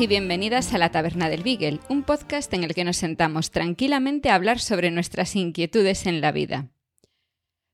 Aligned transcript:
Y 0.00 0.08
bienvenidas 0.08 0.74
a 0.74 0.78
la 0.78 0.90
Taberna 0.90 1.28
del 1.28 1.44
Beagle, 1.44 1.78
un 1.88 2.02
podcast 2.02 2.52
en 2.52 2.64
el 2.64 2.74
que 2.74 2.82
nos 2.82 2.96
sentamos 2.96 3.52
tranquilamente 3.52 4.28
a 4.28 4.34
hablar 4.34 4.58
sobre 4.58 4.90
nuestras 4.90 5.36
inquietudes 5.36 6.06
en 6.06 6.20
la 6.20 6.32
vida. 6.32 6.68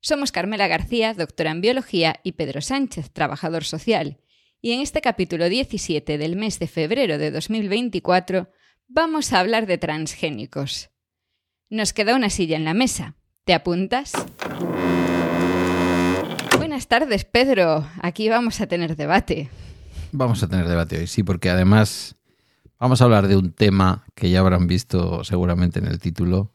Somos 0.01 0.31
Carmela 0.31 0.67
García, 0.67 1.15
doctora 1.15 1.49
en 1.49 1.61
biología, 1.61 2.19
y 2.23 2.33
Pedro 2.33 2.61
Sánchez, 2.61 3.09
trabajador 3.11 3.63
social, 3.63 4.19
y 4.61 4.73
en 4.73 4.81
este 4.81 5.01
capítulo 5.01 5.49
17 5.49 6.19
del 6.19 6.35
mes 6.35 6.59
de 6.59 6.67
febrero 6.67 7.17
de 7.17 7.31
2024 7.31 8.51
vamos 8.87 9.33
a 9.33 9.39
hablar 9.39 9.65
de 9.65 9.79
transgénicos. 9.79 10.91
Nos 11.69 11.91
queda 11.91 12.15
una 12.15 12.29
silla 12.29 12.55
en 12.55 12.65
la 12.65 12.75
mesa. 12.75 13.15
¿Te 13.45 13.53
apuntas? 13.55 14.13
Buenas 16.57 16.87
tardes, 16.87 17.25
Pedro. 17.25 17.87
Aquí 17.99 18.29
vamos 18.29 18.61
a 18.61 18.67
tener 18.67 18.95
debate. 18.95 19.49
Vamos 20.13 20.43
a 20.43 20.47
tener 20.47 20.67
debate 20.67 20.99
hoy, 20.99 21.07
sí, 21.07 21.23
porque 21.23 21.49
además 21.49 22.17
vamos 22.81 22.99
a 22.99 23.05
hablar 23.05 23.27
de 23.27 23.37
un 23.37 23.53
tema 23.53 24.05
que 24.15 24.31
ya 24.31 24.39
habrán 24.39 24.65
visto 24.65 25.23
seguramente 25.23 25.77
en 25.77 25.85
el 25.85 25.99
título, 25.99 26.51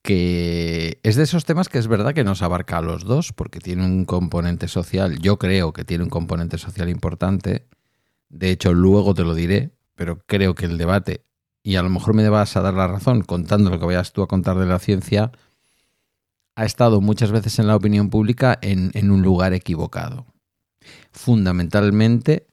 que 0.00 1.00
es 1.02 1.16
de 1.16 1.24
esos 1.24 1.44
temas 1.44 1.68
que 1.68 1.78
es 1.78 1.88
verdad 1.88 2.14
que 2.14 2.22
nos 2.22 2.40
abarca 2.40 2.78
a 2.78 2.82
los 2.82 3.02
dos, 3.02 3.32
porque 3.32 3.58
tiene 3.58 3.84
un 3.84 4.04
componente 4.04 4.68
social, 4.68 5.18
yo 5.18 5.36
creo 5.36 5.72
que 5.72 5.84
tiene 5.84 6.04
un 6.04 6.10
componente 6.10 6.56
social 6.56 6.88
importante, 6.88 7.66
de 8.28 8.50
hecho 8.50 8.72
luego 8.74 9.12
te 9.12 9.24
lo 9.24 9.34
diré, 9.34 9.72
pero 9.96 10.20
creo 10.24 10.54
que 10.54 10.66
el 10.66 10.78
debate, 10.78 11.24
y 11.64 11.74
a 11.76 11.82
lo 11.82 11.90
mejor 11.90 12.14
me 12.14 12.28
vas 12.28 12.56
a 12.56 12.60
dar 12.60 12.74
la 12.74 12.86
razón 12.86 13.22
contando 13.22 13.70
lo 13.70 13.80
que 13.80 13.86
vayas 13.86 14.12
tú 14.12 14.22
a 14.22 14.28
contar 14.28 14.56
de 14.56 14.66
la 14.66 14.78
ciencia, 14.78 15.32
ha 16.54 16.64
estado 16.64 17.00
muchas 17.00 17.32
veces 17.32 17.58
en 17.58 17.66
la 17.66 17.74
opinión 17.74 18.08
pública 18.08 18.56
en, 18.62 18.92
en 18.94 19.10
un 19.10 19.22
lugar 19.22 19.52
equivocado. 19.52 20.26
Fundamentalmente 21.10 22.46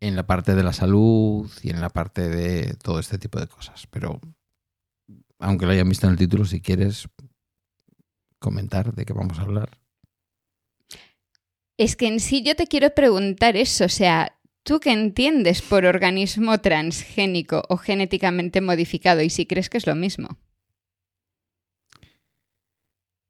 en 0.00 0.16
la 0.16 0.26
parte 0.26 0.54
de 0.54 0.62
la 0.62 0.72
salud 0.72 1.50
y 1.62 1.70
en 1.70 1.80
la 1.80 1.90
parte 1.90 2.28
de 2.28 2.74
todo 2.82 2.98
este 2.98 3.18
tipo 3.18 3.38
de 3.38 3.46
cosas. 3.46 3.86
Pero, 3.90 4.20
aunque 5.38 5.66
lo 5.66 5.72
hayan 5.72 5.88
visto 5.88 6.06
en 6.06 6.12
el 6.12 6.18
título, 6.18 6.44
si 6.46 6.60
quieres 6.60 7.08
comentar 8.38 8.94
de 8.94 9.04
qué 9.04 9.12
vamos 9.12 9.38
a 9.38 9.42
hablar. 9.42 9.78
Es 11.76 11.96
que 11.96 12.08
en 12.08 12.20
sí 12.20 12.42
yo 12.42 12.56
te 12.56 12.66
quiero 12.66 12.94
preguntar 12.94 13.56
eso, 13.56 13.84
o 13.84 13.88
sea, 13.88 14.38
¿tú 14.62 14.80
qué 14.80 14.92
entiendes 14.92 15.62
por 15.62 15.84
organismo 15.84 16.58
transgénico 16.58 17.62
o 17.68 17.76
genéticamente 17.76 18.60
modificado 18.60 19.22
y 19.22 19.30
si 19.30 19.46
crees 19.46 19.68
que 19.68 19.78
es 19.78 19.86
lo 19.86 19.94
mismo? 19.94 20.38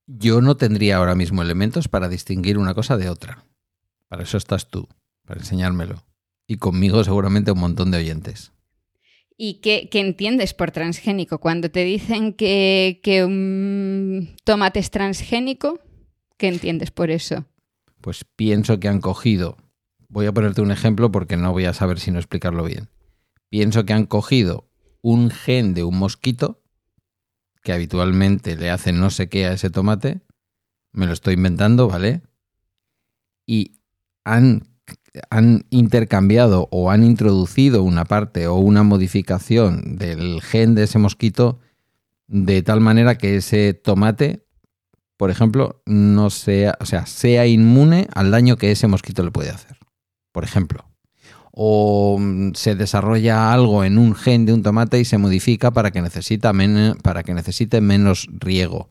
Yo 0.06 0.40
no 0.40 0.56
tendría 0.56 0.96
ahora 0.96 1.14
mismo 1.14 1.42
elementos 1.42 1.86
para 1.86 2.08
distinguir 2.08 2.58
una 2.58 2.74
cosa 2.74 2.96
de 2.96 3.08
otra. 3.08 3.45
Para 4.08 4.24
eso 4.24 4.36
estás 4.36 4.68
tú, 4.68 4.89
para 5.24 5.39
enseñármelo 5.39 6.02
y 6.50 6.56
conmigo 6.56 7.05
seguramente 7.05 7.52
un 7.52 7.61
montón 7.61 7.92
de 7.92 7.98
oyentes. 7.98 8.50
¿Y 9.36 9.61
qué, 9.61 9.88
qué 9.88 10.00
entiendes 10.00 10.52
por 10.52 10.72
transgénico? 10.72 11.38
Cuando 11.38 11.70
te 11.70 11.84
dicen 11.84 12.33
que, 12.33 12.98
que 13.05 13.24
un 13.24 14.34
tomate 14.42 14.80
es 14.80 14.90
transgénico, 14.90 15.78
¿qué 16.39 16.48
entiendes 16.48 16.90
por 16.90 17.12
eso? 17.12 17.46
Pues 18.00 18.24
pienso 18.24 18.80
que 18.80 18.89
han 18.89 19.00
cogido, 19.00 19.58
voy 20.08 20.27
a 20.27 20.33
ponerte 20.33 20.60
un 20.60 20.72
ejemplo 20.72 21.12
porque 21.12 21.36
no 21.36 21.52
voy 21.52 21.66
a 21.66 21.72
saber 21.72 22.00
si 22.00 22.10
no 22.10 22.18
explicarlo 22.18 22.64
bien. 22.64 22.89
Pienso 23.48 23.84
que 23.84 23.92
han 23.92 24.06
cogido 24.06 24.68
un 25.02 25.30
gen 25.30 25.72
de 25.72 25.84
un 25.84 25.98
mosquito 25.98 26.64
que 27.62 27.72
habitualmente 27.72 28.56
le 28.56 28.70
hace 28.70 28.90
no 28.90 29.10
sé 29.10 29.28
qué 29.28 29.46
a 29.46 29.52
ese 29.52 29.70
tomate, 29.70 30.22
me 30.90 31.06
lo 31.06 31.12
estoy 31.12 31.34
inventando, 31.34 31.86
¿vale? 31.86 32.22
Y 33.46 33.77
han 34.24 34.70
han 35.30 35.64
intercambiado 35.70 36.68
o 36.70 36.90
han 36.90 37.04
introducido 37.04 37.82
una 37.82 38.04
parte 38.04 38.46
o 38.46 38.56
una 38.56 38.82
modificación 38.82 39.96
del 39.96 40.40
gen 40.42 40.74
de 40.74 40.84
ese 40.84 40.98
mosquito 40.98 41.58
de 42.28 42.62
tal 42.62 42.80
manera 42.80 43.18
que 43.18 43.36
ese 43.36 43.74
tomate, 43.74 44.44
por 45.16 45.30
ejemplo, 45.30 45.82
no 45.84 46.30
sea, 46.30 46.76
o 46.80 46.86
sea, 46.86 47.06
sea 47.06 47.46
inmune 47.46 48.06
al 48.14 48.30
daño 48.30 48.56
que 48.56 48.70
ese 48.70 48.86
mosquito 48.86 49.24
le 49.24 49.32
puede 49.32 49.50
hacer. 49.50 49.76
Por 50.30 50.44
ejemplo. 50.44 50.84
O 51.50 52.16
mm, 52.20 52.52
se 52.54 52.77
desarrolla 52.77 53.52
algo 53.52 53.82
en 53.82 53.98
un 53.98 54.14
gen 54.14 54.46
de 54.46 54.52
un 54.52 54.62
tomate 54.62 55.00
y 55.00 55.04
se 55.04 55.18
modifica 55.18 55.72
para 55.72 55.90
que, 55.90 56.00
necesita 56.00 56.52
para 57.02 57.24
que 57.24 57.34
necesite 57.34 57.80
menos 57.80 58.28
riego 58.30 58.88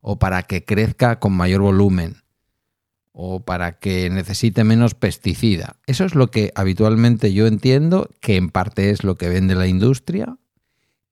o 0.00 0.20
para 0.20 0.44
que 0.44 0.64
crezca 0.64 1.18
con 1.18 1.32
mayor 1.32 1.62
volumen 1.62 2.22
o 3.20 3.40
para 3.40 3.80
que 3.80 4.10
necesite 4.10 4.62
menos 4.62 4.94
pesticida. 4.94 5.74
Eso 5.88 6.04
es 6.04 6.14
lo 6.14 6.30
que 6.30 6.52
habitualmente 6.54 7.32
yo 7.32 7.48
entiendo, 7.48 8.08
que 8.20 8.36
en 8.36 8.48
parte 8.48 8.90
es 8.90 9.02
lo 9.02 9.16
que 9.16 9.28
vende 9.28 9.56
la 9.56 9.66
industria 9.66 10.38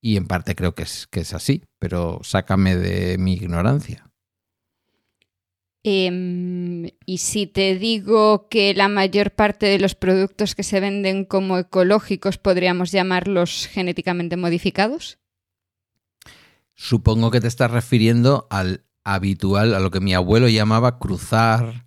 y 0.00 0.16
en 0.16 0.28
parte 0.28 0.54
creo 0.54 0.76
que 0.76 0.84
es, 0.84 1.08
que 1.08 1.18
es 1.18 1.34
así, 1.34 1.64
pero 1.80 2.20
sácame 2.22 2.76
de 2.76 3.18
mi 3.18 3.32
ignorancia. 3.32 4.08
Eh, 5.82 6.92
y 7.06 7.18
si 7.18 7.48
te 7.48 7.76
digo 7.76 8.48
que 8.48 8.72
la 8.72 8.88
mayor 8.88 9.32
parte 9.32 9.66
de 9.66 9.80
los 9.80 9.96
productos 9.96 10.54
que 10.54 10.62
se 10.62 10.78
venden 10.78 11.24
como 11.24 11.58
ecológicos 11.58 12.38
podríamos 12.38 12.92
llamarlos 12.92 13.66
genéticamente 13.66 14.36
modificados? 14.36 15.18
Supongo 16.76 17.32
que 17.32 17.40
te 17.40 17.48
estás 17.48 17.72
refiriendo 17.72 18.46
al 18.48 18.84
habitual, 19.02 19.74
a 19.74 19.80
lo 19.80 19.90
que 19.90 19.98
mi 19.98 20.14
abuelo 20.14 20.48
llamaba 20.48 21.00
cruzar, 21.00 21.85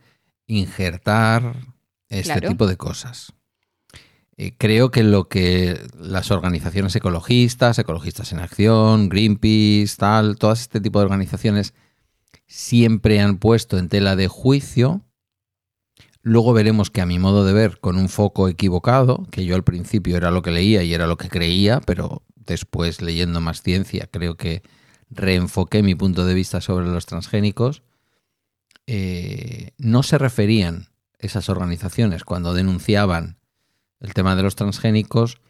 injertar 0.50 1.56
este 2.10 2.34
Claro. 2.34 2.50
tipo 2.50 2.68
de 2.68 2.76
cosas. 2.76 3.34
Eh, 4.36 4.54
creo 4.58 4.90
que 4.90 5.04
lo 5.04 5.28
que 5.30 5.80
las 5.98 6.32
organizaciones 6.32 6.96
ecologistas, 6.96 7.78
ecologistas 7.78 8.32
en 8.32 8.40
acción, 8.40 9.10
Greenpeace, 9.10 9.96
tal, 9.98 10.38
todas 10.38 10.62
este 10.62 10.82
tipo 10.82 11.00
de 11.00 11.06
organizaciones 11.06 11.74
siempre 12.48 13.20
han 13.22 13.38
puesto 13.38 13.78
en 13.78 13.90
tela 13.90 14.16
de 14.16 14.28
juicio. 14.28 15.02
Luego 16.22 16.54
veremos 16.54 16.90
que 16.90 17.02
a 17.02 17.06
mi 17.06 17.20
modo 17.20 17.46
de 17.46 17.54
ver, 17.54 17.80
con 17.80 17.98
un 17.98 18.10
foco 18.10 18.48
equivocado, 18.50 19.28
que 19.32 19.46
yo 19.46 19.56
al 19.56 19.64
principio 19.64 20.18
era 20.18 20.32
lo 20.32 20.42
que 20.42 20.52
leía 20.52 20.84
y 20.84 20.94
era 20.94 21.06
lo 21.06 21.18
que 21.18 21.30
creía, 21.30 21.80
pero 21.82 22.24
después 22.36 23.02
leyendo 23.02 23.42
más 23.42 23.62
ciencia 23.62 24.08
creo 24.12 24.36
que 24.36 24.64
reenfoqué 25.12 25.84
mi 25.84 25.96
punto 25.96 26.26
de 26.26 26.34
vista 26.34 26.62
sobre 26.62 26.88
los 26.88 27.06
transgénicos, 27.06 27.84
eh, 28.92 29.74
no 29.78 30.02
se 30.02 30.18
referían 30.18 30.88
esas 31.20 31.48
organizaciones 31.48 32.24
cuando 32.24 32.56
denunciaban 32.56 33.38
el 34.00 34.16
tema 34.16 34.36
de 34.36 34.42
los 34.42 34.56
transgénicos, 34.56 35.42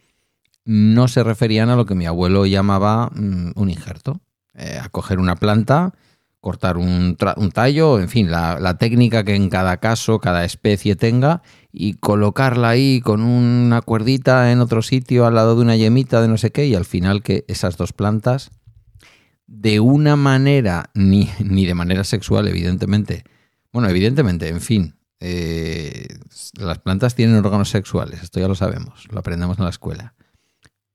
no 0.66 1.08
se 1.08 1.24
referían 1.24 1.70
a 1.70 1.76
lo 1.76 1.86
que 1.86 1.94
mi 1.94 2.04
abuelo 2.04 2.44
llamaba 2.44 3.10
mm, 3.14 3.52
un 3.54 3.70
injerto. 3.70 4.20
Eh, 4.52 4.78
a 4.78 4.90
coger 4.90 5.18
una 5.18 5.36
planta, 5.36 5.94
cortar 6.40 6.76
un, 6.76 7.16
tallo, 7.54 7.98
en 7.98 8.10
fin, 8.10 8.30
la, 8.30 8.60
la 8.60 8.76
técnica 8.76 9.24
que 9.24 9.34
en 9.34 9.48
cada 9.48 9.78
caso, 9.78 10.18
cada 10.18 10.44
especie 10.44 10.94
tenga, 10.94 11.40
y 11.72 11.94
colocarla 11.94 12.68
ahí 12.68 13.00
con 13.00 13.22
una 13.22 13.80
cuerdita 13.80 14.52
en 14.52 14.60
otro 14.60 14.82
sitio 14.82 15.24
al 15.24 15.36
lado 15.36 15.56
de 15.56 15.62
una 15.62 15.76
yemita 15.76 16.20
de 16.20 16.28
no 16.28 16.36
sé 16.36 16.50
qué, 16.50 16.66
y 16.66 16.74
al 16.74 16.84
final 16.84 17.22
que 17.22 17.46
esas 17.48 17.78
dos 17.78 17.94
plantas, 17.94 18.50
de 19.50 19.80
una 19.80 20.14
manera, 20.14 20.90
ni, 20.94 21.28
ni 21.44 21.66
de 21.66 21.74
manera 21.74 22.04
sexual, 22.04 22.46
evidentemente, 22.46 23.24
bueno, 23.72 23.88
evidentemente, 23.88 24.48
en 24.48 24.60
fin, 24.60 24.94
eh, 25.18 26.06
las 26.54 26.78
plantas 26.78 27.14
tienen 27.14 27.36
órganos 27.36 27.68
sexuales, 27.68 28.22
esto 28.22 28.40
ya 28.40 28.48
lo 28.48 28.54
sabemos, 28.54 29.08
lo 29.10 29.18
aprendemos 29.18 29.58
en 29.58 29.64
la 29.64 29.70
escuela. 29.70 30.14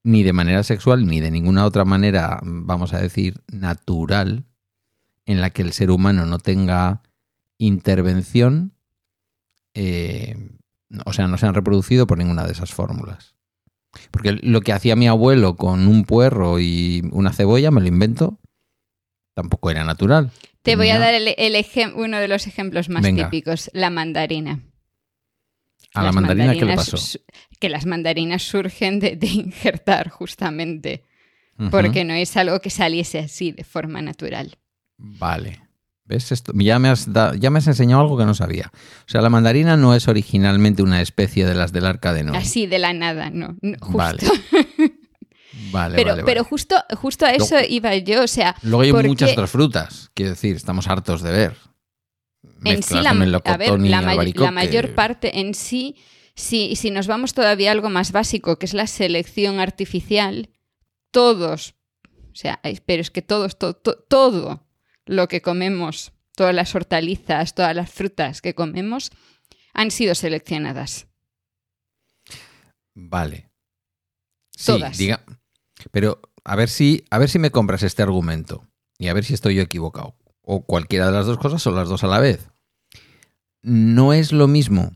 Ni 0.04 0.24
de 0.24 0.34
manera 0.34 0.64
sexual, 0.64 1.06
ni 1.06 1.20
de 1.20 1.32
ninguna 1.32 1.66
otra 1.66 1.84
manera, 1.84 2.40
vamos 2.44 2.94
a 2.94 3.00
decir, 3.00 3.42
natural, 3.52 4.46
en 5.26 5.42
la 5.42 5.50
que 5.50 5.62
el 5.62 5.74
ser 5.74 5.92
humano 5.92 6.26
no 6.26 6.40
tenga 6.40 7.02
intervención, 7.58 8.74
eh, 9.74 10.52
o 11.06 11.12
sea, 11.12 11.28
no 11.28 11.38
se 11.38 11.46
han 11.46 11.56
reproducido 11.56 12.08
por 12.08 12.18
ninguna 12.18 12.46
de 12.46 12.54
esas 12.54 12.74
fórmulas. 12.74 13.36
Porque 14.12 14.34
lo 14.34 14.62
que 14.62 14.74
hacía 14.74 14.96
mi 14.96 15.08
abuelo 15.08 15.56
con 15.56 15.88
un 15.88 16.06
puerro 16.06 16.60
y 16.60 17.10
una 17.12 17.34
cebolla, 17.34 17.72
me 17.72 17.82
lo 17.82 17.88
invento, 17.88 18.40
tampoco 19.36 19.70
era 19.70 19.84
natural. 19.84 20.32
Te 20.64 20.76
voy 20.76 20.90
a 20.90 20.98
dar 20.98 21.14
el, 21.14 21.28
el 21.38 21.54
ejem- 21.54 21.94
uno 21.96 22.18
de 22.18 22.28
los 22.28 22.48
ejemplos 22.48 22.90
más 22.90 23.04
Venga. 23.04 23.26
típicos, 23.30 23.70
la 23.74 23.92
mandarina. 23.92 24.62
A 25.94 26.02
la 26.04 26.12
mandarina, 26.12 26.54
¿qué 26.54 26.66
le 26.66 26.76
pasó? 26.76 26.98
Que 27.60 27.70
las 27.70 27.86
mandarinas 27.86 28.42
surgen 28.42 29.00
de, 29.00 29.16
de 29.16 29.28
injertar, 29.28 30.10
justamente, 30.10 31.04
porque 31.72 32.04
no 32.04 32.14
es 32.16 32.36
algo 32.36 32.60
que 32.60 32.70
saliese 32.70 33.20
así 33.20 33.52
de 33.52 33.64
forma 33.64 34.02
natural. 34.02 34.58
Vale. 34.98 35.62
¿Ves 36.08 36.32
esto? 36.32 36.52
Ya 36.56 36.78
me, 36.80 36.90
has 36.90 37.12
da- 37.14 37.34
ya 37.36 37.50
me 37.50 37.60
has 37.60 37.68
enseñado 37.68 38.02
algo 38.02 38.18
que 38.18 38.26
no 38.26 38.34
sabía. 38.36 38.72
O 38.76 39.08
sea, 39.10 39.22
la 39.22 39.30
mandarina 39.30 39.76
no 39.78 39.96
es 39.96 40.08
originalmente 40.08 40.84
una 40.84 41.02
especie 41.02 41.46
de 41.46 41.56
las 41.56 41.72
del 41.72 41.86
arca 41.86 42.14
de 42.14 42.24
Noé. 42.24 42.38
Así 42.38 42.68
de 42.68 42.78
la 42.80 42.94
nada, 42.94 43.30
no. 43.32 43.56
no, 43.62 43.78
justo. 43.80 43.98
Vale. 43.98 44.20
Vale, 45.72 45.96
pero 45.96 46.12
vale, 46.12 46.24
pero 46.24 46.42
vale. 46.42 46.50
justo, 46.50 46.76
justo 46.96 47.26
a 47.26 47.32
eso 47.32 47.56
iba 47.68 47.96
yo, 47.96 48.24
o 48.24 48.28
sea, 48.28 48.56
Luego 48.62 48.82
hay 48.82 48.92
porque 48.92 49.08
muchas 49.08 49.32
otras 49.32 49.50
frutas. 49.50 50.12
Quiero 50.14 50.32
decir, 50.32 50.56
estamos 50.56 50.88
hartos 50.88 51.22
de 51.22 51.32
ver. 51.32 51.58
en 52.64 52.84
sí 52.84 52.96
la, 52.96 53.12
a 53.12 53.58
ver, 53.58 53.80
la, 53.80 54.02
may- 54.02 54.12
albaricoque. 54.14 54.46
la 54.46 54.52
mayor 54.52 54.96
parte 54.96 55.40
en 55.40 55.54
sí, 55.54 55.96
si, 56.36 56.76
si 56.76 56.92
nos 56.92 57.08
vamos 57.08 57.34
todavía 57.34 57.70
a 57.70 57.74
algo 57.74 57.90
más 57.90 58.12
básico, 58.12 58.58
que 58.60 58.66
es 58.66 58.74
la 58.74 58.88
selección 58.88 59.60
artificial, 59.60 60.50
todos, 61.12 61.76
o 62.32 62.36
sea, 62.36 62.60
pero 62.86 63.02
es 63.02 63.12
que 63.12 63.22
todos, 63.22 63.58
to- 63.58 63.76
to- 63.76 63.98
todo 64.10 64.68
lo 65.06 65.28
que 65.28 65.42
comemos, 65.42 66.12
todas 66.36 66.54
las 66.54 66.74
hortalizas, 66.76 67.56
todas 67.56 67.76
las 67.76 67.90
frutas 67.92 68.42
que 68.42 68.54
comemos, 68.56 69.12
han 69.74 69.92
sido 69.92 70.16
seleccionadas. 70.16 71.08
Vale. 72.94 73.50
Sí, 74.52 74.68
Todas. 74.68 74.98
diga. 74.98 75.24
Pero 75.92 76.20
a 76.44 76.56
ver 76.56 76.70
si, 76.70 77.04
a 77.10 77.18
ver 77.18 77.30
si 77.30 77.40
me 77.40 77.52
compras 77.52 77.84
este 77.84 78.04
argumento. 78.04 78.64
Y 78.98 79.08
a 79.08 79.14
ver 79.14 79.26
si 79.26 79.34
estoy 79.34 79.56
yo 79.56 79.62
equivocado. 79.62 80.16
O 80.42 80.62
cualquiera 80.62 81.08
de 81.08 81.12
las 81.12 81.26
dos 81.26 81.38
cosas 81.38 81.66
o 81.68 81.72
las 81.72 81.90
dos 81.90 82.04
a 82.04 82.08
la 82.08 82.20
vez. 82.20 82.50
No 83.62 84.14
es 84.14 84.32
lo 84.32 84.48
mismo 84.48 84.94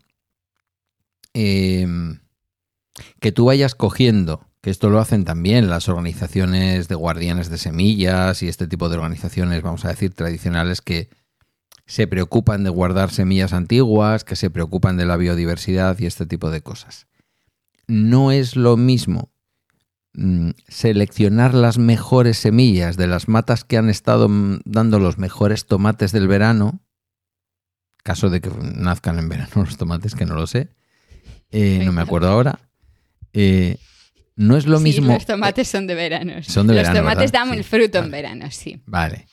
eh, 1.33 1.87
que 3.19 3.31
tú 3.31 3.45
vayas 3.45 3.73
cogiendo, 3.73 4.45
que 4.61 4.69
esto 4.69 4.89
lo 4.89 4.99
hacen 4.99 5.25
también 5.25 5.69
las 5.69 5.89
organizaciones 5.89 6.87
de 6.87 6.95
guardianes 6.95 7.49
de 7.49 7.57
semillas 7.57 8.43
y 8.43 8.47
este 8.47 8.67
tipo 8.67 8.89
de 8.89 8.97
organizaciones, 8.97 9.63
vamos 9.63 9.85
a 9.85 9.89
decir, 9.89 10.13
tradicionales 10.13 10.81
que 10.81 11.09
se 11.87 12.05
preocupan 12.05 12.63
de 12.63 12.69
guardar 12.69 13.09
semillas 13.09 13.53
antiguas, 13.53 14.23
que 14.23 14.35
se 14.35 14.51
preocupan 14.51 14.97
de 14.97 15.05
la 15.05 15.17
biodiversidad 15.17 15.97
y 15.97 16.05
este 16.05 16.27
tipo 16.27 16.51
de 16.51 16.61
cosas 16.61 17.07
no 17.89 18.31
es 18.31 18.55
lo 18.55 18.77
mismo 18.77 19.31
seleccionar 20.67 21.53
las 21.53 21.77
mejores 21.77 22.37
semillas 22.37 22.97
de 22.97 23.07
las 23.07 23.27
matas 23.27 23.63
que 23.63 23.77
han 23.77 23.89
estado 23.89 24.27
mm, 24.29 24.59
dando 24.65 24.99
los 24.99 25.17
mejores 25.17 25.65
tomates 25.65 26.11
del 26.11 26.27
verano, 26.27 26.81
caso 28.03 28.29
de 28.29 28.41
que 28.41 28.49
nazcan 28.75 29.19
en 29.19 29.29
verano 29.29 29.51
los 29.55 29.77
tomates, 29.77 30.15
que 30.15 30.25
no 30.25 30.35
lo 30.35 30.47
sé, 30.47 30.69
eh, 31.51 31.81
no 31.85 31.91
me 31.91 32.01
acuerdo 32.01 32.29
ahora, 32.29 32.59
eh, 33.33 33.77
no 34.35 34.55
es 34.57 34.65
lo 34.67 34.77
Sí, 34.77 34.83
mismo... 34.85 35.13
los 35.13 35.25
tomates 35.25 35.67
son 35.67 35.87
de 35.87 35.95
verano. 35.95 36.33
son 36.43 36.67
de 36.67 36.73
los 36.73 36.83
verano, 36.83 36.99
tomates 36.99 37.31
¿verdad? 37.31 37.45
dan 37.45 37.51
Sí, 37.53 37.57
el 37.57 37.63
fruto 37.63 37.97
en 37.99 38.11
verano, 38.11 38.45
sí. 38.51 38.81
Vale. 38.85 39.27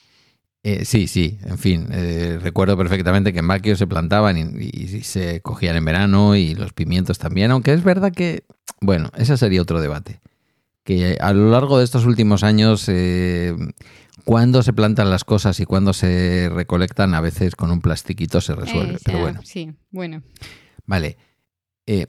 Eh, 0.63 0.85
sí, 0.85 1.07
sí, 1.07 1.39
en 1.45 1.59
fin, 1.59 1.87
eh, 1.93 2.41
recuerdo 2.43 2.77
perfectamente 2.77 3.33
que 3.33 3.39
en 3.39 3.47
Baquio 3.47 3.77
se 3.77 3.87
plantaban 3.87 4.37
y, 4.37 4.69
y 4.73 5.03
se 5.05 5.41
cogían 5.41 5.77
en 5.77 5.85
verano 5.85 6.35
y 6.35 6.57
los 6.57 6.73
pimientos 6.73 7.19
también, 7.19 7.53
aunque 7.53 7.73
es 7.73 7.85
verdad 7.85 8.11
que, 8.13 8.43
bueno, 8.81 9.11
ese 9.17 9.37
sería 9.37 9.63
otro 9.63 9.81
debate. 9.81 10.21
Que 10.87 11.19
a 11.21 11.33
lo 11.33 11.51
largo 11.51 11.79
de 11.79 11.85
estos 11.85 12.07
últimos 12.07 12.45
años, 12.45 12.85
eh, 12.89 13.55
cuando 14.25 14.63
se 14.63 14.73
plantan 14.73 15.11
las 15.11 15.25
cosas 15.25 15.59
y 15.59 15.65
cuando 15.65 15.93
se 15.93 16.49
recolectan, 16.49 17.13
a 17.13 17.21
veces 17.21 17.57
con 17.57 17.73
un 17.73 17.81
plastiquito 17.81 18.41
se 18.41 18.55
resuelve, 18.55 18.95
Eh, 18.95 18.99
pero 19.05 19.19
bueno. 19.19 19.41
Sí, 19.43 19.73
bueno. 19.91 20.23
Vale. 20.85 21.19
Eh, 21.87 22.07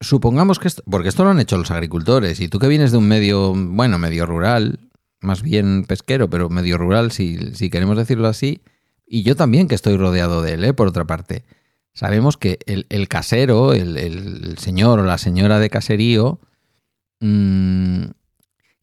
supongamos 0.00 0.58
que 0.58 0.68
esto, 0.68 0.82
porque 0.90 1.10
esto 1.10 1.22
lo 1.22 1.30
han 1.30 1.38
hecho 1.38 1.58
los 1.58 1.70
agricultores, 1.70 2.40
y 2.40 2.48
tú 2.48 2.58
que 2.58 2.66
vienes 2.68 2.92
de 2.92 2.98
un 2.98 3.08
medio, 3.08 3.52
bueno, 3.54 3.98
medio 3.98 4.24
rural, 4.24 4.80
más 5.20 5.42
bien 5.42 5.84
pesquero, 5.84 6.30
pero 6.30 6.48
medio 6.48 6.78
rural, 6.78 7.12
si, 7.12 7.54
si 7.54 7.68
queremos 7.68 7.98
decirlo 7.98 8.26
así, 8.26 8.62
y 9.06 9.22
yo 9.22 9.36
también 9.36 9.68
que 9.68 9.74
estoy 9.74 9.98
rodeado 9.98 10.40
de 10.40 10.54
él, 10.54 10.64
¿eh? 10.64 10.72
por 10.72 10.88
otra 10.88 11.04
parte. 11.04 11.44
Sabemos 11.92 12.38
que 12.38 12.58
el, 12.64 12.86
el 12.88 13.06
casero, 13.08 13.74
el, 13.74 13.98
el 13.98 14.56
señor 14.56 15.00
o 15.00 15.04
la 15.04 15.18
señora 15.18 15.58
de 15.58 15.68
caserío, 15.70 16.40
mm, 17.20 18.04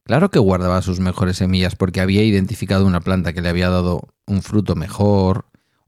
claro 0.04 0.30
que 0.30 0.40
guardaba 0.40 0.82
sus 0.82 1.00
mejores 1.00 1.38
semillas 1.38 1.76
porque 1.76 2.02
había 2.02 2.24
identificado 2.24 2.86
una 2.86 3.02
planta 3.02 3.34
que 3.34 3.42
le 3.42 3.50
había 3.50 3.70
dado 3.70 4.10
un 4.26 4.42
fruto 4.42 4.76
mejor, 4.76 5.46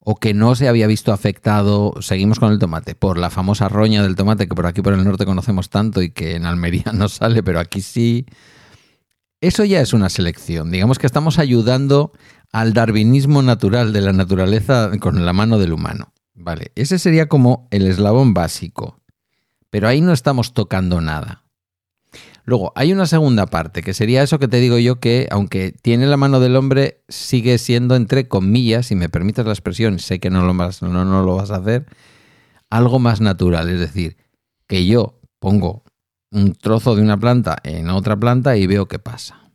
o 0.07 0.15
que 0.17 0.35
no 0.35 0.53
se 0.53 0.67
había 0.67 0.85
visto 0.85 1.11
afectado, 1.11 1.95
seguimos 1.99 2.39
con 2.39 2.51
el 2.51 2.59
tomate, 2.59 2.93
por 2.93 3.17
la 3.17 3.31
famosa 3.31 3.67
roña 3.69 4.03
del 4.03 4.15
tomate 4.15 4.47
que 4.47 4.53
por 4.53 4.67
aquí 4.67 4.83
por 4.83 4.93
el 4.93 5.03
norte 5.03 5.25
conocemos 5.25 5.71
tanto 5.71 6.03
y 6.03 6.11
que 6.11 6.35
en 6.35 6.45
Almería 6.45 6.85
no 6.93 7.09
sale, 7.09 7.41
pero 7.41 7.59
aquí 7.59 7.81
sí. 7.81 8.25
Eso 9.41 9.65
ya 9.65 9.81
es 9.81 9.93
una 9.93 10.09
selección. 10.09 10.69
Digamos 10.69 10.99
que 10.99 11.07
estamos 11.07 11.39
ayudando 11.39 12.11
al 12.51 12.73
darwinismo 12.73 13.41
natural 13.41 13.93
de 13.93 14.01
la 14.01 14.13
naturaleza 14.13 14.91
con 14.99 15.25
la 15.25 15.33
mano 15.33 15.57
del 15.57 15.73
humano. 15.73 16.13
Vale, 16.35 16.71
ese 16.75 16.99
sería 16.99 17.27
como 17.27 17.67
el 17.71 17.87
eslabón 17.87 18.35
básico. 18.35 19.01
Pero 19.71 19.87
ahí 19.87 20.01
no 20.01 20.13
estamos 20.13 20.53
tocando 20.53 21.01
nada. 21.01 21.44
Luego, 22.45 22.71
hay 22.75 22.93
una 22.93 23.07
segunda 23.07 23.47
parte, 23.47 23.81
que 23.81 23.95
sería 23.95 24.21
eso 24.21 24.37
que 24.37 24.47
te 24.47 24.59
digo 24.59 24.77
yo, 24.77 24.99
que 24.99 25.27
aunque 25.31 25.71
tiene 25.71 26.05
la 26.05 26.15
mano 26.15 26.39
del 26.39 26.55
hombre, 26.55 27.01
sigue 27.09 27.57
siendo, 27.57 27.95
entre 27.95 28.27
comillas, 28.27 28.85
si 28.85 28.95
me 28.95 29.09
permites 29.09 29.45
la 29.45 29.51
expresión, 29.51 29.97
sé 29.97 30.19
que 30.19 30.29
no 30.29 30.45
lo 30.45 30.53
vas, 30.53 30.83
no, 30.83 31.05
no 31.05 31.23
lo 31.23 31.35
vas 31.35 31.49
a 31.49 31.57
hacer, 31.57 31.87
algo 32.69 32.99
más 32.99 33.19
natural. 33.19 33.69
Es 33.69 33.79
decir, 33.79 34.17
que 34.67 34.85
yo 34.85 35.19
pongo 35.39 35.83
un 36.31 36.53
trozo 36.53 36.95
de 36.95 37.01
una 37.01 37.17
planta 37.17 37.57
en 37.63 37.89
otra 37.89 38.15
planta 38.15 38.57
y 38.57 38.67
veo 38.67 38.87
qué 38.87 38.99
pasa. 38.99 39.51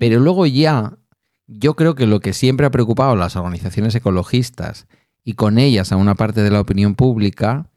Pero 0.00 0.20
luego 0.20 0.46
ya, 0.46 0.98
yo 1.46 1.74
creo 1.74 1.94
que 1.94 2.06
lo 2.06 2.20
que 2.20 2.32
siempre 2.32 2.66
ha 2.66 2.70
preocupado 2.70 3.12
a 3.12 3.16
las 3.16 3.36
organizaciones 3.36 3.94
ecologistas 3.94 4.86
y 5.22 5.34
con 5.34 5.58
ellas 5.58 5.92
a 5.92 5.96
una 5.96 6.14
parte 6.14 6.42
de 6.42 6.50
la 6.50 6.60
opinión 6.60 6.94
pública 6.94 7.70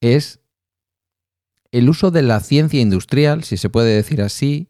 es 0.00 0.41
el 1.72 1.88
uso 1.88 2.10
de 2.10 2.22
la 2.22 2.40
ciencia 2.40 2.80
industrial, 2.80 3.42
si 3.44 3.56
se 3.56 3.68
puede 3.70 3.94
decir 3.94 4.22
así, 4.22 4.68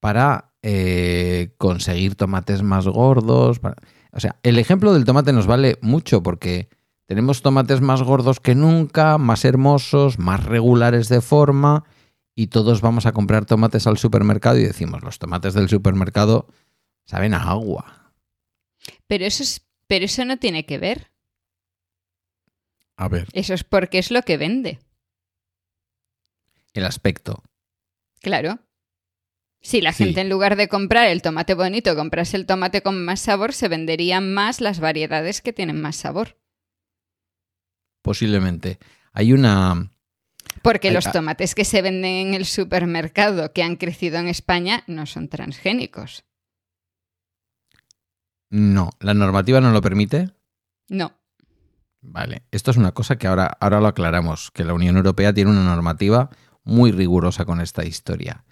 para 0.00 0.52
eh, 0.62 1.54
conseguir 1.58 2.14
tomates 2.16 2.62
más 2.62 2.86
gordos. 2.86 3.58
para- 3.58 3.76
O 4.12 4.20
sea, 4.20 4.36
el 4.42 4.58
ejemplo 4.58 4.92
del 4.92 5.04
tomate 5.04 5.32
nos 5.32 5.46
vale 5.46 5.78
mucho 5.80 6.22
porque 6.22 6.68
tenemos 7.06 7.40
tomates 7.42 7.80
más 7.80 8.02
gordos 8.02 8.40
que 8.40 8.54
nunca, 8.54 9.16
más 9.18 9.44
hermosos, 9.44 10.18
más 10.18 10.44
regulares 10.44 11.08
de 11.08 11.20
forma 11.20 11.84
y 12.34 12.48
todos 12.48 12.80
vamos 12.80 13.06
a 13.06 13.12
comprar 13.12 13.46
tomates 13.46 13.86
al 13.86 13.96
supermercado 13.96 14.58
y 14.58 14.64
decimos, 14.64 15.02
los 15.02 15.18
tomates 15.18 15.54
del 15.54 15.68
supermercado 15.68 16.46
saben 17.06 17.32
a 17.34 17.42
agua. 17.42 18.12
Pero 19.06 19.24
eso 19.24 19.42
es, 19.44 19.66
pero 19.86 20.04
eso 20.04 20.24
no 20.24 20.36
tiene 20.38 20.66
que 20.66 20.78
ver. 20.78 21.10
A 22.96 23.08
ver. 23.08 23.28
Eso 23.32 23.54
es 23.54 23.62
porque 23.64 23.98
es 23.98 24.10
lo 24.10 24.22
que 24.22 24.36
vende. 24.36 24.78
El 26.76 26.84
aspecto. 26.84 27.42
Claro. 28.20 28.58
Si 29.62 29.80
la 29.80 29.92
Sí. 29.92 30.04
gente 30.04 30.20
en 30.20 30.28
lugar 30.28 30.56
de 30.56 30.68
comprar 30.68 31.08
el 31.08 31.22
tomate 31.22 31.54
bonito 31.54 31.96
comprase 31.96 32.36
el 32.36 32.44
tomate 32.44 32.82
con 32.82 33.02
más 33.02 33.20
sabor, 33.20 33.54
se 33.54 33.68
venderían 33.68 34.32
más 34.34 34.60
las 34.60 34.78
variedades 34.78 35.40
que 35.40 35.54
tienen 35.54 35.80
más 35.80 35.96
sabor. 35.96 36.36
Posiblemente. 38.02 38.78
Hay 39.12 39.32
una... 39.32 39.90
Porque 40.62 40.90
los 40.90 41.10
tomates 41.10 41.54
que 41.54 41.64
se 41.64 41.80
venden 41.82 42.28
en 42.28 42.34
el 42.34 42.44
supermercado 42.44 43.52
que 43.52 43.62
han 43.62 43.76
crecido 43.76 44.18
en 44.18 44.28
España 44.28 44.84
no 44.86 45.06
son 45.06 45.28
transgénicos. 45.28 46.24
No, 48.50 48.90
la 49.00 49.14
normativa 49.14 49.60
no 49.60 49.70
lo 49.72 49.80
permite. 49.80 50.30
No. 50.88 51.12
Vale, 52.00 52.44
esto 52.52 52.70
es 52.70 52.76
una 52.76 52.92
cosa 52.92 53.16
que 53.16 53.26
ahora, 53.26 53.46
ahora 53.60 53.80
lo 53.80 53.88
aclaramos, 53.88 54.50
que 54.52 54.64
la 54.64 54.74
Unión 54.74 54.96
Europea 54.96 55.32
tiene 55.32 55.50
una 55.50 55.64
normativa 55.64 56.30
muy 56.66 56.92
rigurosa 56.92 57.46
con 57.46 57.62
esta 57.62 57.86
historia. 57.86 58.44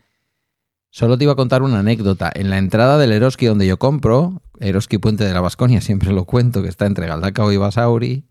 Solo 0.89 1.19
te 1.19 1.25
iba 1.25 1.35
a 1.35 1.37
contar 1.37 1.63
una 1.63 1.81
anécdota. 1.81 2.33
En 2.35 2.49
la 2.49 2.57
entrada 2.57 2.97
del 2.97 3.13
Eroski 3.13 3.45
donde 3.45 3.67
yo 3.67 3.79
compro, 3.79 4.41
Eroski 4.61 4.97
Puente 4.97 5.25
de 5.25 5.35
la 5.35 5.43
Vasconia, 5.43 5.81
siempre 5.83 6.13
lo 6.13 6.25
cuento, 6.25 6.63
que 6.63 6.69
está 6.69 6.87
entre 6.87 7.07
Galdacao 7.07 7.53
y 7.53 7.59
Basauri, 7.59 8.25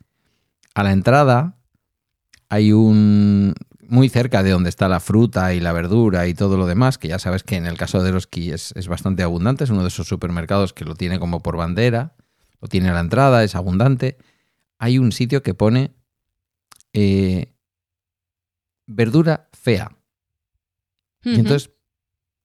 a 0.73 0.83
la 0.83 0.91
entrada 0.91 1.59
hay 2.49 2.71
un... 2.71 3.53
muy 3.87 4.09
cerca 4.09 4.41
de 4.41 4.49
donde 4.49 4.69
está 4.69 4.87
la 4.87 4.99
fruta 4.99 5.53
y 5.53 5.59
la 5.59 5.73
verdura 5.73 6.25
y 6.27 6.33
todo 6.33 6.57
lo 6.57 6.65
demás, 6.65 6.97
que 6.97 7.09
ya 7.09 7.19
sabes 7.19 7.43
que 7.43 7.57
en 7.57 7.67
el 7.67 7.77
caso 7.77 8.01
de 8.01 8.09
Eroski 8.09 8.51
es, 8.51 8.73
es 8.75 8.87
bastante 8.87 9.21
abundante, 9.21 9.65
es 9.65 9.69
uno 9.69 9.83
de 9.83 9.89
esos 9.89 10.07
supermercados 10.07 10.73
que 10.73 10.85
lo 10.85 10.95
tiene 10.95 11.19
como 11.19 11.41
por 11.41 11.57
bandera, 11.57 12.15
lo 12.59 12.67
tiene 12.67 12.89
a 12.89 12.93
la 12.93 13.01
entrada, 13.01 13.43
es 13.43 13.55
abundante 13.55 14.17
hay 14.83 14.97
un 14.97 15.13
sitio 15.13 15.43
que 15.43 15.53
pone 15.53 15.95
eh, 16.91 17.55
verdura 18.85 19.49
fea. 19.63 19.97
Y 21.23 21.35
entonces, 21.35 21.71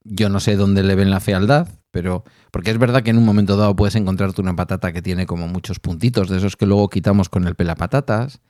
yo 0.04 0.28
no 0.28 0.38
sé 0.38 0.54
dónde 0.54 0.84
le 0.84 0.94
ven 0.94 1.10
la 1.10 1.18
fealdad, 1.18 1.68
Pero, 1.90 2.22
porque 2.52 2.70
es 2.70 2.78
verdad 2.78 3.02
que 3.02 3.10
en 3.10 3.18
un 3.18 3.24
momento 3.24 3.56
dado 3.56 3.74
puedes 3.74 3.96
encontrarte 3.96 4.40
una 4.40 4.54
patata 4.54 4.92
que 4.92 5.02
tiene 5.02 5.26
como 5.26 5.48
muchos 5.48 5.80
puntitos, 5.80 6.28
de 6.28 6.36
esos 6.36 6.56
que 6.56 6.66
luego 6.66 6.88
quitamos 6.88 7.28
con 7.28 7.46
el 7.46 7.56
pelapatatas, 7.56 8.40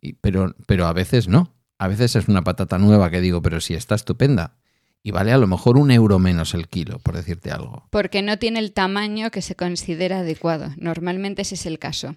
y, 0.00 0.14
pero, 0.14 0.56
pero 0.66 0.86
a 0.86 0.92
veces 0.92 1.28
no. 1.28 1.54
A 1.78 1.86
veces 1.86 2.16
es 2.16 2.26
una 2.26 2.42
patata 2.42 2.76
nueva 2.78 3.10
que 3.10 3.20
digo, 3.20 3.40
pero 3.40 3.60
sí 3.60 3.74
está 3.74 3.94
estupenda. 3.94 4.56
Y 5.04 5.12
vale 5.12 5.30
a 5.32 5.38
lo 5.38 5.46
mejor 5.46 5.78
un 5.78 5.92
euro 5.92 6.18
menos 6.18 6.54
el 6.54 6.66
kilo, 6.66 6.98
por 6.98 7.14
decirte 7.14 7.52
algo. 7.52 7.86
Porque 7.90 8.20
no 8.22 8.38
tiene 8.38 8.58
el 8.58 8.72
tamaño 8.72 9.30
que 9.30 9.42
se 9.42 9.54
considera 9.54 10.20
adecuado. 10.20 10.70
Normalmente 10.76 11.42
ese 11.42 11.54
es 11.54 11.66
el 11.66 11.78
caso. 11.78 12.16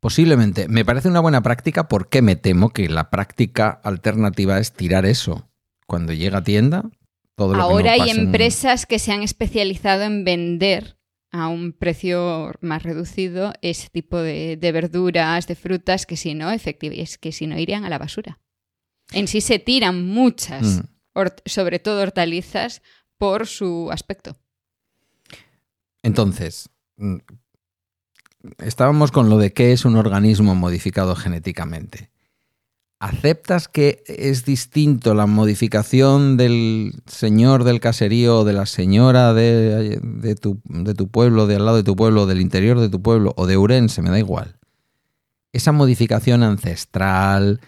Posiblemente. 0.00 0.66
Me 0.68 0.84
parece 0.84 1.08
una 1.08 1.20
buena 1.20 1.42
práctica 1.42 1.86
porque 1.88 2.22
me 2.22 2.34
temo 2.36 2.70
que 2.70 2.88
la 2.88 3.10
práctica 3.10 3.80
alternativa 3.84 4.58
es 4.58 4.72
tirar 4.72 5.04
eso. 5.04 5.50
Cuando 5.86 6.12
llega 6.12 6.38
a 6.38 6.44
tienda, 6.44 6.90
todo 7.34 7.54
lo 7.54 7.62
Ahora 7.62 7.92
que 7.92 7.98
no 7.98 8.04
hay 8.04 8.10
empresas 8.10 8.86
que 8.86 8.98
se 8.98 9.12
han 9.12 9.22
especializado 9.22 10.02
en 10.04 10.24
vender 10.24 10.96
a 11.32 11.48
un 11.48 11.72
precio 11.72 12.52
más 12.60 12.82
reducido 12.82 13.52
ese 13.62 13.88
tipo 13.90 14.18
de, 14.18 14.56
de 14.56 14.72
verduras, 14.72 15.46
de 15.46 15.54
frutas, 15.54 16.06
que 16.06 16.16
si 16.16 16.34
no, 16.34 16.50
efectivamente, 16.50 17.02
es 17.02 17.18
que 17.18 17.30
si 17.30 17.46
no 17.46 17.58
irían 17.58 17.84
a 17.84 17.90
la 17.90 17.98
basura. 17.98 18.40
En 19.12 19.28
sí 19.28 19.40
se 19.40 19.58
tiran 19.58 20.06
muchas, 20.06 20.82
Mm. 21.14 21.26
sobre 21.44 21.78
todo 21.78 22.02
hortalizas, 22.02 22.82
por 23.18 23.46
su 23.46 23.90
aspecto. 23.92 24.36
Entonces, 26.02 26.70
mm, 26.96 27.16
estábamos 28.58 29.10
con 29.10 29.28
lo 29.28 29.38
de 29.38 29.52
qué 29.52 29.72
es 29.72 29.84
un 29.84 29.96
organismo 29.96 30.54
modificado 30.54 31.14
genéticamente. 31.16 32.10
¿Aceptas 32.98 33.66
que 33.66 34.02
es 34.06 34.44
distinto 34.44 35.14
la 35.14 35.26
modificación 35.26 36.36
del 36.36 36.92
señor 37.06 37.64
del 37.64 37.80
caserío 37.80 38.40
o 38.40 38.44
de 38.44 38.52
la 38.52 38.66
señora 38.66 39.32
de, 39.32 40.36
tu, 40.38 40.60
de 40.64 40.94
tu 40.94 41.08
pueblo, 41.08 41.46
de 41.46 41.56
al 41.56 41.64
lado 41.64 41.78
de 41.78 41.82
tu 41.82 41.96
pueblo, 41.96 42.26
del 42.26 42.42
interior 42.42 42.78
de 42.78 42.90
tu 42.90 43.00
pueblo 43.00 43.32
o 43.36 43.46
de 43.46 43.56
Urense, 43.56 44.02
me 44.02 44.10
da 44.10 44.18
igual? 44.18 44.58
Esa 45.52 45.72
modificación 45.72 46.42
ancestral, 46.42 47.60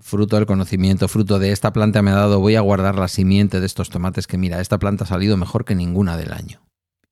fruto 0.00 0.36
del 0.36 0.44
conocimiento, 0.44 1.08
fruto 1.08 1.38
de 1.38 1.52
esta 1.52 1.72
planta 1.72 2.02
me 2.02 2.10
ha 2.10 2.16
dado, 2.16 2.40
voy 2.40 2.56
a 2.56 2.60
guardar 2.60 2.98
la 2.98 3.08
simiente 3.08 3.60
de 3.60 3.66
estos 3.66 3.88
tomates 3.88 4.26
que 4.26 4.36
mira, 4.36 4.60
esta 4.60 4.78
planta 4.78 5.04
ha 5.04 5.06
salido 5.06 5.38
mejor 5.38 5.64
que 5.64 5.74
ninguna 5.74 6.18
del 6.18 6.32
año 6.32 6.64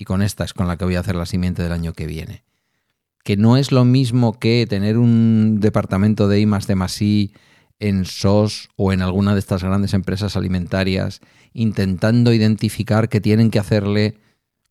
y 0.03 0.05
con 0.05 0.21
esta 0.21 0.45
es 0.45 0.53
con 0.53 0.67
la 0.67 0.77
que 0.77 0.85
voy 0.85 0.97
a 0.97 1.01
hacer 1.01 1.15
la 1.15 1.27
simiente 1.27 1.63
del 1.63 1.71
año 1.71 1.93
que 1.93 2.07
viene. 2.07 2.43
Que 3.23 3.37
no 3.37 3.57
es 3.57 3.73
lo 3.73 3.85
mismo 3.85 4.39
que 4.39 4.67
tener 4.69 4.99
un 4.99 5.61
departamento 5.61 6.29
de 6.29 6.41
I 6.41 6.47
más 6.47 6.67
de 6.67 6.75
más 6.75 7.01
I 7.01 7.33
en 7.79 8.05
SOS 8.05 8.69
o 8.77 8.93
en 8.93 9.03
alguna 9.03 9.33
de 9.35 9.41
estas 9.41 9.65
grandes 9.65 9.95
empresas 9.95 10.37
alimentarias 10.37 11.21
intentando 11.53 12.33
identificar 12.33 13.09
qué 13.09 13.21
tienen 13.21 13.51
que 13.51 13.59
hacerle 13.59 14.19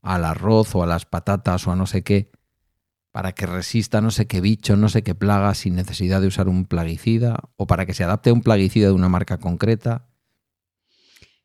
al 0.02 0.26
arroz 0.26 0.76
o 0.76 0.84
a 0.84 0.88
las 0.88 1.06
patatas 1.06 1.68
o 1.68 1.72
a 1.72 1.76
no 1.76 1.86
sé 1.86 2.04
qué 2.04 2.32
para 3.12 3.34
que 3.34 3.46
resista 3.46 4.02
no 4.02 4.12
sé 4.12 4.26
qué 4.28 4.42
bicho, 4.42 4.78
no 4.78 4.90
sé 4.90 5.04
qué 5.04 5.14
plaga 5.16 5.54
sin 5.54 5.76
necesidad 5.76 6.22
de 6.22 6.28
usar 6.28 6.48
un 6.48 6.66
plaguicida 6.66 7.40
o 7.58 7.68
para 7.68 7.86
que 7.86 7.94
se 7.94 8.04
adapte 8.04 8.30
a 8.30 8.34
un 8.34 8.42
plaguicida 8.42 8.88
de 8.88 8.94
una 8.94 9.10
marca 9.10 9.38
concreta. 9.38 10.08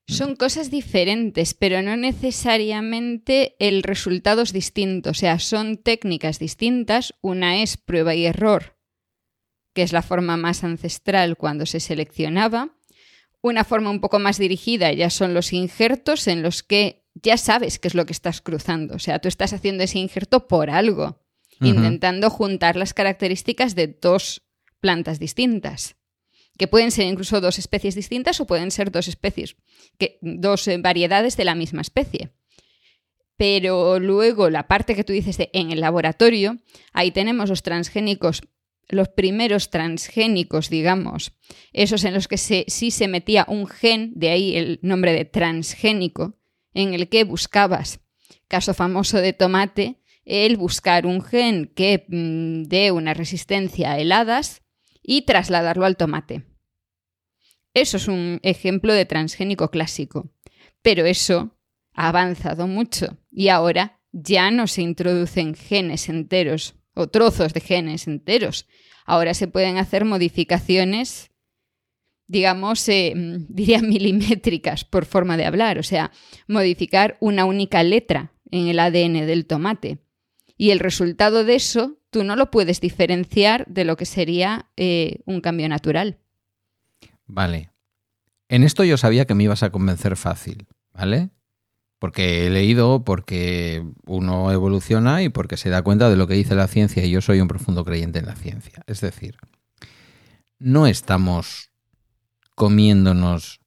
Son 0.09 0.37
cosas 0.37 0.71
diferentes, 0.71 1.55
pero 1.55 1.83
no 1.83 1.97
necesariamente 1.97 3.57
el 3.59 3.83
resultado 3.83 4.43
es 4.43 4.53
distinto. 4.53 5.11
O 5.11 5.15
sea, 5.15 5.41
son 5.41 5.79
técnicas 5.79 6.39
distintas. 6.39 7.15
Una 7.23 7.61
es 7.61 7.77
prueba 7.77 8.15
y 8.15 8.25
error, 8.25 8.79
que 9.75 9.83
es 9.83 9.93
la 9.93 10.03
forma 10.03 10.37
más 10.37 10.63
ancestral 10.63 11.37
cuando 11.37 11.67
se 11.67 11.81
seleccionaba. 11.81 12.77
Una 13.43 13.65
forma 13.65 13.91
un 13.91 14.01
poco 14.01 14.21
más 14.21 14.39
dirigida 14.39 14.93
ya 14.93 15.11
son 15.11 15.35
los 15.35 15.53
injertos 15.53 16.29
en 16.29 16.43
los 16.43 16.63
que 16.63 17.05
ya 17.15 17.37
sabes 17.37 17.81
qué 17.81 17.89
es 17.89 17.95
lo 17.95 18.07
que 18.07 18.13
estás 18.13 18.41
cruzando. 18.41 18.95
O 18.95 18.99
sea, 19.01 19.19
tú 19.19 19.27
estás 19.27 19.53
haciendo 19.53 19.83
ese 19.83 19.99
injerto 19.99 20.47
por 20.47 20.71
algo, 20.71 21.21
intentando 21.61 22.31
juntar 22.31 22.77
las 22.77 22.95
características 22.95 23.75
de 23.75 23.89
dos 23.89 24.43
plantas 24.81 25.19
distintas 25.19 25.96
que 26.57 26.69
pueden 26.69 26.91
ser 26.91 27.07
incluso 27.07 27.41
dos 27.41 27.59
especies 27.59 27.95
distintas 27.95 28.41
o 28.41 28.47
pueden 28.47 28.71
ser 28.71 28.91
dos 28.91 29.09
especies, 29.09 29.57
dos 30.21 30.69
eh, 30.69 30.79
variedades 30.79 31.37
de 31.37 31.45
la 31.45 31.55
misma 31.55 31.83
especie. 31.83 32.31
Pero 33.37 34.01
luego 34.01 34.49
la 34.49 34.67
parte 34.67 34.95
que 34.95 35.05
tú 35.05 35.13
dices 35.13 35.37
de 35.37 35.51
en 35.53 35.71
el 35.71 35.81
laboratorio, 35.81 36.59
ahí 36.93 37.11
tenemos 37.11 37.51
los 37.51 37.63
transgénicos, 37.63 38.43
los 38.89 39.09
primeros 39.09 39.71
transgénicos, 39.71 40.71
digamos, 40.71 41.33
esos 41.73 42.05
en 42.05 42.15
los 42.15 42.29
que 42.29 42.39
se, 42.39 42.65
sí 42.69 42.91
se 42.91 43.09
metía 43.09 43.45
un 43.49 43.67
gen, 43.67 44.13
de 44.15 44.31
ahí 44.31 44.57
el 44.57 44.79
nombre 44.83 45.13
de 45.13 45.25
transgénico, 45.25 46.39
en 46.73 46.95
el 46.95 47.09
que 47.09 47.25
buscabas, 47.25 48.01
caso 48.49 48.73
famoso 48.75 49.19
de 49.19 49.33
tomate, 49.33 50.01
el 50.25 50.57
buscar 50.57 51.07
un 51.07 51.23
gen 51.23 51.71
que 51.75 52.05
mm, 52.09 52.65
dé 52.65 52.91
una 52.91 53.15
resistencia 53.15 53.93
a 53.93 53.99
heladas 53.99 54.63
y 55.07 55.23
trasladarlo 55.23 55.87
al 55.87 55.97
tomate. 55.97 56.43
Eso 57.73 57.97
es 57.97 58.09
un 58.09 58.41
ejemplo 58.43 58.93
de 58.93 59.07
transgénico 59.07 59.71
clásico, 59.71 60.31
pero 60.83 61.07
eso 61.07 61.57
ha 61.95 62.09
avanzado 62.09 62.67
mucho 62.67 63.17
y 63.31 63.49
ahora 63.49 64.01
ya 64.13 64.51
no 64.51 64.67
se 64.67 64.83
introducen 64.83 65.55
genes 65.55 66.09
enteros 66.09 66.75
o 66.95 67.07
trozos 67.07 67.55
de 67.55 67.61
genes 67.61 68.09
enteros. 68.09 68.67
Ahora 69.05 69.35
se 69.35 69.47
pueden 69.47 69.79
hacer 69.79 70.05
modificaciones, 70.05 71.31
digamos, 72.27 72.89
eh, 72.89 73.13
diría 73.49 73.81
milimétricas 73.81 74.85
por 74.85 75.05
forma 75.05 75.37
de 75.37 75.47
hablar, 75.47 75.79
o 75.79 75.85
sea, 75.85 76.11
modificar 76.49 77.17
una 77.21 77.45
única 77.45 77.83
letra 77.85 78.33
en 78.51 78.67
el 78.67 78.81
ADN 78.81 79.27
del 79.27 79.47
tomate. 79.47 79.99
Y 80.57 80.71
el 80.71 80.79
resultado 80.79 81.45
de 81.45 81.55
eso 81.55 81.99
tú 82.11 82.25
no 82.25 82.35
lo 82.37 82.51
puedes 82.51 82.81
diferenciar 82.81 83.67
de 83.67 83.85
lo 83.85 83.97
que 83.97 84.07
sería 84.07 84.67
eh, 84.77 85.21
un 85.27 85.41
cambio 85.41 85.69
natural. 85.69 86.19
Vale. 87.27 87.71
En 88.49 88.63
esto 88.63 88.85
yo 88.85 88.97
sabía 88.97 89.27
que 89.27 89.35
me 89.35 89.45
ibas 89.45 89.63
a 89.63 89.71
convencer 89.71 90.17
fácil, 90.17 90.67
¿vale? 90.95 91.31
Porque 91.99 92.47
he 92.47 92.51
leído, 92.51 93.05
porque 93.05 93.85
uno 94.07 94.53
evoluciona 94.53 95.23
y 95.23 95.29
porque 95.29 95.57
se 95.57 95.69
da 95.71 95.83
cuenta 95.83 96.09
de 96.09 96.17
lo 96.17 96.27
que 96.27 96.35
dice 96.35 96.55
la 96.55 96.69
ciencia 96.69 97.05
y 97.05 97.11
yo 97.11 97.21
soy 97.21 97.41
un 97.41 97.49
profundo 97.49 97.85
creyente 97.85 98.19
en 98.21 98.27
la 98.27 98.37
ciencia. 98.37 98.83
Es 98.87 99.01
decir, 99.01 99.37
no 100.59 100.87
estamos 100.87 101.71
comiéndonos 102.55 103.61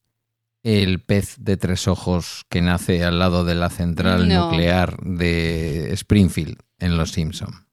el 0.62 1.00
pez 1.02 1.36
de 1.38 1.56
tres 1.56 1.88
ojos 1.88 2.44
que 2.48 2.62
nace 2.62 3.04
al 3.04 3.18
lado 3.18 3.44
de 3.44 3.54
la 3.54 3.70
central 3.70 4.28
No. 4.28 4.46
nuclear 4.46 4.96
de 5.02 5.92
Springfield 5.92 6.58
en 6.80 6.96
Los 6.96 7.12
Simpson. 7.12 7.66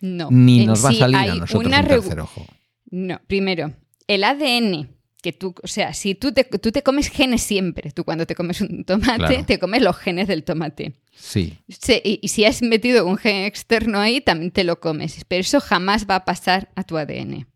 No. 0.00 0.28
Ni 0.30 0.60
En 0.60 0.66
nos 0.66 0.84
va 0.84 0.90
a 0.90 0.94
salir 0.94 1.16
a 1.16 1.34
nosotros 1.34 1.64
un 1.64 1.70
tercer 1.86 2.20
ojo. 2.20 2.46
No, 2.90 3.20
primero, 3.26 3.72
el 4.06 4.24
ADN 4.24 4.88
que 5.22 5.32
tú, 5.34 5.54
o 5.62 5.66
sea, 5.68 5.92
si 5.92 6.14
tú 6.14 6.32
te, 6.32 6.44
tú 6.44 6.72
te 6.72 6.82
comes 6.82 7.08
genes 7.10 7.42
siempre, 7.42 7.90
tú 7.92 8.04
cuando 8.04 8.26
te 8.26 8.34
comes 8.34 8.62
un 8.62 8.84
tomate, 8.84 9.16
Claro. 9.18 9.44
te 9.44 9.58
comes 9.58 9.82
los 9.82 9.96
genes 9.96 10.26
del 10.28 10.44
tomate. 10.44 10.94
Sí, 11.14 11.58
Se- 11.68 12.00
y, 12.02 12.18
y 12.22 12.28
si 12.28 12.46
has 12.46 12.62
metido 12.62 13.06
un 13.06 13.18
gen 13.18 13.44
externo 13.44 14.00
ahí, 14.00 14.22
también 14.22 14.50
te 14.50 14.64
lo 14.64 14.80
comes. 14.80 15.24
Pero 15.28 15.42
eso 15.42 15.60
jamás 15.60 16.06
va 16.08 16.14
a 16.16 16.24
pasar 16.24 16.70
a 16.74 16.84
tu 16.84 16.96
ADN. 16.96 17.46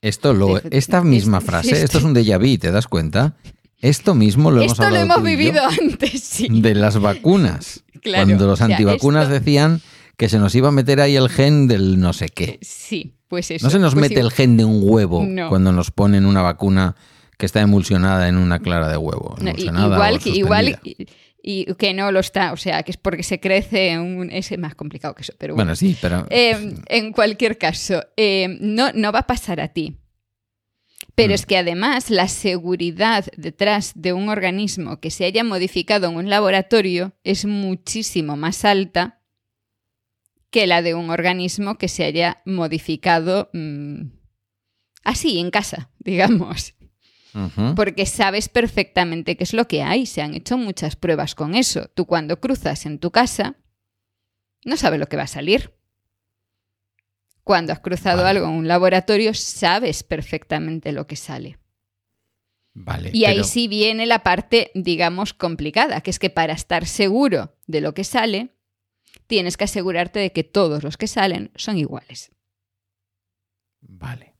Esto 0.00 0.32
lo, 0.32 0.58
esta 0.70 1.02
misma 1.02 1.40
frase, 1.40 1.70
esto- 1.72 1.84
esto 1.84 1.98
es 1.98 2.04
un 2.04 2.14
déjà 2.14 2.38
vu, 2.38 2.58
¿te 2.58 2.70
das 2.72 2.86
cuenta? 2.88 3.36
Esto 3.80 4.14
mismo 4.14 4.50
lo 4.50 4.60
hemos 4.62 4.72
Esto 4.72 4.90
lo 4.90 4.96
hemos 4.96 5.16
y 5.18 5.20
yo 5.20 5.24
vivido 5.24 5.62
antes, 5.82 6.22
sí. 6.22 6.48
de 6.50 6.74
las 6.74 6.98
vacunas. 6.98 7.84
Claro, 8.00 8.26
cuando 8.26 8.46
los 8.46 8.52
o 8.60 8.64
sea, 8.64 8.66
antivacunas 8.66 9.24
esto- 9.24 9.34
decían 9.34 9.80
que 10.16 10.28
se 10.28 10.38
nos 10.38 10.54
iba 10.54 10.68
a 10.68 10.70
meter 10.72 11.00
ahí 11.00 11.16
el 11.16 11.28
gen 11.28 11.66
del 11.66 11.98
no 11.98 12.12
sé 12.12 12.28
qué. 12.28 12.60
Sí, 12.62 13.16
pues 13.26 13.50
eso. 13.50 13.66
No 13.66 13.70
se 13.70 13.80
nos 13.80 13.94
Pues 13.94 14.08
mete 14.08 14.20
el 14.20 14.30
gen 14.30 14.56
de 14.56 14.64
un 14.64 14.80
huevo 14.84 15.24
No. 15.26 15.48
cuando 15.48 15.72
nos 15.72 15.90
ponen 15.90 16.24
una 16.24 16.40
vacuna 16.40 16.94
que 17.36 17.44
está 17.46 17.60
emulsionada 17.60 18.28
en 18.28 18.36
una 18.36 18.60
clara 18.60 18.88
de 18.88 18.96
huevo. 18.96 19.34
No, 19.40 19.50
igual, 19.50 20.20
que, 20.20 20.30
igual 20.30 20.78
y, 20.84 21.06
y 21.42 21.74
que 21.74 21.92
no 21.92 22.12
lo 22.12 22.20
está, 22.20 22.52
o 22.52 22.56
sea, 22.56 22.84
que 22.84 22.92
es 22.92 22.96
porque 22.96 23.24
se 23.24 23.40
crece 23.40 23.98
un, 23.98 24.30
es 24.30 24.56
más 24.58 24.76
complicado 24.76 25.14
que 25.16 25.22
eso, 25.22 25.32
pero 25.38 25.54
bueno. 25.56 25.66
Bueno, 25.70 25.76
sí, 25.76 25.96
pero... 26.00 26.24
Eh, 26.30 26.74
en 26.86 27.12
cualquier 27.12 27.58
caso, 27.58 28.02
eh, 28.16 28.56
no, 28.60 28.92
no 28.94 29.10
va 29.10 29.20
a 29.20 29.26
pasar 29.26 29.60
a 29.60 29.68
ti. 29.68 29.96
Pero 31.18 31.30
Mm. 31.30 31.34
es 31.34 31.46
que 31.46 31.56
además 31.56 32.10
la 32.10 32.28
seguridad 32.28 33.26
detrás 33.36 33.92
de 33.96 34.12
un 34.12 34.28
organismo 34.28 35.00
que 35.00 35.10
se 35.10 35.24
haya 35.24 35.42
modificado 35.42 36.08
en 36.08 36.14
un 36.16 36.30
laboratorio 36.30 37.12
es 37.24 37.44
muchísimo 37.44 38.36
más 38.36 38.64
alta 38.64 39.20
que 40.50 40.68
la 40.68 40.80
de 40.80 40.94
un 40.94 41.10
organismo 41.10 41.76
que 41.76 41.88
se 41.88 42.04
haya 42.04 42.40
modificado 42.46 43.50
mm, 43.52 44.02
así, 45.02 45.40
en 45.40 45.50
casa, 45.50 45.90
digamos 45.98 46.74
porque 47.76 48.06
sabes 48.06 48.48
perfectamente 48.48 49.36
qué 49.36 49.44
es 49.44 49.52
lo 49.52 49.68
que 49.68 49.82
hay. 49.82 50.06
Se 50.06 50.22
han 50.22 50.34
hecho 50.34 50.56
muchas 50.56 50.96
pruebas 50.96 51.34
con 51.34 51.54
eso. 51.54 51.88
Tú 51.94 52.06
cuando 52.06 52.40
cruzas 52.40 52.84
en 52.86 52.98
tu 52.98 53.10
casa, 53.12 53.56
no 54.64 54.76
sabes 54.76 54.98
lo 54.98 55.06
que 55.06 55.16
va 55.16 55.24
a 55.24 55.28
salir. 55.28 55.77
Cuando 57.48 57.72
has 57.72 57.80
cruzado 57.80 58.24
Vale. 58.24 58.40
algo 58.40 58.50
en 58.50 58.58
un 58.58 58.68
laboratorio, 58.68 59.32
sabes 59.32 60.02
perfectamente 60.02 60.92
lo 60.92 61.06
que 61.06 61.16
sale. 61.16 61.58
Vale. 62.74 63.08
Y 63.14 63.24
ahí 63.24 63.42
sí 63.42 63.68
viene 63.68 64.04
la 64.04 64.22
parte, 64.22 64.70
digamos, 64.74 65.32
complicada, 65.32 66.02
que 66.02 66.10
es 66.10 66.18
que 66.18 66.28
para 66.28 66.52
estar 66.52 66.84
seguro 66.84 67.56
de 67.66 67.80
lo 67.80 67.94
que 67.94 68.04
sale, 68.04 68.50
tienes 69.26 69.56
que 69.56 69.64
asegurarte 69.64 70.18
de 70.18 70.30
que 70.30 70.44
todos 70.44 70.84
los 70.84 70.98
que 70.98 71.06
salen 71.06 71.50
son 71.54 71.78
iguales. 71.78 72.32
Vale. 73.80 74.34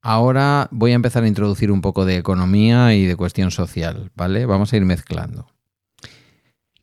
Ahora 0.00 0.68
voy 0.70 0.92
a 0.92 0.94
empezar 0.94 1.24
a 1.24 1.28
introducir 1.28 1.70
un 1.70 1.82
poco 1.82 2.06
de 2.06 2.16
economía 2.16 2.94
y 2.94 3.04
de 3.04 3.16
cuestión 3.16 3.50
social, 3.50 4.10
¿vale? 4.14 4.46
Vamos 4.46 4.72
a 4.72 4.78
ir 4.78 4.86
mezclando. 4.86 5.52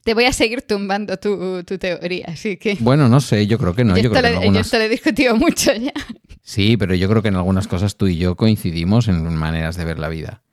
Te 0.04 0.14
voy 0.14 0.26
a 0.26 0.34
seguir 0.34 0.62
tumbando 0.64 1.18
tu, 1.18 1.64
tu 1.64 1.78
teoría, 1.78 2.26
así 2.28 2.58
que... 2.58 2.78
Bueno, 2.80 3.08
no 3.08 3.22
sé, 3.22 3.48
yo 3.48 3.58
creo 3.58 3.74
que 3.74 3.86
no. 3.86 3.96
yo, 3.98 4.12
creo 4.12 4.22
que 4.22 4.30
lo, 4.30 4.34
yo 4.34 4.40
algunas... 4.40 4.66
esto 4.66 4.78
lo 4.78 4.84
he 4.84 4.90
discutido 4.90 5.36
mucho 5.38 5.74
ya. 5.74 5.94
Sí, 6.42 6.76
pero 6.76 6.94
yo 6.94 7.08
creo 7.08 7.22
que 7.22 7.30
en 7.30 7.36
algunas 7.36 7.68
cosas 7.68 7.96
tú 7.96 8.08
y 8.08 8.18
yo 8.18 8.36
coincidimos 8.36 9.08
en 9.08 9.34
maneras 9.36 9.78
de 9.78 9.86
ver 9.86 10.00
la 10.00 10.10
vida. 10.10 10.44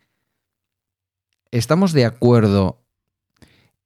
Estamos 1.51 1.93
de 1.93 2.05
acuerdo 2.05 2.81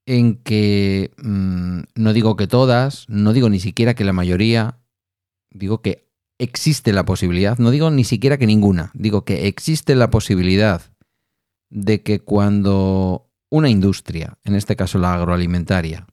en 0.07 0.37
que, 0.37 1.13
mm, 1.17 1.81
no 1.95 2.13
digo 2.13 2.37
que 2.37 2.47
todas, 2.47 3.07
no 3.09 3.33
digo 3.33 3.49
ni 3.49 3.59
siquiera 3.59 3.95
que 3.95 4.05
la 4.05 4.13
mayoría, 4.13 4.79
digo 5.51 5.81
que 5.81 6.07
existe 6.39 6.93
la 6.93 7.05
posibilidad, 7.05 7.59
no 7.59 7.71
digo 7.71 7.91
ni 7.91 8.05
siquiera 8.05 8.37
que 8.37 8.47
ninguna, 8.47 8.91
digo 8.93 9.25
que 9.25 9.47
existe 9.47 9.95
la 9.95 10.11
posibilidad 10.11 10.83
de 11.71 12.03
que 12.03 12.21
cuando 12.21 13.31
una 13.55 13.71
industria, 13.71 14.37
en 14.43 14.57
este 14.57 14.75
caso 14.75 14.99
la 14.99 15.15
agroalimentaria, 15.15 16.07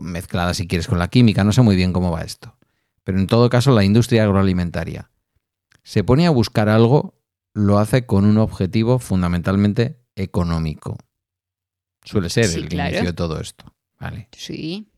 mezclada 0.00 0.54
si 0.54 0.68
quieres 0.68 0.86
con 0.86 1.00
la 1.00 1.08
química, 1.08 1.42
no 1.42 1.50
sé 1.52 1.62
muy 1.62 1.74
bien 1.74 1.92
cómo 1.92 2.12
va 2.12 2.22
esto, 2.22 2.56
pero 3.02 3.18
en 3.18 3.26
todo 3.26 3.48
caso 3.50 3.74
la 3.74 3.82
industria 3.82 4.22
agroalimentaria 4.22 5.10
se 5.82 6.04
pone 6.04 6.26
a 6.26 6.30
buscar 6.30 6.68
algo, 6.68 7.18
lo 7.54 7.78
hace 7.80 8.06
con 8.06 8.24
un 8.24 8.38
objetivo 8.38 9.00
fundamentalmente 9.00 9.98
económico. 10.14 10.96
Suele 12.04 12.30
ser 12.30 12.46
Sí, 12.46 12.58
el 12.60 12.68
claro. 12.68 12.90
inicio 12.90 13.06
de 13.08 13.12
todo 13.12 13.40
esto. 13.40 13.74
¿vale? 13.98 14.28
Sí. 14.32 14.88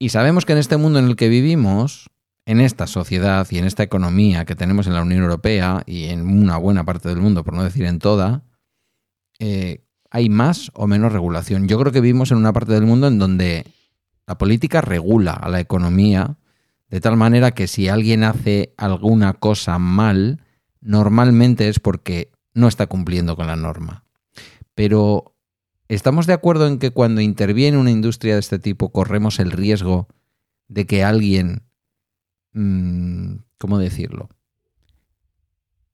Y 0.00 0.08
sabemos 0.08 0.44
que 0.44 0.52
en 0.52 0.58
este 0.58 0.78
mundo 0.78 0.98
en 0.98 1.04
el 1.06 1.14
que 1.16 1.28
vivimos, 1.28 2.10
en 2.44 2.60
esta 2.60 2.88
sociedad 2.88 3.46
y 3.50 3.58
en 3.58 3.66
esta 3.66 3.84
economía 3.84 4.44
que 4.44 4.56
tenemos 4.56 4.88
en 4.88 4.94
la 4.94 5.02
Unión 5.02 5.22
Europea 5.22 5.82
y 5.86 6.06
en 6.06 6.26
una 6.26 6.56
buena 6.56 6.84
parte 6.84 7.08
del 7.08 7.18
mundo, 7.20 7.44
por 7.44 7.54
no 7.54 7.62
decir 7.62 7.84
en 7.84 7.98
toda, 7.98 8.42
eh, 9.38 9.84
hay 10.10 10.28
más 10.28 10.70
o 10.74 10.86
menos 10.86 11.12
regulación. 11.12 11.68
Yo 11.68 11.78
creo 11.78 11.92
que 11.92 12.00
vivimos 12.00 12.30
en 12.30 12.38
una 12.38 12.52
parte 12.52 12.72
del 12.72 12.86
mundo 12.86 13.08
en 13.08 13.18
donde 13.18 13.64
la 14.26 14.38
política 14.38 14.80
regula 14.80 15.32
a 15.32 15.48
la 15.48 15.60
economía 15.60 16.36
de 16.90 17.00
tal 17.00 17.16
manera 17.16 17.52
que 17.52 17.66
si 17.66 17.88
alguien 17.88 18.24
hace 18.24 18.72
alguna 18.78 19.34
cosa 19.34 19.78
mal, 19.78 20.42
normalmente 20.80 21.68
es 21.68 21.80
porque 21.80 22.32
no 22.54 22.66
está 22.66 22.86
cumpliendo 22.86 23.36
con 23.36 23.46
la 23.46 23.56
norma. 23.56 24.04
Pero 24.74 25.34
¿estamos 25.88 26.26
de 26.26 26.32
acuerdo 26.32 26.66
en 26.66 26.78
que 26.78 26.90
cuando 26.90 27.20
interviene 27.20 27.76
una 27.76 27.90
industria 27.90 28.34
de 28.34 28.40
este 28.40 28.58
tipo 28.58 28.90
corremos 28.90 29.38
el 29.38 29.50
riesgo 29.50 30.08
de 30.68 30.86
que 30.86 31.04
alguien, 31.04 31.62
mm, 32.52 33.36
¿cómo 33.58 33.78
decirlo? 33.78 34.30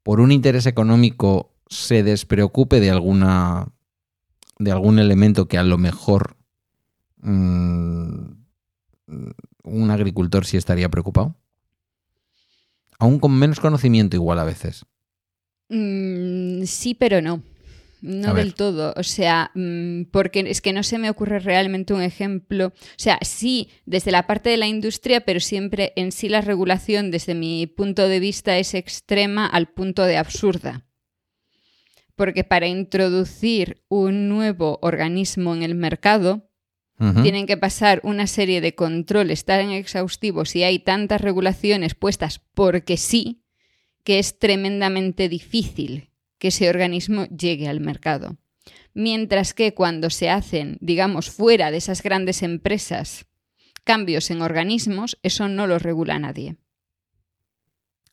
Por 0.05 0.21
un 0.21 0.31
interés 0.31 0.67
económico 0.67 1.55
se 1.69 2.03
despreocupe 2.03 2.79
de 2.79 2.91
alguna 2.91 3.74
de 4.59 4.73
algún 4.73 4.99
elemento 4.99 5.47
que 5.47 5.59
a 5.59 5.63
lo 5.63 5.79
mejor 5.79 6.37
mm, 7.19 8.45
un 9.65 9.91
agricultor 9.91 10.47
sí 10.47 10.57
estaría 10.57 10.89
preocupado. 10.89 11.37
Aún 12.99 13.19
con 13.19 13.37
menos 13.37 13.61
conocimiento 13.61 14.17
igual 14.17 14.39
a 14.39 14.45
veces. 14.45 14.87
Mm, 15.69 16.65
sí, 16.65 16.95
pero 16.95 17.21
no. 17.21 17.43
No 18.01 18.29
A 18.29 18.33
ver. 18.35 18.45
del 18.45 18.55
todo. 18.55 18.93
O 18.97 19.03
sea, 19.03 19.51
mm, 19.55 20.05
porque 20.11 20.45
es 20.47 20.61
que 20.61 20.75
no 20.75 20.83
se 20.83 20.99
me 20.99 21.09
ocurre 21.09 21.39
realmente 21.39 21.95
un 21.95 22.03
ejemplo. 22.03 22.67
O 22.67 22.99
sea, 22.99 23.19
sí, 23.23 23.71
desde 23.87 24.13
la 24.13 24.27
parte 24.27 24.51
de 24.51 24.59
la 24.59 24.67
industria, 24.67 25.23
pero 25.23 25.41
siempre 25.41 25.95
en 25.97 26.13
sí 26.13 26.29
la 26.29 26.43
regulación, 26.43 27.11
desde 27.11 27.35
mi 27.35 27.67
punto 27.67 28.07
de 28.07 28.21
vista, 28.21 28.59
es 28.59 28.75
extrema 28.75 29.47
al 29.47 29.69
punto 29.69 30.03
de 30.05 30.19
absurda. 30.19 30.85
Porque 32.17 32.45
para 32.45 32.67
introducir 32.67 33.83
un 33.89 34.29
nuevo 34.29 34.79
organismo 34.83 35.55
en 35.55 35.63
el 35.63 35.75
mercado, 35.75 36.49
tienen 37.23 37.47
que 37.47 37.57
pasar 37.57 38.01
una 38.05 38.27
serie 38.29 38.61
de 38.61 38.77
controles 38.77 39.45
tan 39.45 39.71
exhaustivos 39.71 40.55
y 40.55 40.63
hay 40.63 40.79
tantas 40.79 41.21
regulaciones 41.21 41.95
puestas 41.95 42.41
porque 42.55 42.97
sí, 42.97 43.43
que 44.05 44.21
es 44.21 44.39
tremendamente 44.39 45.29
difícil 45.29 46.11
que 46.39 46.49
ese 46.49 46.69
organismo 46.69 47.27
llegue 47.27 47.69
al 47.69 47.81
mercado. 47.81 48.37
Mientras 48.95 49.55
que 49.55 49.75
cuando 49.75 50.09
se 50.09 50.31
hacen, 50.31 50.79
digamos, 50.81 51.31
fuera 51.31 51.73
de 51.73 51.79
esas 51.79 52.01
grandes 52.03 52.43
empresas, 52.43 53.27
cambios 53.83 54.31
en 54.31 54.41
organismos, 54.41 55.19
eso 55.23 55.49
no 55.49 55.67
lo 55.67 55.81
regula 55.81 56.19
nadie. 56.19 56.57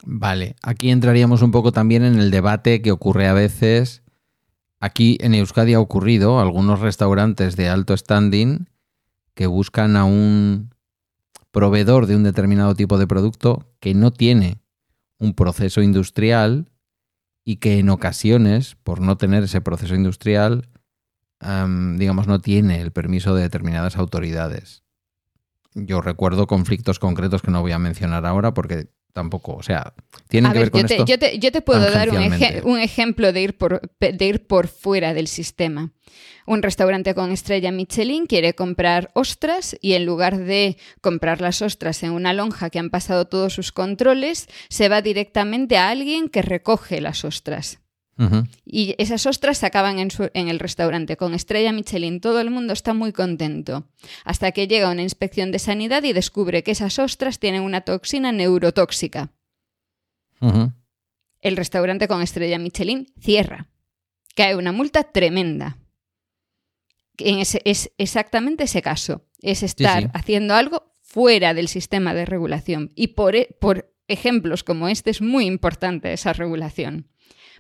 Vale, 0.04 0.56
aquí 0.64 0.90
entraríamos 0.90 1.42
un 1.42 1.52
poco 1.52 1.72
también 1.72 2.04
en 2.04 2.20
el 2.20 2.32
debate 2.32 2.82
que 2.82 2.92
ocurre 2.92 3.28
a 3.28 3.34
veces. 3.34 4.04
Aquí 4.80 5.18
en 5.22 5.36
Euskadi 5.36 5.76
ha 5.76 5.80
ocurrido 5.80 6.40
algunos 6.40 6.80
restaurantes 6.80 7.56
de 7.56 7.70
alto 7.70 7.96
standing 7.96 8.68
que 9.36 9.48
buscan 9.48 9.96
a 9.96 10.06
un 10.06 10.74
proveedor 11.52 12.08
de 12.08 12.16
un 12.16 12.24
determinado 12.24 12.74
tipo 12.76 12.98
de 12.98 13.08
producto 13.08 13.68
que 13.80 13.94
no 13.94 14.12
tiene 14.12 14.62
un 15.20 15.34
proceso 15.34 15.82
industrial 15.82 16.72
y 17.44 17.58
que 17.58 17.80
en 17.80 17.90
ocasiones, 17.90 18.76
por 18.84 19.02
no 19.02 19.18
tener 19.18 19.44
ese 19.44 19.62
proceso 19.62 19.94
industrial, 19.94 20.70
am, 21.40 21.98
digamos, 21.98 22.28
no 22.28 22.40
tiene 22.40 22.82
el 22.82 22.92
permiso 22.92 23.36
de 23.36 23.44
determinadas 23.44 23.98
autoridades. 23.98 24.84
Yo 25.74 26.02
recuerdo 26.02 26.48
conflictos 26.48 27.00
concretos 27.00 27.42
que 27.42 27.52
no 27.52 27.62
voy 27.62 27.72
a 27.72 27.80
mencionar 27.80 28.26
ahora 28.26 28.54
porque 28.54 28.90
tampoco, 29.14 29.56
o 29.56 29.64
sea, 29.64 29.94
tienen 30.30 30.50
A 30.52 30.54
que 30.54 30.60
ver, 30.60 30.66
ver 30.68 30.72
con 30.72 30.82
yo 30.82 30.88
te, 30.88 30.94
esto. 30.96 31.06
yo 31.06 31.20
te- 31.20 31.40
yo 31.40 31.52
te 31.52 31.62
puedo 31.62 31.92
dar 31.92 32.10
un, 32.10 32.18
un 32.64 32.80
ejemplo 32.80 33.34
de 33.34 33.42
ir, 33.42 33.58
por, 33.58 33.82
de 34.00 34.26
ir 34.26 34.48
por 34.48 34.68
fuera 34.68 35.14
del 35.14 35.28
sistema. 35.28 35.92
Un 36.48 36.64
restaurante 36.64 37.14
con 37.14 37.32
estrella 37.32 37.72
Michelin 37.72 38.26
quiere 38.26 38.54
comprar 38.56 39.12
ostras 39.14 39.78
y 39.82 39.94
en 39.94 40.06
lugar 40.06 40.38
de 40.38 40.78
comprar 41.02 41.40
las 41.42 41.62
ostras 41.62 42.02
en 42.04 42.12
una 42.12 42.34
lonja 42.34 42.70
que 42.70 42.80
han 42.80 42.90
pasado 42.90 43.26
todos 43.26 43.54
sus 43.54 43.72
controles, 43.72 44.48
se 44.70 44.90
va 44.90 45.02
directamente 45.02 45.78
a 45.78 45.90
alguien 45.90 46.30
que 46.30 46.42
recoge 46.42 47.00
las 47.02 47.24
ostras. 47.26 47.81
Y 48.66 48.94
esas 49.00 49.26
ostras 49.26 49.58
se 49.58 49.66
acaban 49.66 49.98
en, 50.00 50.12
su- 50.12 50.30
en 50.34 50.48
el 50.48 50.60
restaurante 50.60 51.18
con 51.18 51.34
estrella 51.34 51.72
Michelin. 51.72 52.22
Todo 52.22 52.40
el 52.40 52.52
mundo 52.52 52.74
está 52.74 52.94
muy 52.94 53.12
contento. 53.14 53.88
Hasta 54.26 54.52
que 54.52 54.68
llega 54.68 54.92
una 54.92 55.02
inspección 55.02 55.52
de 55.52 55.60
sanidad 55.60 56.04
y 56.04 56.14
descubre 56.14 56.62
que 56.64 56.72
esas 56.72 57.00
ostras 57.00 57.40
tienen 57.40 57.64
una 57.64 57.82
toxina 57.82 58.32
neurotóxica. 58.32 59.32
El 61.42 61.58
restaurante 61.58 62.08
con 62.08 62.22
estrella 62.22 62.60
Michelin 62.60 63.08
cierra. 63.20 63.70
Cae 64.36 64.56
una 64.56 64.72
multa 64.72 65.04
tremenda. 65.12 65.78
En 67.18 67.40
ese- 67.40 67.62
es 67.66 67.92
exactamente 67.98 68.64
ese 68.66 68.82
caso. 68.82 69.26
Es 69.42 69.64
estar 69.64 70.04
sí. 70.04 70.10
haciendo 70.14 70.54
algo 70.56 70.92
fuera 71.02 71.54
del 71.54 71.68
sistema 71.68 72.14
de 72.14 72.26
regulación. 72.26 72.92
Y 72.96 73.08
por, 73.10 73.36
e- 73.36 73.56
por 73.60 73.94
ejemplos 74.08 74.64
como 74.64 74.88
este 74.88 75.10
es 75.10 75.22
muy 75.22 75.46
importante 75.46 76.14
esa 76.14 76.34
regulación. 76.34 77.08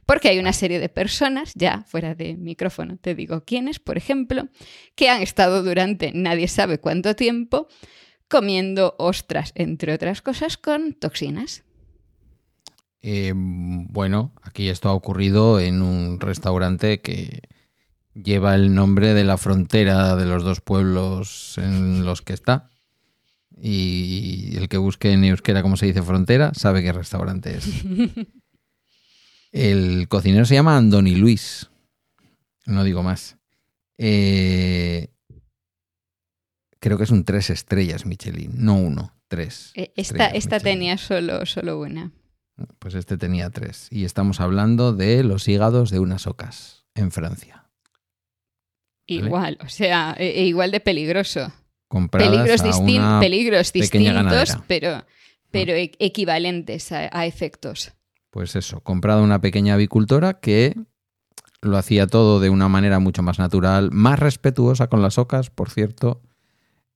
Porque 0.06 0.30
hay 0.30 0.40
una 0.40 0.54
serie 0.54 0.80
de 0.80 0.90
personas, 0.90 1.54
ya 1.56 1.84
fuera 1.88 2.16
de 2.16 2.36
micrófono 2.36 2.98
te 2.98 3.16
digo 3.16 3.44
quiénes, 3.46 3.80
por 3.80 3.98
ejemplo, 3.98 4.48
que 4.96 5.10
han 5.10 5.22
estado 5.22 5.64
durante 5.64 6.12
nadie 6.14 6.48
sabe 6.48 6.80
cuánto 6.80 7.16
tiempo 7.16 7.68
comiendo 8.28 8.96
ostras, 8.98 9.52
entre 9.56 9.94
otras 9.94 10.22
cosas, 10.22 10.58
con 10.58 10.94
toxinas. 10.94 11.64
Eh, 13.02 13.34
bueno, 13.36 14.34
aquí 14.42 14.70
esto 14.70 14.90
ha 14.90 14.94
ocurrido 14.94 15.60
en 15.60 15.82
un 15.82 16.20
restaurante 16.20 17.02
que 17.02 17.42
lleva 18.14 18.56
el 18.56 18.74
nombre 18.74 19.14
de 19.14 19.24
la 19.24 19.38
frontera 19.38 20.16
de 20.16 20.26
los 20.26 20.44
dos 20.44 20.62
pueblos 20.62 21.58
en 21.58 22.06
los 22.06 22.22
que 22.22 22.34
está. 22.34 22.70
Y 23.64 24.56
el 24.58 24.70
que 24.70 24.78
busque 24.78 25.12
en 25.12 25.24
euskera 25.24 25.62
cómo 25.62 25.78
se 25.78 25.86
dice 25.86 26.02
frontera 26.02 26.52
sabe 26.56 26.82
qué 26.82 26.94
restaurante 26.94 27.58
es. 27.58 27.68
El 29.52 30.08
cocinero 30.08 30.46
se 30.46 30.54
llama 30.56 30.78
Andoni 30.78 31.16
Luis. 31.16 31.70
No 32.66 32.84
digo 32.84 33.04
más. 33.04 33.38
Eh, 33.98 35.10
creo 36.80 36.98
que 36.98 37.04
es 37.04 37.12
un 37.12 37.24
tres 37.26 37.50
estrellas 37.50 38.06
Michelin, 38.06 38.52
no 38.56 38.76
uno, 38.76 39.16
tres. 39.28 39.72
Eh, 39.76 39.92
Esta, 39.96 40.60
tenía 40.60 40.98
solo, 40.98 41.46
solo 41.46 41.80
una. 41.80 42.12
Pues 42.80 42.94
este 42.96 43.18
tenía 43.18 43.50
tres. 43.50 43.88
Y 43.92 44.06
estamos 44.06 44.40
hablando 44.40 44.94
de 44.94 45.24
los 45.24 45.48
hígados 45.48 45.90
de 45.90 46.00
unas 46.00 46.28
ocas 46.28 46.86
en 46.96 47.12
Francia. 47.12 47.66
Igual, 49.08 49.58
o 49.62 49.68
sea, 49.68 50.16
e- 50.18 50.42
e 50.42 50.46
igual 50.46 50.72
de 50.72 50.80
peligroso. 50.80 51.52
Compradas 51.90 52.30
Peligros, 52.32 52.62
a 52.62 52.66
distin- 52.66 53.00
una... 53.00 53.20
peligros 53.20 53.74
distintos, 53.74 54.14
ganadera. 54.14 54.64
pero, 54.68 55.06
pero 55.50 55.74
e- 55.74 55.92
equivalentes 56.00 56.92
a, 56.94 57.10
a 57.12 57.26
efectos. 57.26 57.92
Pues 58.32 58.56
eso, 58.56 58.80
comprado 58.80 59.24
una 59.24 59.42
pequeña 59.42 59.76
avicultora 59.76 60.40
que 60.40 60.76
lo 61.62 61.78
hacía 61.78 62.08
todo 62.08 62.40
de 62.40 62.50
una 62.50 62.68
manera 62.70 63.00
mucho 63.00 63.22
más 63.22 63.38
natural, 63.38 63.92
más 63.92 64.20
respetuosa 64.20 64.88
con 64.88 65.02
las 65.02 65.18
ocas, 65.18 65.50
por 65.50 65.70
cierto, 65.70 66.22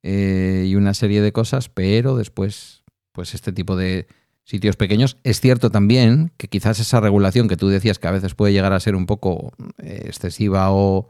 eh, 0.02 0.66
y 0.68 0.76
una 0.76 0.94
serie 0.94 1.22
de 1.22 1.32
cosas, 1.32 1.70
pero 1.70 2.16
después, 2.16 2.84
pues 3.12 3.36
este 3.36 3.52
tipo 3.52 3.76
de 3.76 4.08
sitios 4.44 4.78
pequeños. 4.78 5.18
Es 5.24 5.42
cierto 5.42 5.70
también 5.70 6.32
que 6.38 6.48
quizás 6.48 6.80
esa 6.80 7.00
regulación 7.00 7.48
que 7.48 7.58
tú 7.58 7.68
decías 7.68 8.00
que 8.00 8.08
a 8.08 8.12
veces 8.12 8.34
puede 8.34 8.54
llegar 8.54 8.74
a 8.74 8.80
ser 8.80 8.96
un 8.96 9.06
poco 9.06 9.52
eh, 9.80 10.04
excesiva 10.06 10.72
o, 10.72 11.10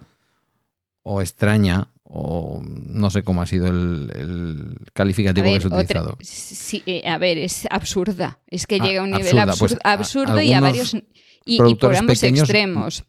o 1.03 1.21
extraña, 1.21 1.89
o 2.07 2.61
no 2.63 3.09
sé 3.09 3.23
cómo 3.23 3.41
ha 3.41 3.45
sido 3.47 3.67
el, 3.67 4.77
calificativo 4.93 5.47
que 5.47 5.57
has 5.57 5.65
utilizado. 5.65 6.17
sí, 6.21 6.83
eh, 6.85 7.07
a 7.07 7.17
ver, 7.17 7.37
es 7.39 7.67
absurda. 7.69 8.39
Es 8.47 8.67
que 8.67 8.75
ah, 8.75 8.85
llega 8.85 9.01
a 9.01 9.03
un 9.03 9.11
nivel 9.11 9.35
pues 9.57 9.77
absurdo 9.83 10.39
y 10.39 10.53
a 10.53 10.61
varios 10.61 10.95
y, 11.45 11.75
por 11.75 11.95
ambos 11.95 12.23
extremos. 12.23 13.03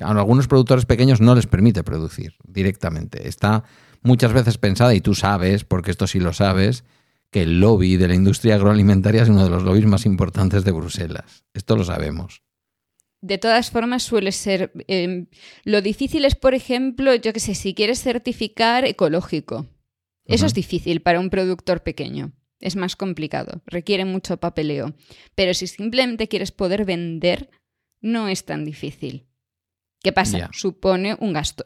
A 0.00 0.10
algunos 0.10 0.46
productores 0.46 0.86
pequeños 0.86 1.20
no 1.20 1.34
les 1.34 1.46
permite 1.46 1.82
producir 1.82 2.34
directamente. 2.44 3.28
Está 3.28 3.64
muchas 4.02 4.32
veces 4.32 4.58
pensada, 4.58 4.94
y 4.94 5.00
tú 5.00 5.14
sabes, 5.14 5.64
porque 5.64 5.90
esto 5.90 6.06
sí 6.06 6.20
lo 6.20 6.32
sabes, 6.32 6.84
que 7.30 7.42
el 7.42 7.60
lobby 7.60 7.96
de 7.96 8.08
la 8.08 8.14
industria 8.14 8.54
agroalimentaria 8.54 9.22
es 9.22 9.28
uno 9.28 9.42
de 9.42 9.50
los 9.50 9.64
lobbies 9.64 9.86
más 9.86 10.06
importantes 10.06 10.64
de 10.64 10.70
Bruselas. 10.70 11.44
Esto 11.54 11.76
lo 11.76 11.84
sabemos. 11.84 12.43
De 13.24 13.38
todas 13.38 13.70
formas, 13.70 14.02
suele 14.02 14.32
ser. 14.32 14.70
Em, 14.86 15.28
lo 15.64 15.80
difícil 15.80 16.26
es, 16.26 16.34
por 16.34 16.52
ejemplo, 16.52 17.14
yo 17.14 17.32
que 17.32 17.40
sé, 17.40 17.54
si 17.54 17.72
quieres 17.72 18.02
certificar 18.02 18.84
ecológico. 18.84 19.66
Eso 20.26 20.44
es 20.44 20.52
difícil 20.52 21.00
para 21.00 21.20
un 21.20 21.30
productor 21.30 21.82
pequeño. 21.82 22.32
Es 22.60 22.76
más 22.76 22.96
complicado, 22.96 23.62
requiere 23.64 24.04
mucho 24.04 24.36
papeleo. 24.36 24.94
Pero 25.34 25.54
si 25.54 25.66
simplemente 25.66 26.28
quieres 26.28 26.52
poder 26.52 26.84
vender, 26.84 27.48
no 28.02 28.28
es 28.28 28.44
tan 28.44 28.66
difícil. 28.66 29.26
¿Qué 30.02 30.12
pasa? 30.12 30.50
Supone 30.52 31.16
un 31.18 31.32
gasto. 31.32 31.64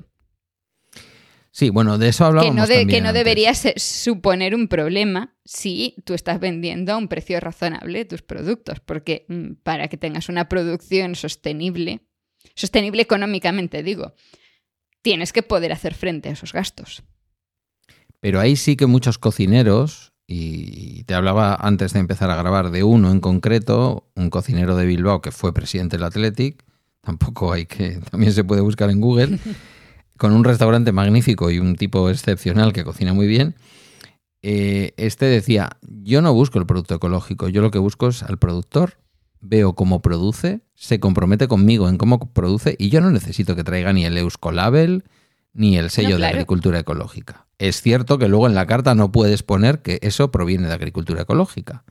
Sí, 1.50 1.70
bueno, 1.70 1.98
de 1.98 2.08
eso 2.08 2.24
hablábamos. 2.24 2.68
Que 2.68 2.84
no, 2.84 2.90
que 2.90 3.00
no 3.00 3.12
debería 3.12 3.52
suponer 3.54 4.54
un 4.54 4.68
problema 4.68 5.34
si 5.44 5.96
tú 6.04 6.14
estás 6.14 6.40
vendiendo 6.40 6.92
a 6.92 6.96
un 6.96 7.08
precio 7.08 7.40
razonable 7.40 8.04
tus 8.04 8.22
productos, 8.22 8.80
porque 8.80 9.24
mm, 9.28 9.54
para 9.62 9.88
que 9.88 9.96
tengas 9.96 10.28
una 10.28 10.48
producción 10.48 11.14
sostenible, 11.14 12.02
sostenible 12.54 13.02
económicamente, 13.02 13.82
digo, 13.82 14.14
tienes 15.02 15.32
que 15.32 15.42
poder 15.42 15.72
hacer 15.72 15.94
frente 15.94 16.28
a 16.28 16.32
esos 16.32 16.52
gastos. 16.52 17.02
Pero 18.20 18.40
ahí 18.40 18.56
sí 18.56 18.76
que 18.76 18.86
muchos 18.86 19.18
cocineros, 19.18 20.12
y 20.26 21.04
te 21.04 21.14
hablaba 21.14 21.54
antes 21.54 21.92
de 21.92 22.00
empezar 22.00 22.30
a 22.30 22.36
grabar 22.36 22.70
de 22.70 22.82
uno 22.82 23.10
en 23.10 23.20
concreto, 23.20 24.10
un 24.14 24.28
cocinero 24.28 24.76
de 24.76 24.86
Bilbao 24.86 25.22
que 25.22 25.30
fue 25.30 25.54
presidente 25.54 25.96
del 25.96 26.04
Athletic, 26.04 26.64
tampoco 27.00 27.52
hay 27.52 27.66
que, 27.66 28.00
también 28.10 28.32
se 28.32 28.44
puede 28.44 28.60
buscar 28.60 28.90
en 28.90 29.00
Google. 29.00 29.38
con 30.18 30.32
un 30.32 30.44
restaurante 30.44 30.92
magnífico 30.92 31.50
y 31.50 31.58
un 31.58 31.76
tipo 31.76 32.10
excepcional 32.10 32.72
que 32.72 32.84
cocina 32.84 33.14
muy 33.14 33.26
bien, 33.26 33.54
eh, 34.42 34.92
este 34.96 35.24
decía, 35.26 35.70
yo 35.80 36.20
no 36.22 36.34
busco 36.34 36.58
el 36.58 36.66
producto 36.66 36.94
ecológico, 36.94 37.48
yo 37.48 37.62
lo 37.62 37.70
que 37.70 37.78
busco 37.78 38.08
es 38.08 38.22
al 38.22 38.38
productor, 38.38 38.98
veo 39.40 39.74
cómo 39.74 40.02
produce, 40.02 40.60
se 40.74 41.00
compromete 41.00 41.48
conmigo 41.48 41.88
en 41.88 41.98
cómo 41.98 42.32
produce 42.32 42.76
y 42.78 42.90
yo 42.90 43.00
no 43.00 43.10
necesito 43.10 43.56
que 43.56 43.64
traiga 43.64 43.92
ni 43.92 44.04
el 44.04 44.18
Euskolabel 44.18 45.04
ni 45.52 45.76
el 45.76 45.90
sello 45.90 46.18
de 46.18 46.26
agricultura 46.26 46.80
ecológica. 46.80 47.46
Es 47.58 47.80
cierto 47.82 48.18
que 48.18 48.28
luego 48.28 48.46
en 48.46 48.54
la 48.54 48.66
carta 48.66 48.94
no 48.94 49.10
puedes 49.10 49.42
poner 49.42 49.82
que 49.82 49.98
eso 50.02 50.30
proviene 50.30 50.68
de 50.68 50.74
agricultura 50.74 51.22
ecológica, 51.22 51.84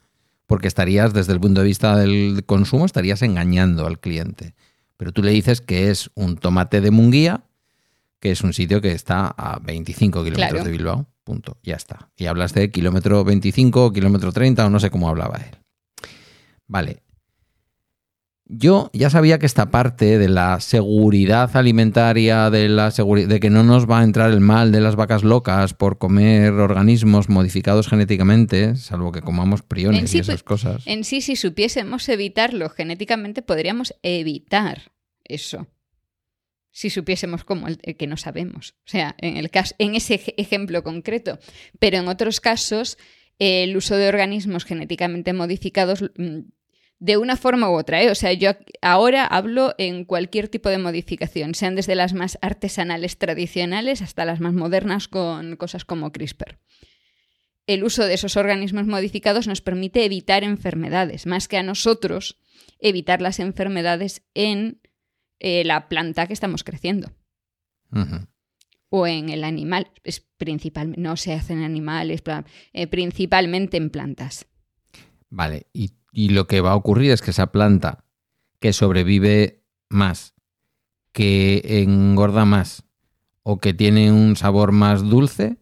porque 0.45 0.67
estarías 0.67 1.13
desde 1.13 1.33
el 1.33 1.39
punto 1.39 1.61
de 1.61 1.67
vista 1.67 1.97
del 1.97 2.43
consumo 2.45 2.85
estarías 2.85 3.21
engañando 3.21 3.85
al 3.85 3.99
cliente. 3.99 4.55
Pero 4.95 5.11
tú 5.11 5.21
le 5.21 5.31
dices 5.31 5.59
que 5.61 5.91
es 5.91 6.11
un 6.15 6.37
tomate 6.37 6.81
de 6.81 6.91
Munguía 6.91 7.43
que 8.19 8.31
es 8.31 8.41
un 8.41 8.53
sitio 8.53 8.81
que 8.81 8.91
está 8.91 9.27
a 9.27 9.59
25 9.59 10.23
kilómetros 10.23 10.63
de 10.63 10.71
Bilbao. 10.71 11.07
Punto. 11.23 11.57
Ya 11.61 11.75
está. 11.75 12.09
Y 12.15 12.27
hablas 12.27 12.53
de 12.53 12.71
kilómetro 12.71 13.23
25, 13.23 13.91
kilómetro 13.91 14.31
30 14.31 14.65
o 14.65 14.69
no 14.69 14.79
sé 14.79 14.89
cómo 14.89 15.09
hablaba 15.09 15.37
él. 15.37 15.57
Vale. 16.67 17.03
Yo 18.49 18.89
ya 18.93 19.09
sabía 19.09 19.39
que 19.39 19.45
esta 19.45 19.71
parte 19.71 20.17
de 20.17 20.29
la 20.29 20.61
seguridad 20.61 21.53
alimentaria, 21.57 22.49
de, 22.49 22.69
la 22.69 22.91
de 22.91 23.39
que 23.41 23.49
no 23.49 23.63
nos 23.63 23.89
va 23.89 23.99
a 23.99 24.03
entrar 24.05 24.31
el 24.31 24.39
mal 24.39 24.71
de 24.71 24.79
las 24.79 24.95
vacas 24.95 25.25
locas 25.25 25.73
por 25.73 25.97
comer 25.97 26.53
organismos 26.53 27.27
modificados 27.27 27.89
genéticamente, 27.89 28.77
salvo 28.77 29.11
que 29.11 29.21
comamos 29.21 29.63
priones 29.63 30.15
y 30.15 30.19
esas 30.19 30.43
cosas. 30.43 30.83
En 30.87 31.03
sí, 31.03 31.19
si 31.19 31.35
supiésemos 31.35 32.07
evitarlo 32.07 32.69
genéticamente, 32.69 33.41
podríamos 33.41 33.93
evitar 34.01 34.93
eso 35.25 35.67
si 36.77 36.91
supiésemos 36.91 37.43
cómo, 37.43 37.65
que 37.97 38.05
no 38.05 38.17
sabemos. 38.17 38.75
O 38.85 38.89
sea, 38.89 39.15
en, 39.17 39.37
el 39.37 39.49
caso, 39.49 39.73
en 39.79 39.95
ese 39.95 40.21
ejemplo 40.37 40.83
concreto. 40.83 41.39
Pero 41.79 41.97
en 41.97 42.07
otros 42.07 42.39
casos, 42.39 42.99
el 43.39 43.75
uso 43.75 43.95
de 43.95 44.07
organismos 44.07 44.63
genéticamente 44.63 45.33
modificados 45.33 46.03
mm, 46.03 46.41
de 46.99 47.17
una 47.17 47.35
forma 47.35 47.67
u 47.71 47.73
otra. 47.73 48.03
¿eh? 48.03 48.11
O 48.11 48.15
sea, 48.15 48.31
yo 48.33 48.51
ahora 48.83 49.25
hablo 49.25 49.73
en 49.79 50.05
cualquier 50.05 50.49
tipo 50.49 50.69
de 50.69 50.77
modificación, 50.77 51.55
sean 51.55 51.73
desde 51.73 51.95
las 51.95 52.13
más 52.13 52.37
artesanales 52.43 53.17
tradicionales 53.17 54.03
hasta 54.03 54.23
las 54.23 54.39
más 54.39 54.53
modernas 54.53 55.07
con 55.07 55.55
cosas 55.55 55.83
como 55.83 56.11
CRISPR. 56.11 56.59
El 57.65 57.83
uso 57.83 58.05
de 58.05 58.13
esos 58.13 58.37
organismos 58.37 58.85
modificados 58.85 59.47
nos 59.47 59.61
permite 59.61 60.05
evitar 60.05 60.43
enfermedades, 60.43 61.25
más 61.25 61.47
que 61.47 61.57
a 61.57 61.63
nosotros 61.63 62.39
evitar 62.79 63.19
las 63.19 63.39
enfermedades 63.39 64.21
en 64.35 64.79
eh, 65.39 65.63
la 65.63 65.87
planta 65.89 66.27
que 66.27 66.33
estamos 66.33 66.63
creciendo. 66.63 67.11
O 68.89 69.07
en 69.07 69.29
el 69.29 69.43
animal, 69.43 69.91
es 70.03 70.21
principal, 70.37 70.93
no 70.97 71.17
se 71.17 71.33
hace 71.33 71.53
en 71.53 71.63
animales, 71.63 72.21
eh, 72.73 72.87
principalmente 72.87 73.77
en 73.77 73.89
plantas. 73.89 74.47
Vale, 75.29 75.67
y, 75.73 75.93
y 76.11 76.29
lo 76.29 76.47
que 76.47 76.61
va 76.61 76.71
a 76.71 76.75
ocurrir 76.75 77.11
es 77.11 77.21
que 77.21 77.31
esa 77.31 77.51
planta 77.51 78.05
que 78.59 78.73
sobrevive 78.73 79.63
más, 79.89 80.33
que 81.11 81.61
engorda 81.83 82.45
más 82.45 82.83
o 83.43 83.59
que 83.59 83.73
tiene 83.73 84.11
un 84.11 84.35
sabor 84.35 84.71
más 84.71 85.07
dulce, 85.07 85.57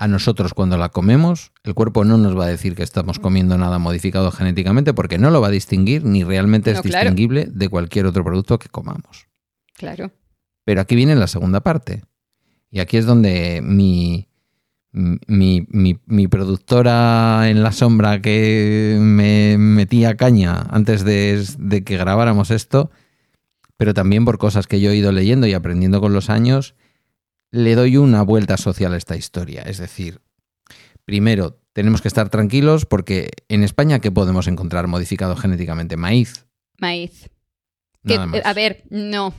a 0.00 0.08
nosotros 0.08 0.54
cuando 0.54 0.78
la 0.78 0.88
comemos, 0.88 1.52
el 1.62 1.74
cuerpo 1.74 2.06
no 2.06 2.16
nos 2.16 2.36
va 2.36 2.46
a 2.46 2.48
decir 2.48 2.74
que 2.74 2.82
estamos 2.82 3.18
comiendo 3.18 3.58
nada 3.58 3.78
modificado 3.78 4.30
genéticamente 4.30 4.94
porque 4.94 5.18
no 5.18 5.30
lo 5.30 5.42
va 5.42 5.48
a 5.48 5.50
distinguir 5.50 6.06
ni 6.06 6.24
realmente 6.24 6.70
es 6.70 6.82
distinguible 6.82 7.46
de 7.52 7.68
cualquier 7.68 8.06
otro 8.06 8.24
producto 8.24 8.58
que 8.58 8.70
comamos. 8.70 9.28
Claro. 9.74 10.10
Pero 10.64 10.80
aquí 10.80 10.96
viene 10.96 11.16
la 11.16 11.26
segunda 11.26 11.60
parte. 11.60 12.02
Y 12.70 12.80
aquí 12.80 12.96
es 12.96 13.04
donde 13.04 13.60
mi, 13.62 14.26
mi, 14.92 15.66
mi, 15.68 16.28
productora 16.28 17.50
en 17.50 17.62
la 17.62 17.72
sombra 17.72 18.22
que 18.22 18.96
me 18.98 19.58
metía 19.58 20.16
caña 20.16 20.62
antes 20.70 21.04
de, 21.04 21.44
de 21.58 21.84
que 21.84 21.98
grabáramos 21.98 22.50
esto, 22.50 22.90
pero 23.76 23.92
también 23.92 24.24
por 24.24 24.38
cosas 24.38 24.66
que 24.66 24.80
yo 24.80 24.92
he 24.92 24.96
ido 24.96 25.12
leyendo 25.12 25.46
y 25.46 25.52
aprendiendo 25.52 26.00
con 26.00 26.14
los 26.14 26.30
años, 26.30 26.74
le 27.50 27.74
doy 27.74 27.96
una 27.96 28.22
vuelta 28.22 28.56
social 28.56 28.94
a 28.94 28.96
esta 28.96 29.16
historia. 29.16 29.62
Es 29.62 29.78
decir, 29.78 30.20
primero, 31.04 31.60
tenemos 31.72 32.02
que 32.02 32.08
estar 32.08 32.28
tranquilos 32.28 32.86
porque 32.86 33.30
en 33.48 33.64
España, 33.64 34.00
¿qué 34.00 34.10
podemos 34.10 34.46
encontrar 34.46 34.86
modificado 34.86 35.36
genéticamente? 35.36 35.96
Maíz. 35.96 36.46
Maíz. 36.78 37.30
a 38.44 38.54
ver, 38.54 38.84
no. 38.90 39.34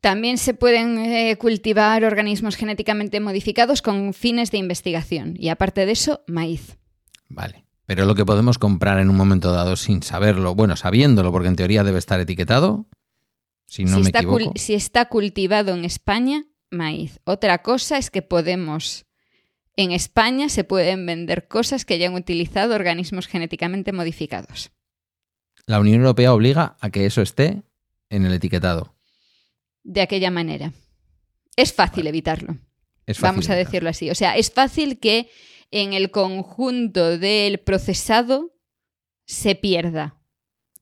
También 0.00 0.36
se 0.36 0.52
pueden 0.52 0.98
eh, 0.98 1.36
cultivar 1.38 2.04
organismos 2.04 2.56
genéticamente 2.56 3.20
modificados 3.20 3.80
con 3.80 4.12
fines 4.12 4.50
de 4.50 4.58
investigación. 4.58 5.34
Y 5.38 5.48
aparte 5.48 5.86
de 5.86 5.92
eso, 5.92 6.22
maíz. 6.26 6.76
Vale. 7.28 7.64
Pero 7.86 8.04
lo 8.04 8.14
que 8.14 8.24
podemos 8.24 8.58
comprar 8.58 8.98
en 8.98 9.10
un 9.10 9.16
momento 9.16 9.52
dado 9.52 9.76
sin 9.76 10.02
saberlo, 10.02 10.54
bueno, 10.54 10.76
sabiéndolo, 10.76 11.32
porque 11.32 11.48
en 11.48 11.56
teoría 11.56 11.84
debe 11.84 11.98
estar 11.98 12.20
etiquetado, 12.20 12.86
si 13.74 13.84
no 13.84 13.98
me 13.98 14.02
está 14.02 14.20
equivoco. 14.20 14.52
Si 14.54 14.74
está 14.74 15.06
cultivado 15.06 15.74
en 15.74 15.84
España, 15.84 16.44
maíz. 16.70 17.18
Otra 17.24 17.58
cosa 17.62 17.98
es 17.98 18.08
que 18.08 18.22
podemos. 18.22 19.04
En 19.74 19.90
España 19.90 20.48
se 20.48 20.62
pueden 20.62 21.04
vender 21.06 21.48
cosas 21.48 21.84
que 21.84 21.94
hayan 21.94 22.14
utilizado 22.14 22.76
organismos 22.76 23.26
genéticamente 23.26 23.90
modificados. 23.92 24.70
La 25.66 25.80
Unión 25.80 26.02
Europea 26.02 26.32
obliga 26.32 26.76
a 26.80 26.90
que 26.90 27.04
eso 27.04 27.20
esté 27.20 27.64
en 28.10 28.24
el 28.24 28.34
etiquetado. 28.34 28.94
De 29.82 30.02
aquella 30.02 30.30
manera. 30.30 30.72
Es 31.56 31.72
fácil 31.72 32.06
evitarlo. 32.06 32.56
Vamos 33.20 33.50
a 33.50 33.56
decirlo 33.56 33.90
así. 33.90 34.08
O 34.08 34.14
sea, 34.14 34.36
es 34.36 34.52
fácil 34.52 35.00
que 35.00 35.30
en 35.72 35.94
el 35.94 36.12
conjunto 36.12 37.18
del 37.18 37.58
procesado 37.58 38.54
se 39.26 39.56
pierda 39.56 40.16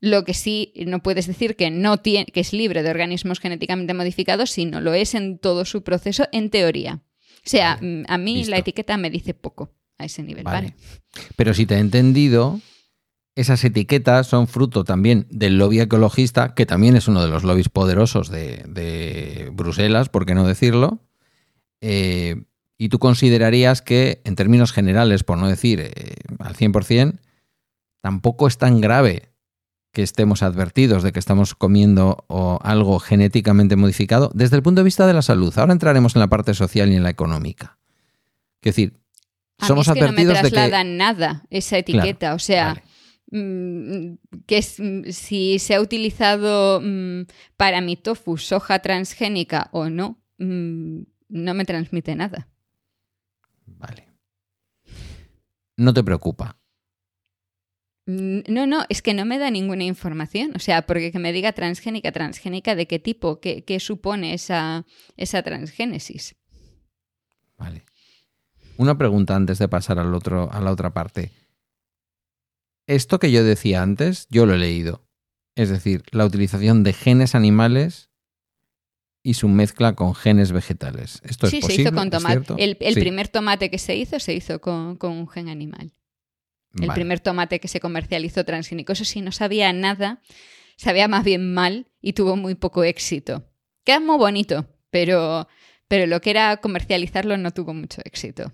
lo 0.03 0.25
que 0.25 0.35
sí 0.35 0.73
no 0.85 1.01
puedes 1.01 1.29
decir 1.29 1.55
que 1.55 1.71
no 1.71 1.99
tiene, 1.99 2.27
que 2.27 2.41
es 2.41 2.53
libre 2.53 2.83
de 2.83 2.91
organismos 2.91 3.39
genéticamente 3.39 3.95
modificados, 3.95 4.51
sino 4.51 4.81
lo 4.81 4.95
es 4.95 5.15
en 5.15 5.39
todo 5.39 5.65
su 5.65 5.85
proceso, 5.85 6.27
en 6.33 6.51
teoría. 6.51 7.03
O 7.37 7.49
sea, 7.49 7.79
mm, 7.81 8.03
a 8.09 8.19
mí 8.19 8.45
la 8.45 8.59
etiqueta 8.59 8.97
me 8.97 9.11
dice 9.11 9.33
poco 9.33 9.71
a 9.99 10.05
ese 10.05 10.25
nivel, 10.25 10.43
vale. 10.43 10.75
Pero 11.37 11.55
si 11.55 11.67
te 11.67 11.77
he 11.77 11.79
entendido, 11.79 12.61
esas 13.37 13.63
etiquetas 13.63 14.27
son 14.27 14.49
fruto 14.49 14.83
también 14.83 15.29
del 15.31 15.57
lobby 15.57 15.79
ecologista, 15.79 16.57
que 16.57 16.67
también 16.67 16.97
es 16.97 17.07
uno 17.07 17.23
de 17.23 17.31
los 17.31 17.45
lobbies 17.45 17.69
poderosos 17.69 18.29
de, 18.29 19.51
Bruselas, 19.53 20.09
por 20.09 20.27
qué 20.27 20.35
no 20.35 20.45
decirlo. 20.45 20.99
Eh, 21.81 22.43
y 22.77 22.89
tú 22.89 22.99
considerarías 22.99 23.83
que, 23.83 24.21
en 24.25 24.35
términos 24.35 24.73
generales, 24.73 25.23
por 25.23 25.39
no 25.39 25.47
decir 25.47 25.79
eh, 25.79 26.17
al 26.41 26.57
100%, 26.57 27.21
tampoco 28.01 28.49
es 28.49 28.59
tan 28.59 28.81
grave 28.81 29.32
que 29.93 30.03
estemos 30.03 30.43
advertidos 30.43 31.03
de 31.03 31.13
que 31.13 31.19
estamos 31.19 31.55
comiendo 31.55 32.25
algo 32.63 32.99
genéticamente 32.99 33.77
modificado 33.77 34.31
desde 34.35 34.57
el 34.57 34.63
punto 34.63 34.81
de 34.81 34.87
vista 34.87 35.07
de 35.07 35.13
la 35.13 35.23
salud. 35.23 35.53
Ahora 35.57 35.73
entraremos 35.73 36.17
en 36.17 36.21
la 36.21 36.29
parte 36.29 36.55
social 36.55 36.91
y 36.91 36.97
en 36.97 37.03
la 37.03 37.11
económica. 37.11 37.79
Es 38.63 38.75
decir, 38.75 38.99
somos 39.59 39.87
es 39.87 39.93
que 39.93 40.01
advertidos 40.01 40.43
no 40.43 40.51
me 40.51 40.71
de 40.71 40.85
nada 40.85 41.45
esa 41.51 41.77
etiqueta. 41.77 42.35
o 42.35 42.39
sea, 42.39 42.83
mm, 43.31 44.15
que 44.47 44.63
si 44.63 45.59
se 45.59 45.75
ha 45.75 45.81
utilizado 45.81 46.81
mm, 46.83 47.27
para 47.59 47.83
mi 47.83 47.97
tofu 47.97 48.39
soja 48.39 48.79
transgénica 48.79 49.69
o 49.73 49.91
no, 49.91 50.23
mm, 50.39 51.03
no 51.29 51.55
me 51.55 51.65
transmite 51.67 52.15
nada. 52.15 52.49
Vale. 53.67 54.09
No 55.77 55.93
te 55.93 56.03
preocupa. 56.03 56.62
No, 58.05 58.67
no, 58.67 58.85
es 58.89 59.01
que 59.01 59.15
no 59.15 59.25
me 59.25 59.39
da 59.39 59.51
ninguna 59.51 59.85
información. 59.85 60.53
O 60.57 60.59
sea, 60.59 60.83
porque 60.83 61.13
que 61.13 61.19
me 61.19 61.33
diga 61.33 61.53
transgénica, 61.53 62.11
transgénica, 62.13 62.75
¿de 62.75 62.87
qué 62.87 62.99
tipo? 62.99 63.41
¿Qué, 63.41 63.77
supone 63.81 64.35
esa, 64.35 64.85
esa 65.17 65.43
transgénesis? 65.43 66.35
Vale. 67.57 67.85
Una 68.77 68.99
pregunta 68.99 69.37
antes 69.37 69.59
de 69.59 69.69
pasar 69.69 69.99
al 69.99 70.15
otro, 70.15 70.51
a 70.51 70.61
la 70.61 70.73
otra 70.73 70.93
parte. 70.93 71.31
Esto 72.87 73.21
que 73.21 73.31
yo 73.31 73.45
decía 73.45 73.83
antes, 73.83 74.27
yo 74.31 74.47
lo 74.47 74.55
he 74.55 74.59
leído. 74.59 75.07
Es 75.55 75.69
decir, 75.69 76.03
la 76.11 76.25
utilización 76.25 76.83
de 76.83 76.93
genes 76.93 77.35
animales 77.35 78.11
y 79.23 79.35
su 79.35 79.49
mezcla 79.49 79.95
con 79.95 80.15
genes 80.15 80.51
vegetales. 80.53 81.21
Esto 81.25 81.47
sí, 81.47 81.59
es 81.59 81.63
posible. 81.63 81.77
se 81.77 81.83
hizo 81.83 81.97
con 81.97 82.11
tomate. 82.11 82.55
El, 82.59 82.77
primer 82.77 83.29
tomate 83.29 83.71
que 83.71 83.79
se 83.79 83.95
hizo 83.95 84.19
se 84.19 84.35
hizo 84.35 84.61
con, 84.61 84.99
un 85.01 85.29
gen 85.29 85.49
animal. 85.49 85.93
El 86.81 86.93
primer 86.93 87.21
tomate 87.21 87.61
que 87.61 87.69
se 87.69 87.81
comercializó 87.81 88.45
transgénico. 88.45 88.93
Eso 88.93 89.05
sí, 89.05 89.21
no 89.21 89.33
sabía 89.33 89.73
nada, 89.73 90.23
sabía 90.77 91.09
más 91.09 91.25
bien 91.25 91.53
mal 91.53 91.87
y 92.01 92.15
tuvo 92.15 92.37
muy 92.37 92.55
poco 92.55 92.85
éxito. 92.85 93.45
Queda 93.85 94.01
muy 94.01 94.17
bonito, 94.17 94.67
pero, 94.91 95.49
pero 95.89 96.07
lo 96.07 96.21
que 96.21 96.31
era 96.31 96.57
comercializarlo 96.59 97.37
no 97.37 97.51
tuvo 97.51 97.75
mucho 97.75 98.01
éxito. 98.05 98.53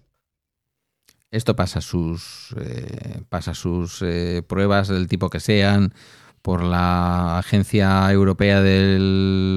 Esto 1.31 1.54
pasa 1.54 1.81
sus, 1.81 2.54
eh, 2.59 3.20
pasa 3.28 3.54
sus 3.54 4.00
eh, 4.02 4.42
pruebas 4.46 4.88
del 4.88 5.09
tipo 5.09 5.28
que 5.28 5.40
sean 5.40 5.92
por 6.40 6.64
la 6.64 7.38
Agencia 7.38 8.11
Europea 8.11 8.62
de 8.62 8.96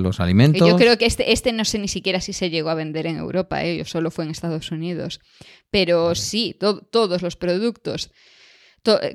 los 0.03 0.19
Alimentos. 0.19 0.67
Yo 0.67 0.75
creo 0.75 0.97
que 0.97 1.05
este, 1.05 1.31
este 1.31 1.53
no 1.53 1.63
sé 1.63 1.79
ni 1.79 1.87
siquiera 1.87 2.19
si 2.19 2.33
se 2.33 2.49
llegó 2.49 2.69
a 2.69 2.75
vender 2.75 3.07
en 3.07 3.17
Europa, 3.17 3.63
¿eh? 3.63 3.85
solo 3.85 4.11
fue 4.11 4.25
en 4.25 4.31
Estados 4.31 4.71
Unidos. 4.71 5.21
Pero 5.69 6.15
sí, 6.15 6.57
todos 6.59 7.21
los 7.21 7.35
productos. 7.37 8.11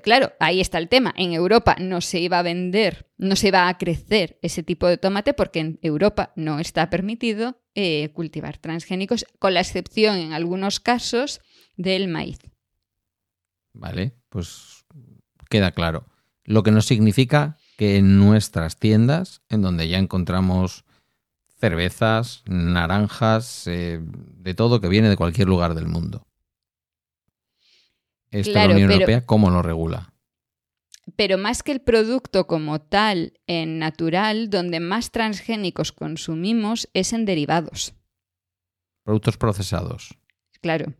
Claro, 0.02 0.32
ahí 0.40 0.60
está 0.60 0.78
el 0.78 0.88
tema. 0.88 1.12
En 1.16 1.32
Europa 1.32 1.76
no 1.78 2.00
se 2.00 2.20
iba 2.20 2.38
a 2.38 2.42
vender, 2.42 3.10
no 3.18 3.36
se 3.36 3.48
iba 3.48 3.68
a 3.68 3.78
crecer 3.78 4.38
ese 4.42 4.62
tipo 4.62 4.86
de 4.86 4.98
tomate 4.98 5.34
porque 5.34 5.60
en 5.60 5.78
Europa 5.82 6.32
no 6.36 6.58
está 6.60 6.90
permitido 6.90 7.58
cultivar 8.14 8.56
transgénicos, 8.56 9.26
con 9.38 9.52
la 9.54 9.60
excepción 9.60 10.16
en 10.16 10.32
algunos 10.32 10.80
casos 10.80 11.40
del 11.76 12.08
maíz. 12.08 12.38
Vale, 13.72 14.14
pues 14.30 14.86
queda 15.50 15.72
claro. 15.72 16.06
Lo 16.44 16.62
que 16.62 16.70
no 16.70 16.80
significa 16.80 17.58
que 17.76 17.98
en 17.98 18.18
nuestras 18.18 18.78
tiendas, 18.78 19.42
en 19.48 19.62
donde 19.62 19.88
ya 19.88 19.98
encontramos 19.98 20.84
cervezas, 21.58 22.42
naranjas, 22.46 23.66
eh, 23.66 24.00
de 24.02 24.54
todo 24.54 24.80
que 24.80 24.88
viene 24.88 25.08
de 25.08 25.16
cualquier 25.16 25.48
lugar 25.48 25.74
del 25.74 25.86
mundo. 25.86 26.26
Esta 28.40 28.66
la 28.66 28.74
Unión 28.74 28.90
Europea, 28.90 29.24
¿cómo 29.24 29.50
lo 29.50 29.62
regula? 29.62 30.12
Pero 31.14 31.38
más 31.38 31.62
que 31.62 31.72
el 31.72 31.80
producto 31.80 32.46
como 32.46 32.80
tal 32.80 33.34
en 33.46 33.78
natural, 33.78 34.50
donde 34.50 34.80
más 34.80 35.12
transgénicos 35.12 35.92
consumimos 35.92 36.88
es 36.94 37.12
en 37.12 37.24
derivados. 37.24 37.94
Productos 39.04 39.36
procesados. 39.36 40.16
Claro. 40.60 40.94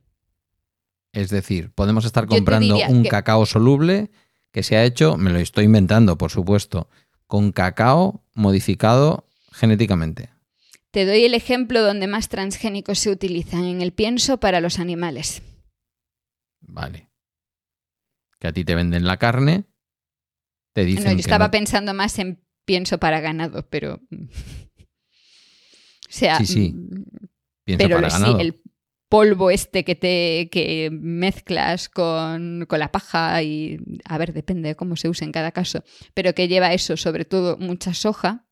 Es 1.13 1.31
decir, 1.31 1.73
podemos 1.75 2.05
estar 2.05 2.27
comprando 2.27 2.79
un 2.89 3.05
cacao 3.05 3.47
soluble 3.47 4.11
que 4.53 4.63
se 4.63 4.77
ha 4.77 4.85
hecho, 4.85 5.17
me 5.17 5.31
lo 5.31 5.39
estoy 5.39 5.65
inventando, 5.65 6.17
por 6.17 6.31
supuesto, 6.31 6.89
con 7.27 7.53
cacao 7.53 8.23
modificado 8.35 9.27
genéticamente. 9.53 10.31
Te 10.91 11.05
doy 11.05 11.25
el 11.25 11.35
ejemplo 11.35 11.83
donde 11.83 12.07
más 12.07 12.29
transgénicos 12.29 13.01
se 13.01 13.11
utilizan 13.11 13.65
en 13.65 13.83
el 13.83 13.93
pienso 13.93 14.39
para 14.39 14.61
los 14.61 14.79
animales. 14.79 15.43
Vale. 16.61 17.09
Que 18.39 18.49
a 18.49 18.53
ti 18.53 18.65
te 18.65 18.75
venden 18.75 19.07
la 19.07 19.17
carne, 19.17 19.65
te 20.73 20.85
dicen. 20.85 21.05
No, 21.05 21.13
yo 21.13 21.19
estaba 21.19 21.51
pensando 21.51 21.95
más 21.95 22.19
en 22.19 22.43
pienso 22.65 22.99
para 22.99 23.21
ganado, 23.21 23.69
pero. 23.69 24.01
o 24.11 24.87
sea. 26.09 26.39
Sí, 26.39 26.47
sí. 26.47 26.73
Mm, 26.73 27.05
pienso 27.65 27.89
para 27.89 28.09
ganado 28.09 28.39
polvo 29.09 29.51
este 29.51 29.85
que 29.85 29.95
te 29.95 30.49
que 30.51 30.91
mezclas 30.93 31.89
con, 31.89 32.67
la 32.69 32.93
paja 32.93 33.43
y 33.43 33.79
a 34.05 34.19
ver, 34.19 34.33
depende 34.33 34.71
de 34.71 34.77
cómo 34.77 34.97
se 34.97 35.09
use 35.09 35.25
en 35.25 35.33
cada 35.33 35.53
caso, 35.53 35.85
pero 36.15 36.35
que 36.35 36.49
lleva 36.49 36.73
eso, 36.73 36.97
sobre 36.97 37.25
todo 37.25 37.57
mucha 37.59 37.95
soja, 37.95 38.47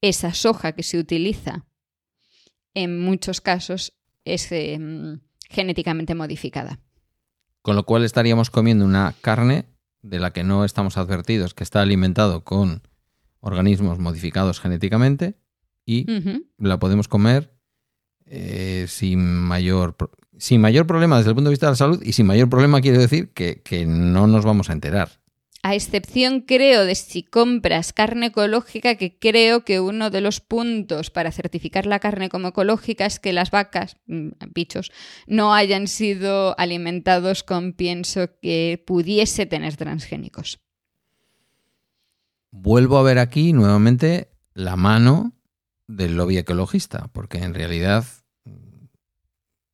esa 0.00 0.32
soja 0.32 0.72
que 0.72 0.82
se 0.82 0.98
utiliza 0.98 1.66
en 2.74 3.00
muchos 3.00 3.40
casos 3.40 3.96
es 4.24 4.50
em, 4.52 5.20
genéticamente 5.50 6.14
modificada. 6.14 6.80
Con 7.64 7.76
lo 7.76 7.86
cual 7.86 8.04
estaríamos 8.04 8.50
comiendo 8.50 8.84
una 8.84 9.14
carne 9.22 9.64
de 10.02 10.18
la 10.18 10.34
que 10.34 10.44
no 10.44 10.66
estamos 10.66 10.98
advertidos 10.98 11.54
que 11.54 11.64
está 11.64 11.80
alimentado 11.80 12.44
con 12.44 12.82
organismos 13.40 13.98
modificados 13.98 14.60
genéticamente 14.60 15.38
y 15.86 16.04
la 16.58 16.78
podemos 16.78 17.08
comer 17.08 17.56
eh, 18.26 18.84
sin, 18.86 19.24
mayor, 19.24 19.96
sin 20.36 20.60
mayor 20.60 20.86
problema 20.86 21.16
desde 21.16 21.30
el 21.30 21.36
punto 21.36 21.48
de 21.48 21.54
vista 21.54 21.64
de 21.68 21.72
la 21.72 21.76
salud 21.76 22.02
y 22.02 22.12
sin 22.12 22.26
mayor 22.26 22.50
problema 22.50 22.82
quiero 22.82 23.00
decir 23.00 23.30
que, 23.30 23.86
no 23.86 24.26
nos 24.26 24.44
vamos 24.44 24.68
a 24.68 24.74
enterar. 24.74 25.22
A 25.64 25.74
excepción, 25.74 26.42
creo, 26.42 26.84
de 26.84 26.94
si 26.94 27.22
compras 27.22 27.94
carne 27.94 28.26
ecológica, 28.26 28.96
que 28.96 29.18
creo 29.18 29.64
que 29.64 29.80
uno 29.80 30.10
de 30.10 30.20
los 30.20 30.40
puntos 30.40 31.08
para 31.10 31.32
certificar 31.32 31.86
la 31.86 32.00
carne 32.00 32.28
como 32.28 32.48
ecológica 32.48 33.06
es 33.06 33.18
que 33.18 33.32
las 33.32 33.50
vacas, 33.50 33.96
mm, 34.06 34.28
bichos, 34.54 34.92
no 35.26 35.54
hayan 35.54 35.88
sido 35.88 36.54
alimentados 36.58 37.42
con 37.42 37.72
pienso 37.72 38.28
que 38.42 38.84
pudiese 38.86 39.46
tener 39.46 39.76
transgénicos. 39.76 40.60
Vuelvo 42.50 42.98
a 42.98 43.02
ver 43.02 43.18
aquí 43.18 43.54
nuevamente 43.54 44.28
la 44.52 44.76
mano 44.76 45.32
del 45.86 46.14
lobby 46.14 46.36
ecologista, 46.36 47.08
porque 47.12 47.38
en 47.38 47.54
realidad 47.54 48.04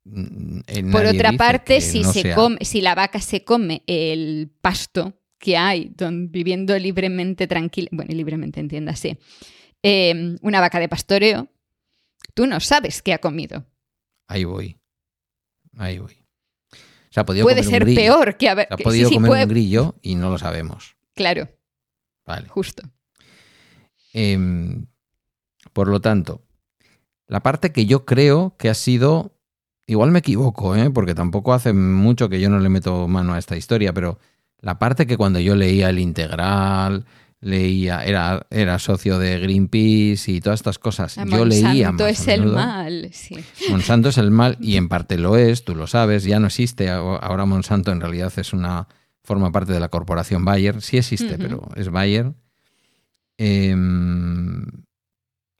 Mm, 0.03 0.91
Por 0.91 1.05
otra 1.05 1.33
parte, 1.33 1.79
si, 1.79 2.03
se 2.03 2.33
come, 2.33 2.57
si 2.61 2.81
la 2.81 2.95
vaca 2.95 3.19
se 3.19 3.43
come 3.43 3.83
el 3.85 4.51
pasto 4.61 5.20
que 5.41 5.57
hay 5.57 5.91
viviendo 6.29 6.77
libremente, 6.77 7.47
tranquila, 7.47 7.89
bueno, 7.91 8.13
libremente 8.13 8.59
entiéndase, 8.59 9.17
em, 9.81 10.37
una 10.41 10.61
vaca 10.61 10.79
de 10.79 10.87
pastoreo, 10.87 11.49
tú 12.33 12.45
no 12.45 12.59
sabes 12.59 13.01
qué 13.01 13.13
ha 13.13 13.17
comido. 13.17 13.65
Ahí 14.27 14.45
voy. 14.45 14.77
Ahí 15.77 15.97
voy. 15.97 16.15
puede 17.41 17.63
ser 17.63 17.85
peor 17.85 18.37
que 18.37 18.49
haber. 18.49 18.67
ha 18.69 18.77
podido 18.77 19.09
comer 19.09 19.43
un 19.43 19.49
grillo 19.49 19.95
y 20.01 20.15
no 20.15 20.29
lo 20.29 20.37
sabemos. 20.37 20.95
Claro. 21.15 21.49
Vale. 22.25 22.47
Justo. 22.47 22.83
Em, 24.13 24.85
por 25.73 25.87
lo 25.87 25.99
tanto, 26.01 26.45
la 27.27 27.41
parte 27.41 27.71
que 27.71 27.85
yo 27.85 28.05
creo 28.05 28.55
que 28.57 28.69
ha 28.69 28.73
sido 28.73 29.41
Igual 29.91 30.11
me 30.11 30.19
equivoco, 30.19 30.73
¿eh? 30.73 30.89
porque 30.89 31.13
tampoco 31.13 31.51
hace 31.53 31.73
mucho 31.73 32.29
que 32.29 32.39
yo 32.39 32.49
no 32.49 32.59
le 32.59 32.69
meto 32.69 33.09
mano 33.09 33.33
a 33.33 33.37
esta 33.37 33.57
historia, 33.57 33.91
pero 33.91 34.19
la 34.61 34.79
parte 34.79 35.07
que 35.07 35.17
cuando 35.17 35.39
yo 35.39 35.55
leía 35.55 35.89
el 35.89 35.99
integral, 35.99 37.05
leía, 37.41 38.05
era, 38.05 38.45
era 38.51 38.77
socio 38.77 39.17
de 39.17 39.39
Greenpeace 39.39 40.31
y 40.31 40.39
todas 40.39 40.59
estas 40.59 40.77
cosas, 40.77 41.15
yo 41.15 41.45
leía 41.45 41.91
Monsanto 41.91 42.07
es 42.07 42.27
el 42.27 42.45
mal, 42.45 43.09
sí. 43.11 43.35
Monsanto 43.69 44.09
es 44.09 44.17
el 44.17 44.29
mal 44.29 44.57
y 44.61 44.77
en 44.77 44.87
parte 44.87 45.17
lo 45.17 45.35
es, 45.35 45.65
tú 45.65 45.75
lo 45.75 45.87
sabes, 45.87 46.23
ya 46.23 46.39
no 46.39 46.47
existe. 46.47 46.89
Ahora 46.89 47.45
Monsanto 47.45 47.91
en 47.91 47.99
realidad 47.99 48.31
es 48.37 48.53
una 48.53 48.87
forma 49.23 49.51
parte 49.51 49.73
de 49.73 49.79
la 49.79 49.89
corporación 49.89 50.45
Bayer, 50.45 50.81
sí 50.81 50.97
existe, 50.97 51.37
pero 51.37 51.67
es 51.75 51.89
Bayer. 51.89 52.33
Em, 53.37 54.65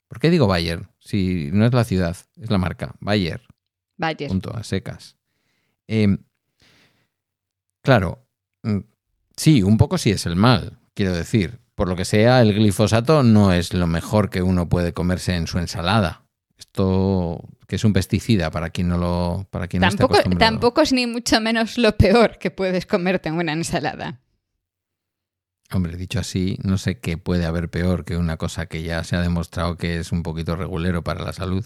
¿Por 0.08 0.20
qué 0.20 0.30
digo 0.30 0.46
Bayer? 0.46 0.88
Si 1.00 1.50
no 1.52 1.66
es 1.66 1.74
la 1.74 1.84
ciudad, 1.84 2.16
es 2.36 2.52
la 2.52 2.60
marca, 2.60 2.96
Bayer. 3.00 3.42
Punto, 4.28 4.56
a 4.56 4.64
secas. 4.64 5.18
Em, 5.88 6.18
claro, 7.82 8.28
mm, 8.64 8.80
Sí, 9.42 9.64
un 9.64 9.78
poco 9.78 9.98
sí 9.98 10.12
es 10.12 10.28
el 10.28 10.36
mal, 10.36 10.78
quiero 10.94 11.16
decir. 11.16 11.62
Por 11.74 11.88
lo 11.88 11.96
que 11.96 12.06
sea, 12.06 12.44
el 12.44 12.54
glifosato 12.54 13.24
no 13.24 13.52
es 13.52 13.74
lo 13.74 13.88
mejor 13.88 14.30
que 14.30 14.44
uno 14.44 14.70
puede 14.70 14.94
comerse 14.94 15.36
en 15.36 15.48
su 15.48 15.58
ensalada. 15.58 16.26
Esto 16.60 17.44
que 17.68 17.78
es 17.78 17.84
un 17.84 17.92
pesticida 17.92 18.52
para 18.52 18.70
quien 18.70 18.88
no 18.88 19.00
lo 19.00 19.48
para 19.50 19.68
quien 19.68 19.82
tampoco, 19.82 20.14
no 20.14 20.20
esté 20.20 20.30
acostumbrado. 20.30 20.52
tampoco 20.52 20.82
es 20.82 20.94
ni 20.94 21.08
mucho 21.08 21.42
menos 21.42 21.80
lo 21.80 21.98
peor 21.98 22.38
que 22.38 22.52
puedes 22.52 22.86
comerte 22.86 23.30
en 23.30 23.36
una 23.36 23.54
ensalada. 23.54 24.22
Hombre, 25.72 25.98
dicho 25.98 26.20
así, 26.20 26.60
no 26.62 26.78
sé 26.78 27.00
qué 27.00 27.18
puede 27.18 27.46
haber 27.48 27.72
peor 27.72 28.06
que 28.06 28.18
una 28.18 28.38
cosa 28.38 28.68
que 28.68 28.84
ya 28.84 29.04
se 29.04 29.16
ha 29.16 29.22
demostrado 29.22 29.76
que 29.76 29.98
es 29.98 30.12
un 30.12 30.22
poquito 30.22 30.56
regulero 30.56 31.04
para 31.04 31.24
la 31.24 31.34
salud. 31.34 31.66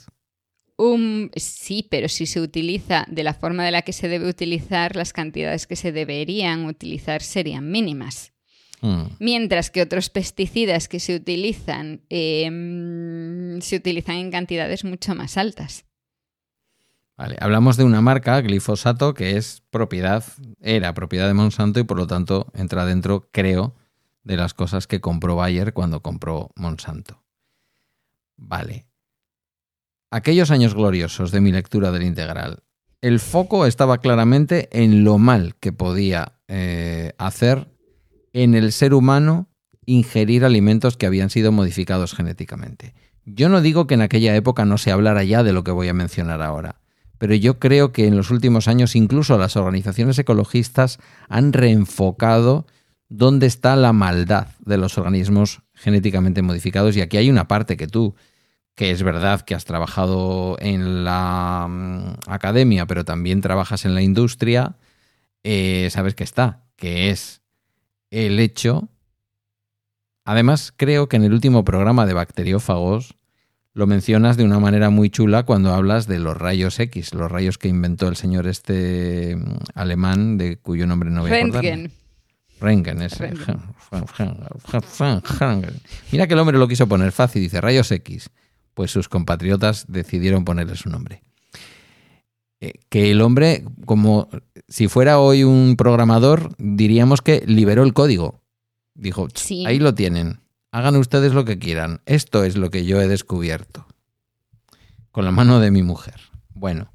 Um, 0.78 1.30
sí, 1.36 1.88
pero 1.90 2.10
si 2.10 2.26
se 2.26 2.42
utiliza 2.42 3.06
de 3.10 3.24
la 3.24 3.34
forma 3.34 3.64
de 3.64 3.72
la 3.72 3.84
que 3.84 3.94
se 3.94 4.10
debe 4.10 4.28
utilizar, 4.28 4.96
las 4.96 5.14
cantidades 5.14 5.68
que 5.68 5.78
se 5.78 5.92
deberían 5.92 6.66
utilizar 6.66 7.22
serían 7.22 7.72
mínimas. 7.72 8.34
Mm. 8.82 9.04
Mientras 9.20 9.72
que 9.72 9.82
otros 9.82 10.10
pesticidas 10.10 10.90
que 10.90 11.00
se 11.00 11.16
utilizan 11.16 12.02
em, 12.10 13.62
se 13.62 13.78
utilizan 13.78 14.18
en 14.18 14.32
cantidades 14.32 14.84
mucho 14.84 15.16
más 15.16 15.38
altas. 15.38 15.86
Vale, 17.18 17.38
hablamos 17.40 17.78
de 17.78 17.86
una 17.86 18.02
marca, 18.02 18.42
glifosato, 18.42 19.14
que 19.14 19.38
es 19.38 19.64
propiedad, 19.70 20.26
era 20.60 20.94
propiedad 20.94 21.28
de 21.28 21.34
Monsanto 21.34 21.80
y 21.80 21.84
por 21.84 21.96
lo 21.96 22.08
tanto 22.08 22.52
entra 22.54 22.86
dentro, 22.86 23.30
creo, 23.32 23.74
de 24.24 24.36
las 24.36 24.54
cosas 24.54 24.86
que 24.88 25.00
compró 25.00 25.38
Bayer 25.38 25.72
cuando 25.72 26.02
compró 26.02 26.52
Monsanto. 26.56 27.24
Vale. 28.36 28.86
Aquellos 30.12 30.52
años 30.52 30.76
gloriosos 30.76 31.32
de 31.32 31.42
mi 31.42 31.52
lectura 31.52 31.92
del 31.92 32.04
integral, 32.04 32.64
el 33.02 33.20
foco 33.20 33.66
estaba 33.66 34.00
claramente 34.00 34.70
en 34.72 35.04
lo 35.04 35.18
mal 35.18 35.56
que 35.60 35.74
podía 35.74 36.40
eh, 36.48 37.14
hacer 37.18 37.68
en 38.34 38.56
el 38.56 38.72
ser 38.72 38.94
humano 38.94 39.48
ingerir 39.86 40.46
alimentos 40.46 40.98
que 40.98 41.06
habían 41.06 41.30
sido 41.30 41.52
modificados 41.52 42.14
genéticamente. 42.14 42.94
Yo 43.26 43.50
no 43.50 43.62
digo 43.62 43.88
que 43.88 43.96
en 43.96 44.02
aquella 44.02 44.36
época 44.36 44.66
no 44.66 44.78
se 44.78 44.92
hablara 44.92 45.24
ya 45.24 45.44
de 45.44 45.54
lo 45.54 45.64
que 45.64 45.72
voy 45.72 45.88
a 45.88 45.94
mencionar 45.94 46.42
ahora, 46.42 46.82
pero 47.18 47.34
yo 47.34 47.60
creo 47.60 47.92
que 47.92 48.08
en 48.08 48.18
los 48.18 48.32
últimos 48.32 48.68
años 48.68 48.96
incluso 48.96 49.38
las 49.38 49.56
organizaciones 49.56 50.20
ecologistas 50.20 51.00
han 51.28 51.54
reenfocado 51.54 52.68
dónde 53.10 53.48
está 53.48 53.76
la 53.76 53.94
maldad 53.94 54.48
de 54.66 54.78
los 54.78 54.98
organismos 54.98 55.62
genéticamente 55.74 56.42
modificados 56.42 56.96
y 56.98 57.02
aquí 57.02 57.18
hay 57.18 57.30
una 57.30 57.48
parte 57.48 57.78
que 57.78 57.88
tú 57.88 58.16
que 58.76 58.92
es 58.92 59.04
verdad 59.04 59.42
que 59.42 59.56
has 59.56 59.66
trabajado 59.66 60.58
en 60.60 61.06
la 61.06 61.66
mm, 61.70 62.30
academia, 62.30 62.86
pero 62.86 63.06
también 63.06 63.42
trabajas 63.42 63.86
en 63.86 63.96
la 63.96 64.02
industria, 64.02 64.76
eh, 65.44 65.88
sabes 65.92 66.14
que 66.14 66.26
está, 66.26 66.64
que 66.76 67.10
es 67.10 67.42
el 68.12 68.40
hecho. 68.40 68.90
Además, 70.26 70.74
creo 70.76 71.08
que 71.08 71.16
en 71.16 71.24
el 71.24 71.34
último 71.34 71.64
programa 71.64 72.06
de 72.06 72.14
bacteriófagos 72.14 73.16
lo 73.74 73.88
mencionas 73.88 74.38
de 74.38 74.44
una 74.44 74.60
manera 74.60 74.90
muy 74.90 75.10
chula 75.10 75.44
cuando 75.44 75.74
hablas 75.74 76.08
de 76.08 76.20
los 76.20 76.38
rayos 76.38 76.80
X, 76.80 77.14
los 77.14 77.32
rayos 77.32 77.58
que 77.58 77.68
inventó 77.68 78.08
el 78.08 78.16
señor 78.16 78.48
este 78.48 79.38
mm, 79.38 79.58
alemán, 79.74 80.38
de 80.38 80.58
cuyo 80.58 80.86
nombre 80.86 81.10
no 81.10 81.22
voy 81.22 81.32
a 81.32 81.36
acordarme. 81.36 81.92
Röntgen, 82.60 83.02
ese. 83.02 83.34
Mira 86.12 86.28
que 86.28 86.34
el 86.34 86.40
hombre 86.40 86.58
lo 86.58 86.68
quiso 86.68 86.88
poner 86.88 87.12
fácil, 87.12 87.42
dice 87.42 87.60
rayos 87.62 87.92
X. 87.92 88.30
Pues 88.76 88.92
sus 88.92 89.10
compatriotas 89.10 89.86
decidieron 89.88 90.46
ponerle 90.46 90.76
su 90.76 90.90
nombre. 90.90 91.24
Eh, 92.62 92.74
que 92.90 93.10
el 93.12 93.22
hombre, 93.22 93.66
como 93.86 94.30
si 94.68 94.88
fuera 94.88 95.20
hoy 95.20 95.44
un 95.44 95.76
programador, 95.78 96.56
diríamos 96.60 97.22
que 97.22 97.44
liberó 97.48 97.84
el 97.84 97.94
código. 97.94 98.42
Dijo, 98.94 99.28
"Ch, 99.28 99.38
Sí. 99.40 99.66
ahí 99.66 99.80
lo 99.80 99.94
tienen, 99.96 100.40
hagan 100.72 100.96
ustedes 100.96 101.34
lo 101.34 101.44
que 101.46 101.58
quieran, 101.60 102.02
esto 102.06 102.44
es 102.44 102.56
lo 102.56 102.70
que 102.70 102.86
yo 102.86 103.02
he 103.02 103.08
descubierto. 103.08 103.88
Con 105.12 105.26
la 105.26 105.32
mano 105.32 105.60
de 105.60 105.72
mi 105.72 105.84
mujer. 105.84 106.16
Bueno, 106.54 106.92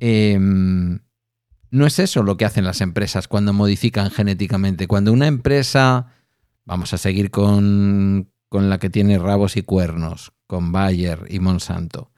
em, 0.00 1.00
no 1.70 1.86
es 1.86 1.98
eso 1.98 2.22
lo 2.22 2.36
que 2.36 2.44
hacen 2.44 2.64
las 2.64 2.80
empresas 2.82 3.26
cuando 3.28 3.52
modifican 3.52 4.10
genéticamente. 4.10 4.86
Cuando 4.86 5.12
una 5.12 5.26
empresa, 5.26 6.08
vamos 6.66 6.92
a 6.92 6.98
seguir 6.98 7.30
con, 7.30 8.30
con 8.50 8.68
la 8.70 8.78
que 8.78 8.90
tiene 8.90 9.18
rabos 9.18 9.56
y 9.56 9.62
cuernos, 9.62 10.32
con 10.46 10.72
Bayer 10.72 11.26
y 11.28 11.40
Monsanto. 11.40 12.10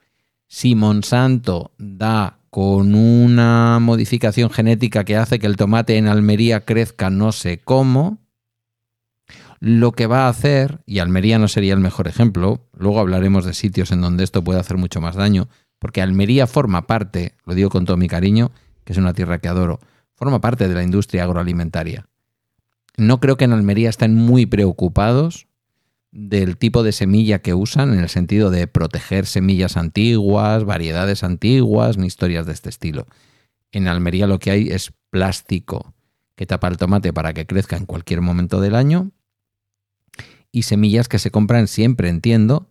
Si 0.47 0.75
Monsanto 0.75 1.71
da 1.77 2.39
con 2.49 2.95
una 2.95 3.79
modificación 3.79 4.49
genética 4.49 5.03
que 5.03 5.17
hace 5.17 5.39
que 5.39 5.47
el 5.47 5.57
tomate 5.57 5.97
en 5.97 6.07
Almería 6.07 6.65
crezca 6.65 7.09
no 7.09 7.31
sé 7.31 7.59
cómo, 7.59 8.19
lo 9.59 9.91
que 9.91 10.07
va 10.07 10.25
a 10.25 10.29
hacer, 10.29 10.81
y 10.85 10.99
Almería 10.99 11.39
no 11.39 11.47
sería 11.47 11.73
el 11.73 11.79
mejor 11.79 12.07
ejemplo, 12.07 12.67
luego 12.77 12.99
hablaremos 12.99 13.45
de 13.45 13.53
sitios 13.53 13.91
en 13.91 14.01
donde 14.01 14.23
esto 14.23 14.43
puede 14.43 14.59
hacer 14.59 14.77
mucho 14.77 15.01
más 15.01 15.15
daño, 15.15 15.49
porque 15.79 16.01
Almería 16.01 16.47
forma 16.47 16.87
parte, 16.87 17.35
lo 17.45 17.53
digo 17.53 17.69
con 17.69 17.85
todo 17.85 17.97
mi 17.97 18.07
cariño, 18.07 18.51
que 18.83 18.93
es 18.93 18.99
una 18.99 19.13
tierra 19.13 19.39
que 19.39 19.47
adoro, 19.47 19.79
forma 20.15 20.41
parte 20.41 20.67
de 20.67 20.75
la 20.75 20.83
industria 20.83 21.23
agroalimentaria. 21.23 22.07
No 22.97 23.19
creo 23.19 23.37
que 23.37 23.45
en 23.45 23.53
Almería 23.53 23.89
estén 23.89 24.15
muy 24.15 24.45
preocupados 24.45 25.46
del 26.11 26.57
tipo 26.57 26.83
de 26.83 26.91
semilla 26.91 27.39
que 27.39 27.53
usan, 27.53 27.93
en 27.93 27.99
el 27.99 28.09
sentido 28.09 28.49
de 28.49 28.67
proteger 28.67 29.25
semillas 29.25 29.77
antiguas, 29.77 30.63
variedades 30.63 31.23
antiguas, 31.23 31.97
ni 31.97 32.07
historias 32.07 32.45
de 32.45 32.53
este 32.53 32.69
estilo. 32.69 33.07
En 33.71 33.87
Almería 33.87 34.27
lo 34.27 34.39
que 34.39 34.51
hay 34.51 34.69
es 34.69 34.93
plástico 35.09 35.93
que 36.35 36.45
tapa 36.45 36.67
el 36.67 36.77
tomate 36.77 37.13
para 37.13 37.33
que 37.33 37.45
crezca 37.45 37.77
en 37.77 37.85
cualquier 37.85 38.21
momento 38.21 38.61
del 38.61 38.75
año 38.75 39.11
y 40.51 40.63
semillas 40.63 41.09
que 41.09 41.19
se 41.19 41.31
compran 41.31 41.67
siempre, 41.67 42.09
entiendo, 42.09 42.69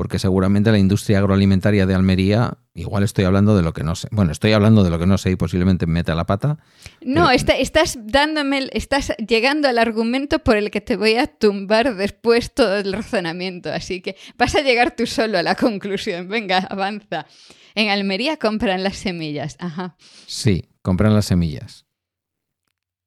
porque 0.00 0.18
seguramente 0.18 0.72
la 0.72 0.78
industria 0.78 1.18
agroalimentaria 1.18 1.84
de 1.84 1.94
Almería, 1.94 2.56
igual 2.72 3.02
estoy 3.02 3.26
hablando 3.26 3.54
de 3.54 3.62
lo 3.62 3.74
que 3.74 3.84
no 3.84 3.94
sé. 3.94 4.08
Bueno, 4.12 4.32
estoy 4.32 4.52
hablando 4.52 4.82
de 4.82 4.88
lo 4.88 4.98
que 4.98 5.04
no 5.04 5.18
sé 5.18 5.30
y 5.32 5.36
posiblemente 5.36 5.84
me 5.84 5.92
meta 5.92 6.14
la 6.14 6.24
pata. 6.24 6.56
No, 7.02 7.24
Pero- 7.26 7.30
está- 7.32 7.58
estás 7.58 7.98
dándome, 8.06 8.70
estás 8.72 9.12
llegando 9.18 9.68
al 9.68 9.76
argumento 9.76 10.38
por 10.38 10.56
el 10.56 10.70
que 10.70 10.80
te 10.80 10.96
voy 10.96 11.16
a 11.16 11.26
tumbar 11.26 11.96
después 11.96 12.54
todo 12.54 12.78
el 12.78 12.94
razonamiento, 12.94 13.70
así 13.70 14.00
que 14.00 14.16
vas 14.38 14.54
a 14.54 14.62
llegar 14.62 14.96
tú 14.96 15.04
solo 15.06 15.36
a 15.36 15.42
la 15.42 15.54
conclusión. 15.54 16.28
Venga, 16.28 16.60
avanza. 16.60 17.26
En 17.74 17.90
Almería 17.90 18.38
compran 18.38 18.82
las 18.82 18.96
semillas. 18.96 19.56
Ajá. 19.60 19.96
Sí, 20.26 20.64
compran 20.80 21.12
las 21.12 21.26
semillas. 21.26 21.84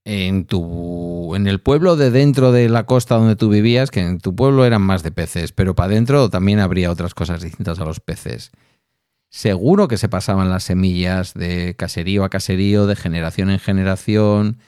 En 0.05 0.45
tu 0.45 1.33
en 1.35 1.47
el 1.47 1.61
pueblo 1.61 1.95
de 1.95 2.11
dentro 2.11 2.51
de 2.51 2.67
la 2.69 2.85
costa 2.85 3.15
donde 3.15 3.35
tú 3.35 3.49
vivías, 3.49 3.89
que 3.89 4.01
en 4.01 4.19
tu 4.19 4.35
pueblo 4.35 4.65
eran 4.65 4.81
más 4.81 5.01
de 5.03 5.11
peces, 5.11 5.51
pero 5.51 5.75
para 5.75 5.93
adentro 5.93 6.29
también 6.29 6.59
habría 6.59 6.91
otras 6.91 7.13
cosas 7.13 7.41
distintas 7.41 7.79
a 7.79 7.85
los 7.85 7.99
peces. 7.99 8.51
Seguro 9.29 9.87
que 9.87 9.97
se 9.97 10.09
pasaban 10.09 10.49
las 10.49 10.63
semillas 10.63 11.33
de 11.33 11.75
caserío 11.75 12.23
a 12.23 12.29
caserío, 12.29 12.85
de 12.85 12.95
generación 12.95 13.49
en 13.49 13.59
generación, 13.59 14.59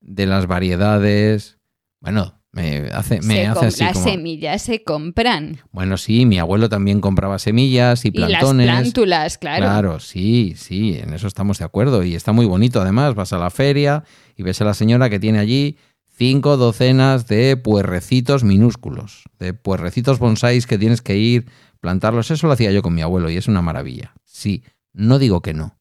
de 0.00 0.26
las 0.26 0.46
variedades. 0.46 1.58
Bueno, 2.00 2.37
me 2.52 2.88
hace, 2.92 3.20
me 3.22 3.34
Se 3.34 3.46
hace 3.46 3.66
así 3.66 3.84
las 3.84 3.92
como. 3.92 4.04
semillas 4.04 4.62
se 4.62 4.82
compran. 4.82 5.58
Bueno, 5.70 5.96
sí, 5.98 6.24
mi 6.26 6.38
abuelo 6.38 6.68
también 6.68 7.00
compraba 7.00 7.38
semillas 7.38 8.04
y 8.04 8.08
Y 8.08 8.12
las 8.18 8.30
plantones. 8.30 8.66
plántulas, 8.66 9.38
claro. 9.38 9.64
Claro, 9.64 10.00
sí, 10.00 10.54
sí, 10.56 10.98
en 10.98 11.12
eso 11.12 11.26
estamos 11.26 11.58
de 11.58 11.66
acuerdo. 11.66 12.02
Y 12.04 12.14
está 12.14 12.32
muy 12.32 12.46
bonito 12.46 12.80
además. 12.80 13.14
Vas 13.14 13.32
a 13.32 13.38
la 13.38 13.50
feria 13.50 14.04
y 14.36 14.42
ves 14.42 14.60
a 14.60 14.64
la 14.64 14.74
señora 14.74 15.10
que 15.10 15.20
tiene 15.20 15.38
allí 15.38 15.76
cinco 16.16 16.56
docenas 16.56 17.28
de 17.28 17.56
puerrecitos 17.56 18.42
minúsculos, 18.44 19.24
de 19.38 19.54
puerrecitos 19.54 20.18
bonsáis 20.18 20.66
que 20.66 20.78
tienes 20.78 21.02
que 21.02 21.16
ir, 21.16 21.46
plantarlos. 21.80 22.30
Eso 22.30 22.46
lo 22.46 22.54
hacía 22.54 22.72
yo 22.72 22.82
con 22.82 22.94
mi 22.94 23.02
abuelo 23.02 23.30
y 23.30 23.36
es 23.36 23.46
una 23.46 23.62
maravilla. 23.62 24.14
Sí, 24.24 24.64
no 24.92 25.18
digo 25.18 25.42
que 25.42 25.54
no. 25.54 25.78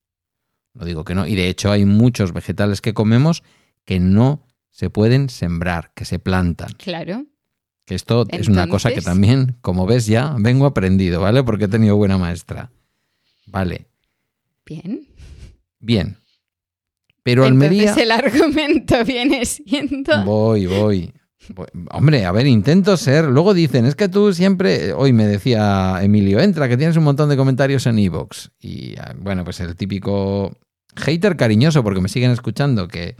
No 0.73 0.85
digo 0.85 1.05
que 1.05 1.15
no. 1.15 1.25
Y 1.25 1.33
de 1.35 1.47
hecho 1.49 1.71
hay 1.71 1.85
muchos 1.85 2.33
vegetales 2.33 2.81
que 2.81 2.93
comemos 2.93 3.41
que 3.85 3.99
no 3.99 4.43
se 4.77 4.91
pueden 4.91 5.29
sembrar, 5.29 5.91
que 5.95 6.05
se 6.05 6.19
plantan. 6.19 6.69
Claro. 6.77 7.25
Que 7.83 7.95
esto 7.95 8.27
es 8.29 8.47
una 8.47 8.67
cosa 8.67 8.91
que 8.93 9.01
también, 9.01 9.57
como 9.61 9.87
ves 9.87 10.05
ya, 10.05 10.35
vengo 10.37 10.67
aprendido, 10.67 11.19
¿vale? 11.19 11.43
Porque 11.43 11.65
he 11.65 11.67
tenido 11.67 11.95
buena 11.95 12.19
maestra. 12.19 12.69
Vale, 13.47 13.87
Bien. 14.67 15.07
bien. 15.79 16.17
Pero 17.23 17.47
Entonces 17.47 17.69
Almería... 17.71 17.93
el 17.95 18.11
argumento 18.11 19.03
viene 19.05 19.45
siendo... 19.45 20.23
Voy, 20.23 20.67
voy, 20.67 21.11
voy. 21.55 21.73
Hombre, 21.89 22.25
a 22.25 22.31
ver, 22.31 22.45
intento 22.45 22.97
ser... 22.97 23.25
Luego 23.25 23.55
dicen, 23.55 23.87
es 23.87 23.95
que 23.95 24.09
tú 24.09 24.31
siempre... 24.31 24.93
Hoy 24.93 25.11
me 25.11 25.25
decía 25.25 25.97
Emilio, 26.03 26.39
entra, 26.39 26.69
que 26.69 26.77
tienes 26.77 26.97
un 26.97 27.03
montón 27.03 27.29
de 27.29 27.37
comentarios 27.37 27.87
en 27.87 27.97
Evox. 27.97 28.51
Y 28.59 28.95
ah, 28.99 29.15
bueno, 29.17 29.43
pues 29.43 29.59
el 29.59 29.75
típico 29.75 30.55
hater 30.95 31.35
cariñoso, 31.35 31.81
porque 31.81 32.01
me 32.01 32.09
siguen 32.09 32.29
escuchando, 32.29 32.87
que, 32.87 33.15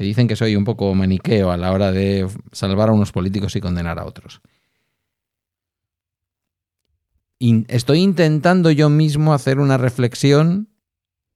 que 0.00 0.04
dicen 0.04 0.28
que 0.28 0.34
soy 0.34 0.56
un 0.56 0.64
poco 0.64 0.94
maniqueo 0.94 1.50
a 1.50 1.58
la 1.58 1.72
hora 1.72 1.92
de 1.92 2.26
salvar 2.52 2.88
a 2.88 2.92
unos 2.92 3.12
políticos 3.12 3.54
y 3.54 3.60
condenar 3.60 3.98
a 3.98 4.06
otros. 4.06 4.40
Estoy 7.38 7.98
intentando 7.98 8.70
yo 8.70 8.88
mismo 8.88 9.34
hacer 9.34 9.58
una 9.58 9.76
reflexión 9.76 10.70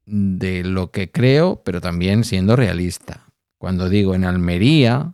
de 0.07 0.65
lo 0.65 0.91
que 0.93 1.11
creo, 1.11 1.63
pero 1.63 1.83
también 1.83 2.25
siendo 2.25 2.57
realista. 2.57 3.27
Cuando 3.59 3.91
digo 3.91 4.15
en 4.15 4.25
Almería, 4.25 5.13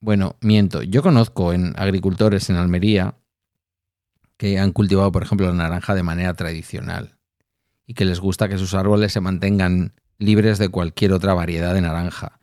Bueno, 0.00 0.34
miento. 0.40 0.82
Yo 0.82 1.04
conozco 1.04 1.52
en 1.52 1.72
agricultores 1.76 2.50
en 2.50 2.56
Almería 2.56 3.14
que 4.36 4.58
han 4.58 4.72
cultivado, 4.72 5.12
por 5.12 5.22
ejemplo, 5.22 5.46
la 5.46 5.52
naranja 5.52 5.94
de 5.94 6.02
manera 6.02 6.34
tradicional 6.34 7.16
y 7.86 7.94
que 7.94 8.04
les 8.04 8.18
gusta 8.18 8.48
que 8.48 8.58
sus 8.58 8.74
árboles 8.74 9.12
se 9.12 9.20
mantengan 9.20 9.94
libres 10.18 10.58
de 10.58 10.68
cualquier 10.68 11.12
otra 11.12 11.34
variedad 11.34 11.74
de 11.74 11.80
naranja. 11.80 12.38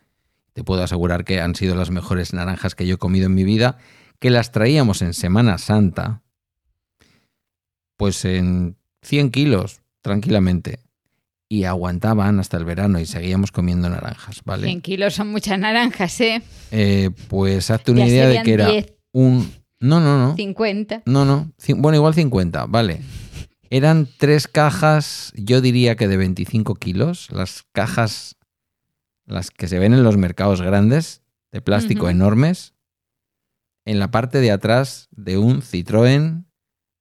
Te 0.54 0.64
puedo 0.64 0.84
asegurar 0.84 1.24
que 1.26 1.40
han 1.42 1.56
sido 1.56 1.76
las 1.76 1.90
mejores 1.92 2.34
naranjas 2.34 2.76
que 2.76 2.86
yo 2.86 2.96
he 2.96 2.98
comido 2.98 3.28
en 3.28 3.36
mi 3.36 3.44
vida, 3.44 3.78
que 4.20 4.30
las 4.30 4.52
traíamos 4.52 5.02
en 5.02 5.14
Semana 5.14 5.58
Santa, 5.58 6.22
pues 7.98 8.26
en 8.26 8.76
100 9.04 9.32
kilos, 9.32 9.82
tranquilamente. 10.02 10.80
Y 11.52 11.64
aguantaban 11.64 12.40
hasta 12.40 12.58
el 12.58 12.66
verano 12.66 13.00
y 13.00 13.06
seguíamos 13.06 13.52
comiendo 13.52 13.90
naranjas, 13.90 14.42
¿vale? 14.46 14.68
100 14.68 14.82
kilos 14.82 15.16
son 15.16 15.30
muchas 15.32 15.58
naranjas, 15.58 16.20
¿eh? 16.22 16.42
Eh, 16.72 17.10
pues 17.28 17.72
hazte 17.72 17.92
una 17.92 18.02
Ya 18.02 18.08
idea 18.08 18.28
de 18.28 18.44
que 18.44 18.54
era 18.54 18.70
10. 18.70 18.94
un... 19.14 19.52
No, 19.80 20.00
no, 20.02 20.18
no. 20.20 20.36
50. 20.36 21.04
No, 21.06 21.24
no. 21.26 21.52
Bueno, 21.78 21.96
igual 21.96 22.14
50, 22.14 22.66
vale. 22.68 23.02
Eran 23.70 24.08
tres 24.18 24.48
cajas, 24.48 25.32
yo 25.36 25.62
diría 25.62 25.96
que 25.96 26.08
de 26.08 26.18
25 26.18 26.76
kilos. 26.76 27.30
Las 27.32 27.64
cajas, 27.72 28.36
las 29.26 29.52
que 29.52 29.68
se 29.68 29.80
ven 29.80 29.94
en 29.94 30.04
los 30.04 30.18
mercados 30.18 30.62
grandes, 30.62 31.22
de 31.52 31.62
plástico 31.62 32.10
enormes. 32.10 32.74
En 33.86 34.00
la 34.00 34.12
parte 34.12 34.40
de 34.40 34.52
atrás 34.52 35.08
de 35.12 35.38
un 35.38 35.62
Citroën 35.62 36.46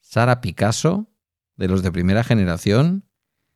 Sara 0.01 0.41
Picasso, 0.41 1.09
de 1.57 1.69
los 1.69 1.83
de 1.83 1.93
primera 1.93 2.25
generación. 2.25 3.05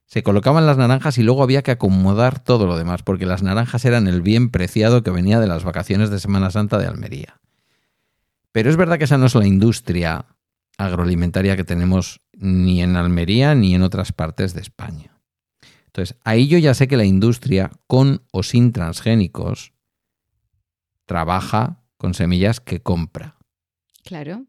Se 0.04 0.22
colocaban 0.22 0.66
las 0.66 0.76
naranjas 0.76 1.16
y 1.16 1.22
luego 1.22 1.42
había 1.42 1.62
que 1.62 1.70
acomodar 1.70 2.38
todo 2.38 2.66
lo 2.66 2.76
demás, 2.76 3.02
porque 3.02 3.24
las 3.24 3.42
naranjas 3.42 3.86
eran 3.86 4.06
el 4.06 4.20
bien 4.20 4.50
preciado 4.50 5.02
que 5.02 5.10
venía 5.10 5.40
de 5.40 5.46
las 5.46 5.64
vacaciones 5.64 6.10
de 6.10 6.20
Semana 6.20 6.50
Santa 6.50 6.78
de 6.78 6.86
Almería. 6.86 7.40
Pero 8.50 8.68
es 8.68 8.76
verdad 8.76 8.98
que 8.98 9.04
esa 9.04 9.16
no 9.16 9.26
es 9.26 9.34
la 9.34 9.46
industria 9.46 10.26
agroalimentaria 10.76 11.56
que 11.56 11.64
tenemos 11.64 12.20
ni 12.42 12.82
en 12.82 12.96
Almería 12.96 13.54
ni 13.54 13.74
en 13.74 13.82
otras 13.82 14.12
partes 14.12 14.52
de 14.52 14.60
España. 14.60 15.16
Entonces, 15.86 16.16
ahí 16.24 16.48
yo 16.48 16.58
ya 16.58 16.74
sé 16.74 16.88
que 16.88 16.96
la 16.96 17.04
industria, 17.04 17.70
con 17.86 18.22
o 18.32 18.42
sin 18.42 18.72
transgénicos, 18.72 19.72
trabaja 21.06 21.82
con 21.96 22.14
semillas 22.14 22.60
que 22.60 22.80
compra. 22.80 23.36
Claro. 24.02 24.46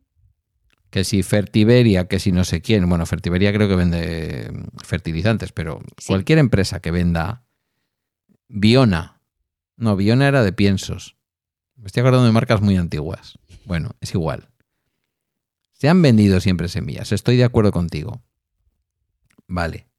Que 0.89 1.03
si 1.03 1.21
Fertiberia, 1.21 2.07
que 2.07 2.19
si 2.19 2.31
no 2.31 2.43
sé 2.45 2.61
quién, 2.61 2.87
bueno, 2.89 3.05
Fertiberia 3.05 3.53
creo 3.53 3.67
que 3.67 3.75
vende 3.75 4.51
fertilizantes, 4.83 5.51
pero 5.51 5.81
Sí. 5.97 6.07
cualquier 6.07 6.39
empresa 6.39 6.79
que 6.79 6.91
venda 6.91 7.43
Biona, 8.47 9.19
no, 9.75 9.95
Biona 9.95 10.27
era 10.27 10.43
de 10.43 10.53
piensos. 10.53 11.15
Me 11.75 11.87
estoy 11.87 12.01
acordando 12.01 12.25
de 12.25 12.31
marcas 12.31 12.61
muy 12.61 12.77
antiguas. 12.77 13.37
Bueno, 13.65 13.91
es 14.01 14.13
igual. 14.13 14.49
Se 15.83 15.89
han 15.89 16.01
vendido 16.01 16.39
siempre 16.39 16.69
semillas, 16.69 17.11
estoy 17.11 17.35
de 17.35 17.43
acuerdo 17.43 17.73
contigo. 17.73 18.21
Vale. 19.49 19.89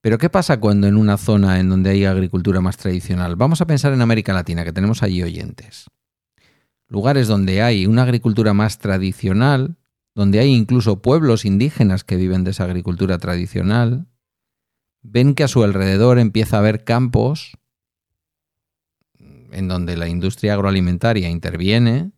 Pero 0.00 0.18
¿qué 0.18 0.28
pasa 0.28 0.58
cuando 0.58 0.88
en 0.88 0.96
una 0.96 1.16
zona 1.16 1.60
en 1.60 1.68
donde 1.68 1.90
hay 1.90 2.06
agricultura 2.06 2.60
más 2.60 2.76
tradicional? 2.76 3.36
Vamos 3.36 3.60
a 3.60 3.68
pensar 3.68 3.92
en 3.92 4.02
América 4.02 4.32
Latina, 4.32 4.64
que 4.64 4.72
tenemos 4.72 5.04
allí 5.04 5.22
oyentes. 5.22 5.86
Lugares 6.88 7.28
donde 7.28 7.62
hay 7.62 7.86
una 7.86 8.02
agricultura 8.02 8.52
más 8.52 8.78
tradicional, 8.78 9.76
donde 10.16 10.40
hay 10.40 10.52
incluso 10.52 11.00
pueblos 11.00 11.44
indígenas 11.44 12.02
que 12.02 12.16
viven 12.16 12.42
de 12.42 12.50
esa 12.50 12.64
agricultura 12.64 13.18
tradicional, 13.18 14.08
ven 15.02 15.36
que 15.36 15.44
a 15.44 15.48
su 15.48 15.62
alrededor 15.62 16.18
empieza 16.18 16.56
a 16.56 16.58
haber 16.58 16.82
campos 16.82 17.52
en 19.52 19.68
donde 19.68 19.96
la 19.96 20.08
industria 20.08 20.54
agroalimentaria 20.54 21.30
interviene 21.30 22.10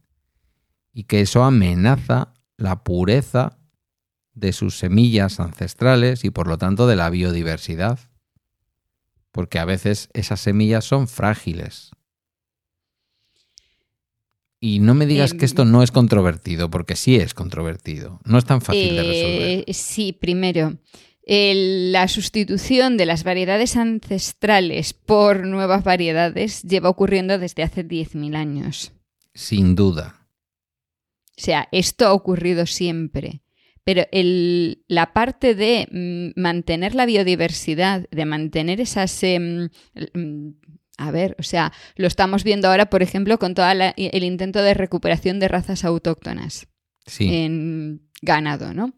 y 0.94 1.04
que 1.04 1.20
eso 1.20 1.44
amenaza 1.44 2.31
la 2.62 2.84
pureza 2.84 3.58
de 4.34 4.52
sus 4.52 4.78
semillas 4.78 5.40
ancestrales 5.40 6.24
y 6.24 6.30
por 6.30 6.46
lo 6.46 6.56
tanto 6.58 6.86
de 6.86 6.96
la 6.96 7.10
biodiversidad. 7.10 7.98
Porque 9.30 9.58
a 9.58 9.64
veces 9.64 10.08
esas 10.14 10.40
semillas 10.40 10.84
son 10.84 11.08
frágiles. 11.08 11.90
Y 14.60 14.78
no 14.78 14.94
me 14.94 15.06
digas 15.06 15.32
Em, 15.32 15.38
que 15.38 15.44
esto 15.44 15.64
no 15.64 15.82
es 15.82 15.90
controvertido, 15.90 16.70
porque 16.70 16.94
sí 16.94 17.16
es 17.16 17.34
controvertido. 17.34 18.20
No 18.24 18.38
es 18.38 18.44
tan 18.44 18.60
fácil 18.60 18.94
de 18.94 19.02
resolver. 19.02 19.64
Eh, 19.66 19.72
sí, 19.74 20.12
primero, 20.12 20.78
el- 21.24 21.90
la 21.92 22.06
sustitución 22.06 22.96
de 22.96 23.06
las 23.06 23.24
variedades 23.24 23.76
ancestrales 23.76 24.92
por 24.92 25.44
nuevas 25.46 25.82
variedades 25.82 26.62
lleva 26.62 26.88
ocurriendo 26.90 27.38
desde 27.38 27.64
hace 27.64 27.82
10.000 27.82 28.36
años. 28.36 28.92
Sin 29.34 29.74
duda. 29.74 30.21
O 31.38 31.40
sea, 31.40 31.68
esto 31.72 32.06
ha 32.06 32.12
ocurrido 32.12 32.66
siempre. 32.66 33.42
Pero 33.84 34.04
el- 34.12 34.84
la 34.86 35.12
parte 35.12 35.54
de 35.54 35.88
mm, 35.90 36.40
mantener 36.40 36.94
la 36.94 37.06
biodiversidad, 37.06 38.06
de 38.10 38.24
mantener 38.24 38.80
esas... 38.80 39.22
em, 39.24 39.68
mm, 40.14 40.48
a 40.98 41.10
ver, 41.10 41.34
o 41.38 41.42
sea, 41.42 41.72
lo 41.96 42.06
estamos 42.06 42.44
viendo 42.44 42.68
ahora, 42.68 42.86
por 42.90 43.02
ejemplo, 43.02 43.38
con 43.38 43.54
todo 43.54 43.66
el 43.96 44.24
intento 44.24 44.62
de 44.62 44.74
recuperación 44.74 45.40
de 45.40 45.48
razas 45.48 45.84
autóctonas 45.84 46.68
Sí. 47.06 47.28
en 47.34 48.02
ganado, 48.20 48.72
¿no? 48.74 48.94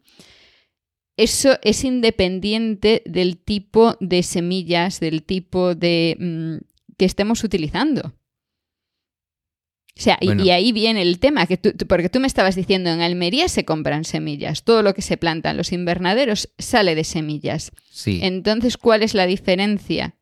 Eso 1.17 1.57
es 1.63 1.83
independiente 1.85 3.01
del 3.05 3.37
tipo 3.37 3.95
de 4.01 4.21
semillas, 4.21 4.99
del 4.99 5.23
tipo 5.23 5.73
de 5.73 6.17
mm, 6.19 6.57
que 6.97 7.05
estemos 7.05 7.43
utilizando. 7.43 8.13
O 9.97 10.01
sea, 10.01 10.17
y- 10.19 10.49
ahí 10.49 10.71
viene 10.73 11.01
el 11.01 11.19
tema, 11.19 11.47
que 11.47 11.55
tú- 11.57 11.71
tú- 11.71 11.87
porque 11.87 12.09
tú 12.09 12.19
me 12.19 12.27
estabas 12.27 12.55
diciendo, 12.55 12.89
en 12.89 13.01
Almería 13.01 13.47
se 13.47 13.63
compran 13.63 14.03
semillas, 14.03 14.63
todo 14.63 14.81
lo 14.83 14.93
que 14.93 15.01
se 15.01 15.15
planta 15.15 15.51
en 15.51 15.57
los 15.57 15.71
invernaderos 15.71 16.49
sale 16.57 16.95
de 16.95 17.03
semillas. 17.05 17.71
sí. 17.91 18.19
Entonces, 18.21 18.75
¿cuál 18.77 19.03
es 19.03 19.13
la 19.13 19.25
diferencia? 19.25 20.15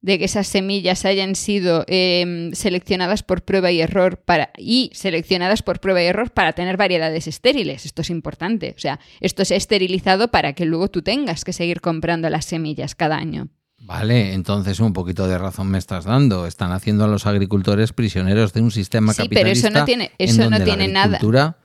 De 0.00 0.16
que 0.20 0.26
esas 0.26 0.46
semillas 0.46 1.04
hayan 1.04 1.34
sido 1.34 1.84
eh, 1.88 2.50
seleccionadas 2.52 3.24
por 3.24 3.44
prueba 3.44 3.72
y 3.72 3.80
error 3.80 4.22
para, 4.24 4.52
y 4.56 4.92
seleccionadas 4.94 5.64
por 5.64 5.80
prueba 5.80 6.00
y 6.00 6.06
error 6.06 6.30
para 6.30 6.52
tener 6.52 6.76
variedades 6.76 7.26
estériles. 7.26 7.84
Esto 7.84 8.02
es 8.02 8.10
importante. 8.10 8.72
O 8.76 8.78
sea, 8.78 9.00
esto 9.20 9.44
se 9.44 9.54
ha 9.54 9.56
esterilizado 9.56 10.28
para 10.28 10.52
que 10.52 10.66
luego 10.66 10.86
tú 10.88 11.02
tengas 11.02 11.44
que 11.44 11.52
seguir 11.52 11.80
comprando 11.80 12.30
las 12.30 12.44
semillas 12.44 12.94
cada 12.94 13.16
año. 13.16 13.48
Vale, 13.80 14.34
entonces 14.34 14.80
un 14.80 14.92
poquito 14.92 15.26
de 15.28 15.38
razón 15.38 15.68
me 15.70 15.78
estás 15.78 16.04
dando. 16.04 16.46
Están 16.46 16.72
haciendo 16.72 17.04
a 17.04 17.08
los 17.08 17.26
agricultores 17.26 17.92
prisioneros 17.92 18.52
de 18.52 18.60
un 18.60 18.70
sistema 18.70 19.12
Sí, 19.12 19.22
pero 19.28 19.40
capitalista. 19.40 19.68
eso 19.68 19.78
no 19.78 19.84
tiene, 19.84 20.12
en 20.18 20.28
eso 20.28 20.50
no 20.50 20.62
tiene 20.64 20.88
la 20.88 20.92
nada. 20.94 21.04
agricultura 21.16 21.58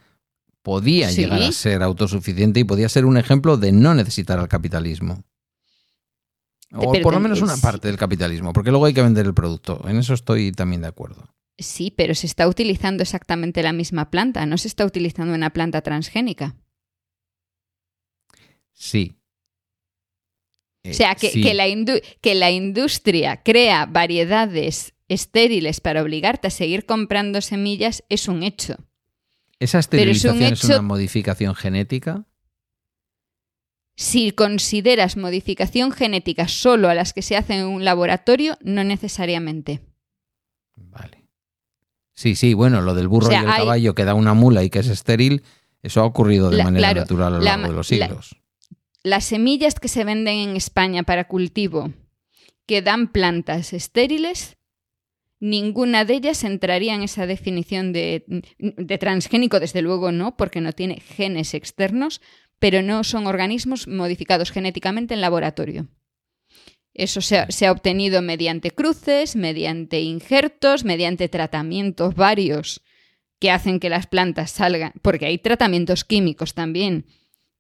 podía 0.62 1.10
Sí. 1.10 1.22
llegar 1.22 1.42
a 1.42 1.52
ser 1.52 1.84
autosuficiente 1.84 2.60
y 2.60 2.64
podía 2.64 2.88
ser 2.88 3.06
un 3.06 3.18
ejemplo 3.18 3.58
de 3.58 3.72
no 3.72 3.94
necesitar 3.96 4.40
al 4.40 4.48
capitalismo. 4.48 5.24
O 6.76 6.92
Pero 6.92 7.04
por 7.04 7.14
lo 7.14 7.20
menos 7.20 7.42
una 7.42 7.58
parte 7.58 7.88
del 7.88 7.98
capitalismo, 7.98 8.54
porque 8.54 8.72
luego 8.72 8.86
hay 8.86 8.94
que 8.94 9.02
vender 9.04 9.26
el 9.26 9.34
producto. 9.34 9.82
En 9.88 9.98
eso 9.98 10.14
estoy 10.14 10.52
también 10.52 10.82
de 10.82 10.88
acuerdo. 10.88 11.28
Sí, 11.58 11.94
pero 11.96 12.16
se 12.16 12.26
está 12.26 12.48
utilizando 12.48 13.04
exactamente 13.04 13.62
la 13.62 13.74
misma 13.74 14.10
planta, 14.10 14.46
no 14.46 14.58
se 14.58 14.68
está 14.68 14.86
utilizando 14.86 15.36
una 15.36 15.52
planta 15.52 15.82
transgénica. 15.82 16.56
Sí. 18.72 19.16
O 20.86 20.90
Eh, 20.90 20.94
sea, 20.94 21.16
que, 21.16 21.30
sí. 21.30 21.42
que 21.42 21.54
la 21.54 21.66
que 22.22 22.36
la 22.36 22.52
industria 22.52 23.42
crea 23.42 23.86
variedades 23.86 24.94
estériles 25.08 25.80
para 25.80 26.02
obligarte 26.02 26.48
a 26.48 26.52
seguir 26.52 26.86
comprando 26.86 27.40
semillas 27.42 28.04
es 28.10 28.28
un 28.28 28.44
hecho. 28.44 28.76
¿Esa 29.60 29.80
pero 29.90 30.12
es 30.12 30.26
un 30.26 30.32
esterilización 30.42 30.54
es, 30.54 30.64
una 30.66 30.82
modificación 30.82 31.56
genética? 31.56 32.26
Si 33.96 34.32
consideras 34.32 35.16
modificación 35.18 35.92
genética 35.92 36.48
solo 36.48 36.90
a 36.90 36.96
las 36.96 37.14
que 37.14 37.22
se 37.22 37.38
hacen 37.38 37.60
en 37.60 37.68
un 37.68 37.86
laboratorio, 37.86 38.58
no 38.62 38.84
necesariamente. 38.84 39.82
Vale. 40.76 41.28
Sí, 42.16 42.36
sí, 42.36 42.54
bueno, 42.56 42.82
lo 42.82 42.94
del 42.96 43.08
burro 43.08 43.28
O 43.28 43.30
sea, 43.30 43.42
y 43.42 43.44
el 43.46 43.50
hay- 43.52 43.58
caballo 43.60 43.96
que 43.96 44.04
da 44.06 44.16
una 44.16 44.34
mula 44.34 44.64
y 44.64 44.70
que 44.70 44.80
es 44.80 44.88
estéril, 44.88 45.44
eso 45.82 46.02
ha 46.02 46.06
ocurrido 46.06 46.50
de 46.50 46.58
La- 46.58 46.64
manera 46.66 46.88
claro, 46.90 47.02
natural 47.02 47.34
a 47.36 47.38
lo 47.38 47.44
la 47.44 47.52
largo 47.52 47.68
de 47.70 47.74
los 47.74 47.92
la- 47.92 48.08
siglos. 48.08 48.36
Las 49.04 49.26
semillas 49.26 49.76
que 49.82 49.90
se 49.90 50.06
venden 50.06 50.38
en 50.38 50.56
España 50.56 51.04
para 51.04 51.28
cultivo 51.28 51.92
que 52.66 52.82
dan 52.82 53.12
plantas 53.12 53.74
estériles, 53.74 54.56
ninguna 55.42 56.06
de 56.06 56.14
ellas 56.14 56.46
entraría 56.46 56.96
en 56.96 57.04
esa 57.04 57.28
definición 57.28 57.92
de, 57.92 58.24
transgénico, 59.02 59.60
desde 59.60 59.82
luego 59.82 60.14
no, 60.14 60.38
porque 60.38 60.62
no 60.62 60.72
tiene 60.72 61.02
genes 61.02 61.54
externos, 61.54 62.22
pero 62.60 62.82
no 62.82 63.04
son 63.04 63.28
organismos 63.28 63.90
modificados 63.90 64.52
genéticamente 64.52 65.14
en 65.14 65.20
laboratorio. 65.20 65.90
Eso 66.94 67.20
se 67.20 67.66
ha 67.66 67.72
obtenido 67.74 68.22
mediante 68.22 68.72
cruces, 68.72 69.36
mediante 69.36 70.00
injertos, 70.00 70.86
mediante 70.86 71.28
tratamientos 71.28 72.16
varios 72.16 72.82
que 73.40 73.52
hacen 73.52 73.82
que 73.82 73.90
las 73.90 74.08
plantas 74.08 74.52
salgan, 74.52 74.94
porque 75.02 75.26
hay 75.26 75.40
tratamientos 75.40 76.06
químicos 76.06 76.54
también, 76.54 77.06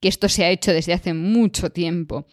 que 0.04 0.10
esto 0.10 0.28
se 0.28 0.43
ha 0.43 0.49
hecho 0.49 0.74
desde 0.74 0.91
hace 0.91 1.14
mucho 1.14 1.70
tiempo, 1.70 2.28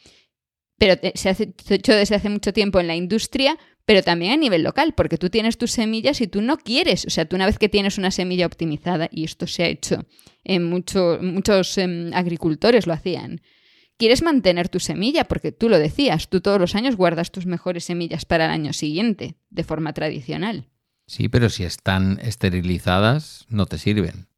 pero 0.77 0.97
se 1.15 1.29
ha 1.29 1.37
hecho 1.39 1.95
desde 1.95 2.17
hace 2.17 2.29
mucho 2.29 2.53
tiempo 2.53 2.81
en 2.81 2.89
la 2.89 2.97
industria, 2.97 3.57
pero 3.85 4.03
también 4.03 4.33
a 4.33 4.37
nivel 4.37 4.65
local, 4.65 4.93
porque 4.97 5.19
tú 5.19 5.31
tienes 5.31 5.57
tus 5.57 5.71
semillas 5.71 6.21
y 6.21 6.27
tú 6.27 6.43
no 6.43 6.57
quieres, 6.57 7.05
o 7.05 7.11
sea, 7.11 7.27
tú 7.27 7.37
una 7.37 7.47
vez 7.47 7.59
que 7.59 7.69
tienes 7.69 7.97
una 7.97 8.11
semilla 8.11 8.47
optimizada, 8.47 9.09
y 9.13 9.23
esto 9.23 9.47
se 9.47 9.63
ha 9.63 9.69
hecho 9.69 10.05
en 10.43 10.65
muchos 10.65 11.79
em, 11.79 12.13
agricultores 12.13 12.89
lo 12.89 12.93
hacían, 12.93 13.41
quieres 13.97 14.21
mantener 14.21 14.69
tu 14.69 14.81
semilla, 14.81 15.23
porque 15.23 15.53
tú 15.53 15.69
lo 15.69 15.79
decías, 15.79 16.29
tú 16.29 16.41
todos 16.41 16.59
los 16.59 16.75
años 16.75 16.97
guardas 16.97 17.31
tus 17.31 17.47
mejores 17.47 17.85
semillas 17.85 18.25
para 18.25 18.47
el 18.47 18.51
año 18.51 18.73
siguiente, 18.73 19.37
de 19.49 19.63
forma 19.63 19.93
tradicional. 19.93 20.67
Sí, 21.07 21.29
pero 21.29 21.51
si 21.51 21.63
están 21.63 22.19
esterilizadas, 22.21 23.47
no 23.49 23.67
te 23.67 23.79
sirven 23.79 24.30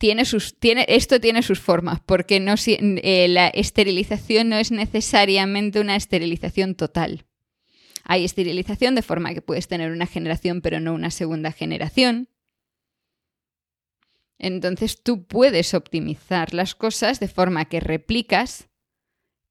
tiene 0.00 0.24
sus, 0.24 0.58
tiene, 0.58 0.86
esto 0.88 1.20
tiene 1.20 1.42
sus 1.42 1.60
formas, 1.60 2.00
porque 2.00 2.40
no, 2.40 2.54
eh, 2.66 3.26
la 3.28 3.48
esterilización 3.48 4.48
no 4.48 4.56
es 4.56 4.70
necesariamente 4.70 5.78
una 5.78 5.94
esterilización 5.94 6.74
total. 6.74 7.26
Hay 8.04 8.24
esterilización 8.24 8.94
de 8.94 9.02
forma 9.02 9.34
que 9.34 9.42
puedes 9.42 9.68
tener 9.68 9.92
una 9.92 10.06
generación 10.06 10.62
pero 10.62 10.80
no 10.80 10.94
una 10.94 11.10
segunda 11.10 11.52
generación. 11.52 12.30
Entonces 14.38 15.02
tú 15.02 15.26
puedes 15.26 15.74
optimizar 15.74 16.54
las 16.54 16.74
cosas 16.74 17.20
de 17.20 17.28
forma 17.28 17.66
que 17.66 17.80
replicas, 17.80 18.70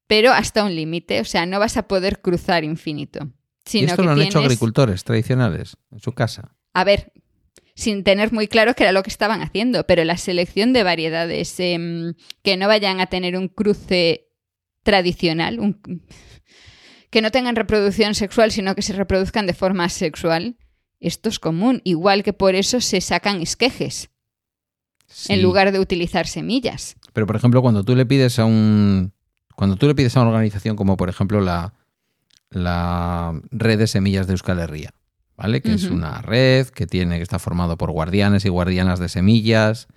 pero 0.08 0.32
hasta 0.32 0.64
un 0.64 0.74
límite. 0.74 1.20
O 1.20 1.24
sea, 1.24 1.46
no 1.46 1.60
vas 1.60 1.76
a 1.76 1.86
poder 1.86 2.20
cruzar 2.20 2.64
infinito. 2.64 3.30
¿Y 3.72 3.84
esto 3.84 4.02
lo 4.02 4.10
han 4.10 4.20
hecho 4.20 4.40
agricultores 4.40 5.04
tradicionales 5.04 5.76
en 5.92 6.00
su 6.00 6.10
casa? 6.10 6.56
A 6.74 6.82
ver, 6.82 7.12
sin 7.80 8.04
tener 8.04 8.30
muy 8.30 8.46
claro 8.46 8.74
qué 8.74 8.82
era 8.82 8.92
lo 8.92 9.02
que 9.02 9.08
estaban 9.08 9.40
haciendo, 9.40 9.86
pero 9.86 10.04
la 10.04 10.18
selección 10.18 10.74
de 10.74 10.82
variedades 10.82 11.58
em, 11.60 12.12
que 12.42 12.58
no 12.58 12.68
vayan 12.68 13.00
a 13.00 13.06
tener 13.06 13.38
un 13.38 13.48
cruce 13.48 14.28
tradicional, 14.82 15.78
que 17.08 17.22
no 17.22 17.30
tengan 17.30 17.56
reproducción 17.56 18.14
sexual, 18.14 18.52
sino 18.52 18.74
que 18.74 18.82
se 18.82 18.92
reproduzcan 18.92 19.46
de 19.46 19.54
forma 19.54 19.88
sexual, 19.88 20.58
esto 21.00 21.30
es 21.30 21.38
común, 21.38 21.80
igual 21.84 22.22
que 22.22 22.34
por 22.34 22.54
eso 22.54 22.82
se 22.82 23.00
sacan 23.00 23.40
esquejes 23.40 24.10
en 25.28 25.42
lugar 25.42 25.72
de 25.72 25.80
utilizar 25.80 26.26
semillas. 26.26 26.96
Pero 27.14 27.26
por 27.26 27.36
ejemplo, 27.36 27.62
cuando 27.62 27.82
tú 27.82 27.96
le 27.96 28.04
pides 28.04 28.38
a 28.38 28.44
un 28.44 29.14
cuando 29.56 29.76
tú 29.76 29.86
le 29.86 29.94
pides 29.94 30.16
a 30.16 30.20
una 30.20 30.30
organización 30.30 30.76
como 30.76 30.98
por 30.98 31.08
ejemplo 31.08 31.40
la, 31.40 31.72
la 32.50 33.40
red 33.50 33.78
de 33.78 33.86
semillas 33.86 34.26
de 34.26 34.34
Euskal 34.34 34.58
Herria, 34.58 34.92
¿vale? 35.40 35.62
Que 35.62 35.72
es 35.72 35.84
una 35.84 36.20
red 36.20 36.68
que 36.68 36.86
tiene 36.86 37.16
que 37.16 37.22
está 37.22 37.38
formado 37.38 37.78
por 37.78 37.90
guardianes 37.90 38.44
y 38.44 38.50
guardianas 38.50 38.98
de 38.98 39.08
semillas. 39.08 39.88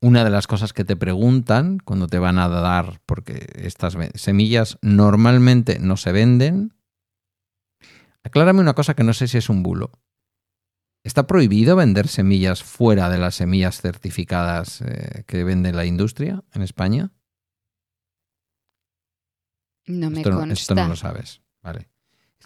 Una 0.00 0.22
de 0.22 0.28
las 0.28 0.46
cosas 0.46 0.74
que 0.74 0.84
te 0.84 0.96
preguntan 0.96 1.78
cuando 1.78 2.08
te 2.08 2.18
van 2.18 2.38
a 2.38 2.48
dar, 2.48 3.00
porque 3.06 3.46
estas 3.54 3.96
semillas 4.14 4.78
normalmente 4.82 5.78
no 5.78 5.96
se 5.96 6.12
venden. 6.12 6.74
Aclárame 8.22 8.60
una 8.60 8.74
cosa 8.74 8.94
que 8.94 9.02
no 9.02 9.14
sé 9.14 9.28
si 9.28 9.38
es 9.38 9.48
un 9.48 9.62
bulo. 9.62 9.92
¿Está 11.04 11.26
prohibido 11.26 11.76
vender 11.76 12.08
semillas 12.08 12.62
fuera 12.62 13.08
de 13.08 13.18
las 13.18 13.36
semillas 13.36 13.80
certificadas 13.80 14.82
eh, 14.82 15.24
que 15.26 15.42
vende 15.44 15.72
la 15.72 15.86
industria 15.86 16.42
en 16.52 16.60
España? 16.60 17.12
No 19.86 20.10
me 20.10 20.18
esto, 20.18 20.32
consta. 20.32 20.52
Esto 20.52 20.74
no 20.74 20.88
lo 20.88 20.96
sabes. 20.96 21.43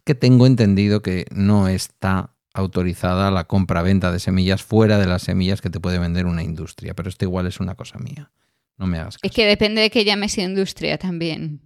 Que 0.08 0.14
tengo 0.14 0.46
entendido 0.46 1.02
que 1.02 1.26
no 1.32 1.68
está 1.68 2.34
autorizada 2.54 3.30
la 3.30 3.44
compra-venta 3.44 4.10
de 4.10 4.18
semillas 4.18 4.62
fuera 4.62 4.96
de 4.96 5.06
las 5.06 5.20
semillas 5.20 5.60
que 5.60 5.68
te 5.68 5.80
puede 5.80 5.98
vender 5.98 6.24
una 6.24 6.42
industria, 6.42 6.94
pero 6.94 7.10
esto 7.10 7.26
igual 7.26 7.46
es 7.46 7.60
una 7.60 7.74
cosa 7.74 7.98
mía. 7.98 8.30
No 8.78 8.86
me 8.86 8.98
hagas 8.98 9.18
caso. 9.18 9.28
Es 9.28 9.32
que 9.32 9.44
depende 9.44 9.82
de 9.82 9.90
que 9.90 10.06
llames 10.06 10.38
industria 10.38 10.96
también. 10.96 11.60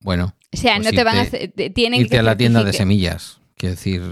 Bueno. 0.00 0.34
O 0.52 0.56
sea, 0.56 0.78
pues 0.78 0.86
no 0.86 0.90
te 0.90 1.04
van 1.04 1.16
a 1.16 1.20
hacer, 1.20 1.52
tienen 1.72 2.00
irte 2.00 2.18
a 2.18 2.24
la 2.24 2.36
tienda 2.36 2.64
de 2.64 2.72
semillas. 2.72 3.40
Quiero 3.54 3.76
decir, 3.76 4.02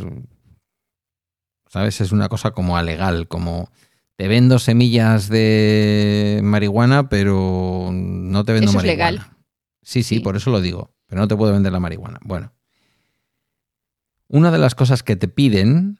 ¿sabes? 1.66 2.00
Es 2.00 2.12
una 2.12 2.28
cosa 2.28 2.52
como 2.52 2.76
alegal, 2.76 3.26
como 3.26 3.72
te 4.14 4.28
vendo 4.28 4.60
semillas 4.60 5.28
de 5.28 6.42
marihuana, 6.44 7.08
pero 7.08 7.90
no 7.92 8.44
te 8.44 8.52
vendo 8.52 8.70
eso 8.70 8.78
marihuana. 8.78 9.08
Es 9.08 9.14
legal. 9.16 9.36
sí, 9.82 10.04
sí, 10.04 10.20
por 10.20 10.36
eso 10.36 10.52
lo 10.52 10.60
digo 10.60 10.96
pero 11.08 11.20
no 11.20 11.28
te 11.28 11.36
puedo 11.36 11.52
vender 11.52 11.72
la 11.72 11.80
marihuana. 11.80 12.20
Bueno, 12.22 12.52
una 14.28 14.52
de 14.52 14.58
las 14.58 14.74
cosas 14.74 15.02
que 15.02 15.16
te 15.16 15.26
piden 15.26 15.98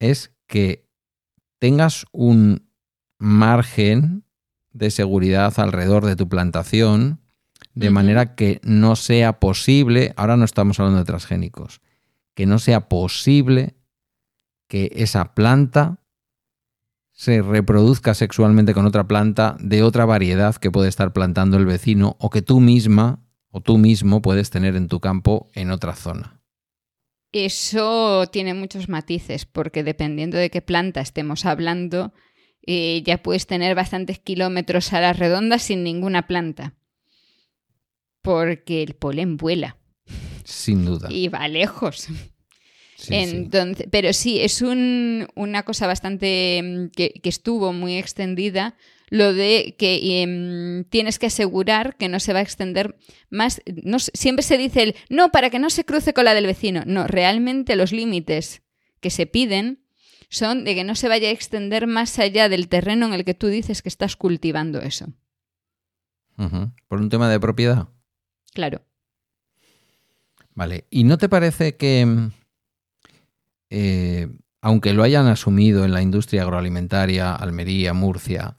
es 0.00 0.34
que 0.46 0.86
tengas 1.58 2.04
un 2.12 2.68
margen 3.18 4.24
de 4.72 4.90
seguridad 4.90 5.54
alrededor 5.58 6.04
de 6.04 6.16
tu 6.16 6.28
plantación, 6.28 7.20
de 7.74 7.90
manera 7.90 8.34
que 8.34 8.60
no 8.64 8.96
sea 8.96 9.38
posible, 9.38 10.12
ahora 10.16 10.36
no 10.36 10.44
estamos 10.44 10.78
hablando 10.78 10.98
de 10.98 11.04
transgénicos, 11.06 11.80
que 12.34 12.46
no 12.46 12.58
sea 12.58 12.88
posible 12.88 13.76
que 14.68 14.90
esa 14.94 15.34
planta 15.34 16.00
se 17.12 17.42
reproduzca 17.42 18.12
sexualmente 18.12 18.74
con 18.74 18.86
otra 18.86 19.06
planta 19.06 19.56
de 19.60 19.84
otra 19.84 20.04
variedad 20.04 20.56
que 20.56 20.72
puede 20.72 20.88
estar 20.88 21.12
plantando 21.12 21.56
el 21.56 21.64
vecino 21.64 22.16
o 22.18 22.28
que 22.28 22.42
tú 22.42 22.58
misma 22.58 23.23
o 23.56 23.60
tú 23.60 23.78
mismo 23.78 24.20
puedes 24.20 24.50
tener 24.50 24.74
en 24.74 24.88
tu 24.88 24.98
campo 24.98 25.48
en 25.54 25.70
otra 25.70 25.94
zona. 25.94 26.42
Eso 27.30 28.26
tiene 28.26 28.52
muchos 28.52 28.88
matices, 28.88 29.46
porque 29.46 29.84
dependiendo 29.84 30.36
de 30.36 30.50
qué 30.50 30.60
planta 30.60 31.00
estemos 31.00 31.46
hablando, 31.46 32.12
eh, 32.66 33.02
ya 33.06 33.22
puedes 33.22 33.46
tener 33.46 33.76
bastantes 33.76 34.18
kilómetros 34.18 34.92
a 34.92 35.00
la 35.00 35.12
redonda 35.12 35.60
sin 35.60 35.84
ninguna 35.84 36.26
planta. 36.26 36.74
Porque 38.22 38.82
el 38.82 38.94
polen 38.94 39.36
vuela. 39.36 39.76
Sin 40.42 40.84
duda. 40.84 41.06
Y 41.12 41.28
va 41.28 41.46
lejos. 41.46 42.08
Entonces, 43.08 43.86
Pero 43.92 44.12
sí, 44.12 44.40
es 44.40 44.62
una 44.62 45.62
cosa 45.62 45.86
bastante 45.86 46.60
mm, 46.60 46.86
que, 46.88 47.20
estuvo 47.22 47.72
muy 47.72 47.98
extendida 47.98 48.76
lo 49.14 49.32
de 49.32 49.76
que 49.78 50.22
em, 50.22 50.82
tienes 50.86 51.20
que 51.20 51.26
asegurar 51.26 51.96
que 51.96 52.08
no 52.08 52.18
se 52.18 52.32
va 52.32 52.40
a 52.40 52.42
extender 52.42 52.96
más. 53.30 53.62
No, 53.84 54.00
siempre 54.00 54.42
se 54.42 54.58
dice 54.58 54.82
el 54.82 54.96
no, 55.08 55.30
para 55.30 55.50
que 55.50 55.60
no 55.60 55.70
se 55.70 55.84
cruce 55.84 56.12
con 56.12 56.24
la 56.24 56.34
del 56.34 56.46
vecino. 56.46 56.82
No, 56.84 57.06
realmente 57.06 57.76
los 57.76 57.92
límites 57.92 58.62
que 58.98 59.10
se 59.10 59.26
piden 59.26 59.84
son 60.30 60.64
de 60.64 60.74
que 60.74 60.82
no 60.82 60.96
se 60.96 61.06
vaya 61.06 61.28
a 61.28 61.30
extender 61.30 61.86
más 61.86 62.18
allá 62.18 62.48
del 62.48 62.66
terreno 62.66 63.06
en 63.06 63.12
el 63.12 63.24
que 63.24 63.34
tú 63.34 63.46
dices 63.46 63.82
que 63.82 63.88
estás 63.88 64.16
cultivando 64.16 64.80
eso. 64.80 65.06
¿Por 66.88 67.00
un 67.00 67.08
tema 67.08 67.30
de 67.30 67.38
propiedad? 67.38 67.86
Claro. 68.52 68.82
Vale. 70.54 70.86
¿Y 70.90 71.04
no 71.04 71.18
te 71.18 71.28
parece 71.28 71.76
que, 71.76 72.30
eh, 73.70 74.28
aunque 74.60 74.92
lo 74.92 75.04
hayan 75.04 75.28
asumido 75.28 75.84
en 75.84 75.92
la 75.92 76.02
industria 76.02 76.42
agroalimentaria, 76.42 77.32
Almería, 77.32 77.92
Murcia, 77.92 78.58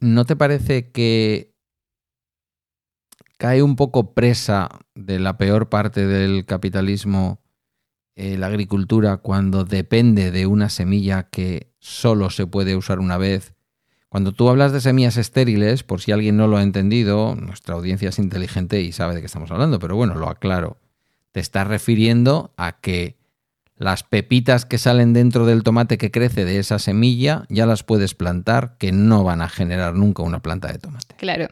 ¿no 0.00 0.24
te 0.24 0.36
parece 0.36 0.90
que 0.90 1.54
cae 3.38 3.62
un 3.62 3.76
poco 3.76 4.14
presa 4.14 4.68
de 4.94 5.18
la 5.18 5.38
peor 5.38 5.68
parte 5.68 6.06
del 6.06 6.44
capitalismo 6.44 7.40
eh, 8.16 8.36
la 8.36 8.48
agricultura 8.48 9.18
cuando 9.18 9.64
depende 9.64 10.30
de 10.30 10.46
una 10.46 10.68
semilla 10.68 11.24
que 11.24 11.72
solo 11.78 12.30
se 12.30 12.46
puede 12.46 12.76
usar 12.76 12.98
una 12.98 13.18
vez? 13.18 13.54
Cuando 14.08 14.32
tú 14.32 14.48
hablas 14.48 14.72
de 14.72 14.80
semillas 14.80 15.16
estériles, 15.16 15.84
por 15.84 16.00
si 16.00 16.10
alguien 16.10 16.36
no 16.36 16.48
lo 16.48 16.56
ha 16.56 16.62
entendido, 16.62 17.36
nuestra 17.36 17.76
audiencia 17.76 18.08
es 18.08 18.18
inteligente 18.18 18.80
y 18.80 18.90
sabe 18.90 19.14
de 19.14 19.20
qué 19.20 19.26
estamos 19.26 19.52
hablando, 19.52 19.78
pero 19.78 19.94
bueno, 19.94 20.16
lo 20.16 20.28
aclaro. 20.28 20.78
Te 21.30 21.38
estás 21.38 21.68
refiriendo 21.68 22.52
a 22.56 22.80
que 22.80 23.19
las 23.80 24.02
pepitas 24.02 24.66
que 24.66 24.76
salen 24.76 25.14
dentro 25.14 25.46
del 25.46 25.62
tomate 25.62 25.96
que 25.96 26.10
crece 26.10 26.44
de 26.44 26.58
esa 26.58 26.78
semilla 26.78 27.46
ya 27.48 27.64
las 27.64 27.82
puedes 27.82 28.14
plantar, 28.14 28.76
que 28.76 28.92
no 28.92 29.24
van 29.24 29.40
a 29.40 29.48
generar 29.48 29.94
nunca 29.94 30.22
una 30.22 30.42
planta 30.42 30.70
de 30.70 30.78
tomate. 30.78 31.14
Claro. 31.16 31.48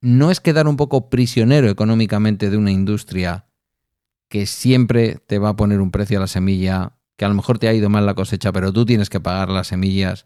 No 0.00 0.30
es 0.30 0.40
quedar 0.40 0.66
un 0.66 0.78
poco 0.78 1.10
prisionero 1.10 1.68
económicamente 1.68 2.48
de 2.48 2.56
una 2.56 2.70
industria 2.70 3.44
que 4.30 4.46
siempre 4.46 5.18
te 5.26 5.38
va 5.38 5.50
a 5.50 5.56
poner 5.56 5.82
un 5.82 5.90
precio 5.90 6.16
a 6.16 6.20
la 6.22 6.26
semilla, 6.26 6.96
que 7.18 7.26
a 7.26 7.28
lo 7.28 7.34
mejor 7.34 7.58
te 7.58 7.68
ha 7.68 7.74
ido 7.74 7.90
mal 7.90 8.06
la 8.06 8.14
cosecha, 8.14 8.50
pero 8.50 8.72
tú 8.72 8.86
tienes 8.86 9.10
que 9.10 9.20
pagar 9.20 9.50
las 9.50 9.66
semillas. 9.66 10.24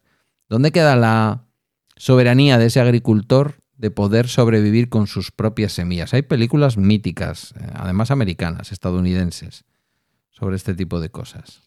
¿Dónde 0.48 0.70
queda 0.70 0.94
la 0.94 1.48
soberanía 1.96 2.58
de 2.58 2.66
ese 2.66 2.78
agricultor 2.80 3.56
de 3.76 3.90
poder 3.90 4.28
sobrevivir 4.28 4.88
con 4.88 5.08
sus 5.08 5.32
propias 5.32 5.72
semillas? 5.72 6.14
Hay 6.14 6.22
películas 6.22 6.76
míticas, 6.76 7.54
eh, 7.58 7.66
además 7.74 8.12
americanas, 8.12 8.70
estadounidenses 8.70 9.64
sobre 10.44 10.56
este 10.56 10.74
tipo 10.74 11.00
de 11.00 11.08
cosas. 11.08 11.62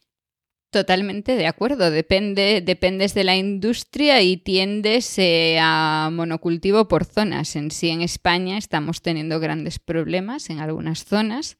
Totalmente 0.69 1.35
de 1.35 1.47
acuerdo. 1.47 1.89
Depende, 1.89 2.61
dependes 2.63 3.15
de 3.15 3.23
la 3.23 3.35
industria 3.35 4.21
y 4.21 4.37
tiendes 4.37 5.17
eh, 5.17 5.57
a 5.59 6.11
monocultivo 6.13 6.87
por 6.87 7.03
zonas. 7.03 7.55
En 7.55 7.71
sí, 7.71 7.89
en 7.89 8.03
España 8.03 8.59
estamos 8.59 9.01
teniendo 9.01 9.39
grandes 9.39 9.79
problemas 9.79 10.51
en 10.51 10.59
algunas 10.59 11.05
zonas 11.05 11.57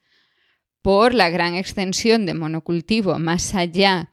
por 0.83 1.15
la 1.15 1.31
gran 1.31 1.55
extensión 1.55 2.27
de 2.27 2.35
monocultivo 2.35 3.17
más 3.17 3.55
allá 3.55 4.11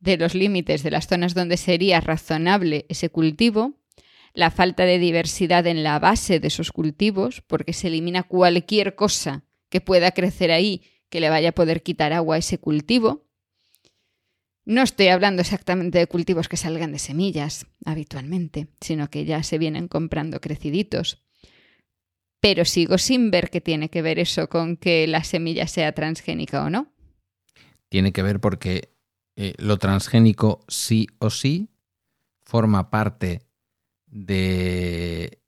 de 0.00 0.16
los 0.16 0.34
límites 0.34 0.82
de 0.82 0.92
las 0.92 1.08
zonas 1.08 1.34
donde 1.34 1.58
sería 1.58 2.00
razonable 2.00 2.86
ese 2.88 3.10
cultivo. 3.10 3.74
la 4.32 4.50
falta 4.50 4.84
de 4.84 4.98
diversidad 4.98 5.66
en 5.66 5.82
la 5.82 5.98
base 5.98 6.40
de 6.40 6.48
esos 6.48 6.70
cultivos, 6.72 7.42
porque 7.46 7.72
se 7.72 7.88
elimina 7.88 8.22
cualquier 8.22 8.94
cosa 8.94 9.44
que 9.70 9.80
pueda 9.80 10.10
crecer 10.12 10.50
ahí 10.50 10.82
que 11.08 11.20
le 11.20 11.30
vaya 11.30 11.50
a 11.50 11.52
poder 11.52 11.82
quitar 11.82 12.12
agua 12.12 12.36
a 12.36 12.38
ese 12.38 12.58
cultivo. 12.58 13.26
No 14.64 14.82
estoy 14.82 15.08
hablando 15.08 15.42
exactamente 15.42 15.98
de 15.98 16.06
cultivos 16.08 16.48
que 16.48 16.56
salgan 16.56 16.92
de 16.92 16.98
semillas 16.98 17.66
habitualmente, 17.84 18.68
sino 18.80 19.08
que 19.10 19.24
ya 19.24 19.42
se 19.42 19.58
vienen 19.58 19.86
comprando 19.86 20.40
creciditos. 20.40 21.22
Pero 22.40 22.64
sigo 22.64 22.98
sin 22.98 23.30
ver 23.30 23.50
qué 23.50 23.60
tiene 23.60 23.88
que 23.88 24.02
ver 24.02 24.18
eso 24.18 24.48
con 24.48 24.76
que 24.76 25.06
la 25.06 25.22
semilla 25.22 25.68
sea 25.68 25.92
transgénica 25.92 26.64
o 26.64 26.70
no. 26.70 26.92
Tiene 27.88 28.12
que 28.12 28.22
ver 28.22 28.40
porque 28.40 28.96
eh, 29.36 29.54
lo 29.58 29.78
transgénico 29.78 30.64
sí 30.66 31.06
o 31.18 31.30
sí 31.30 31.68
forma 32.44 32.90
parte 32.90 33.42
de... 34.06 35.42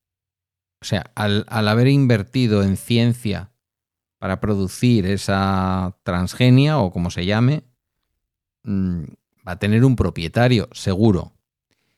O 0.80 0.84
sea, 0.84 1.10
al, 1.16 1.44
haber 1.48 1.88
invertido 1.88 2.62
en 2.62 2.76
ciencia 2.76 3.50
para 4.18 4.40
producir 4.40 5.06
esa 5.06 5.96
transgenia 6.02 6.78
o 6.78 6.90
como 6.90 7.10
se 7.10 7.24
llame, 7.24 7.64
mm, 8.64 9.02
va 9.46 9.52
a 9.52 9.58
tener 9.58 9.84
un 9.84 9.96
propietario, 9.96 10.68
seguro. 10.72 11.32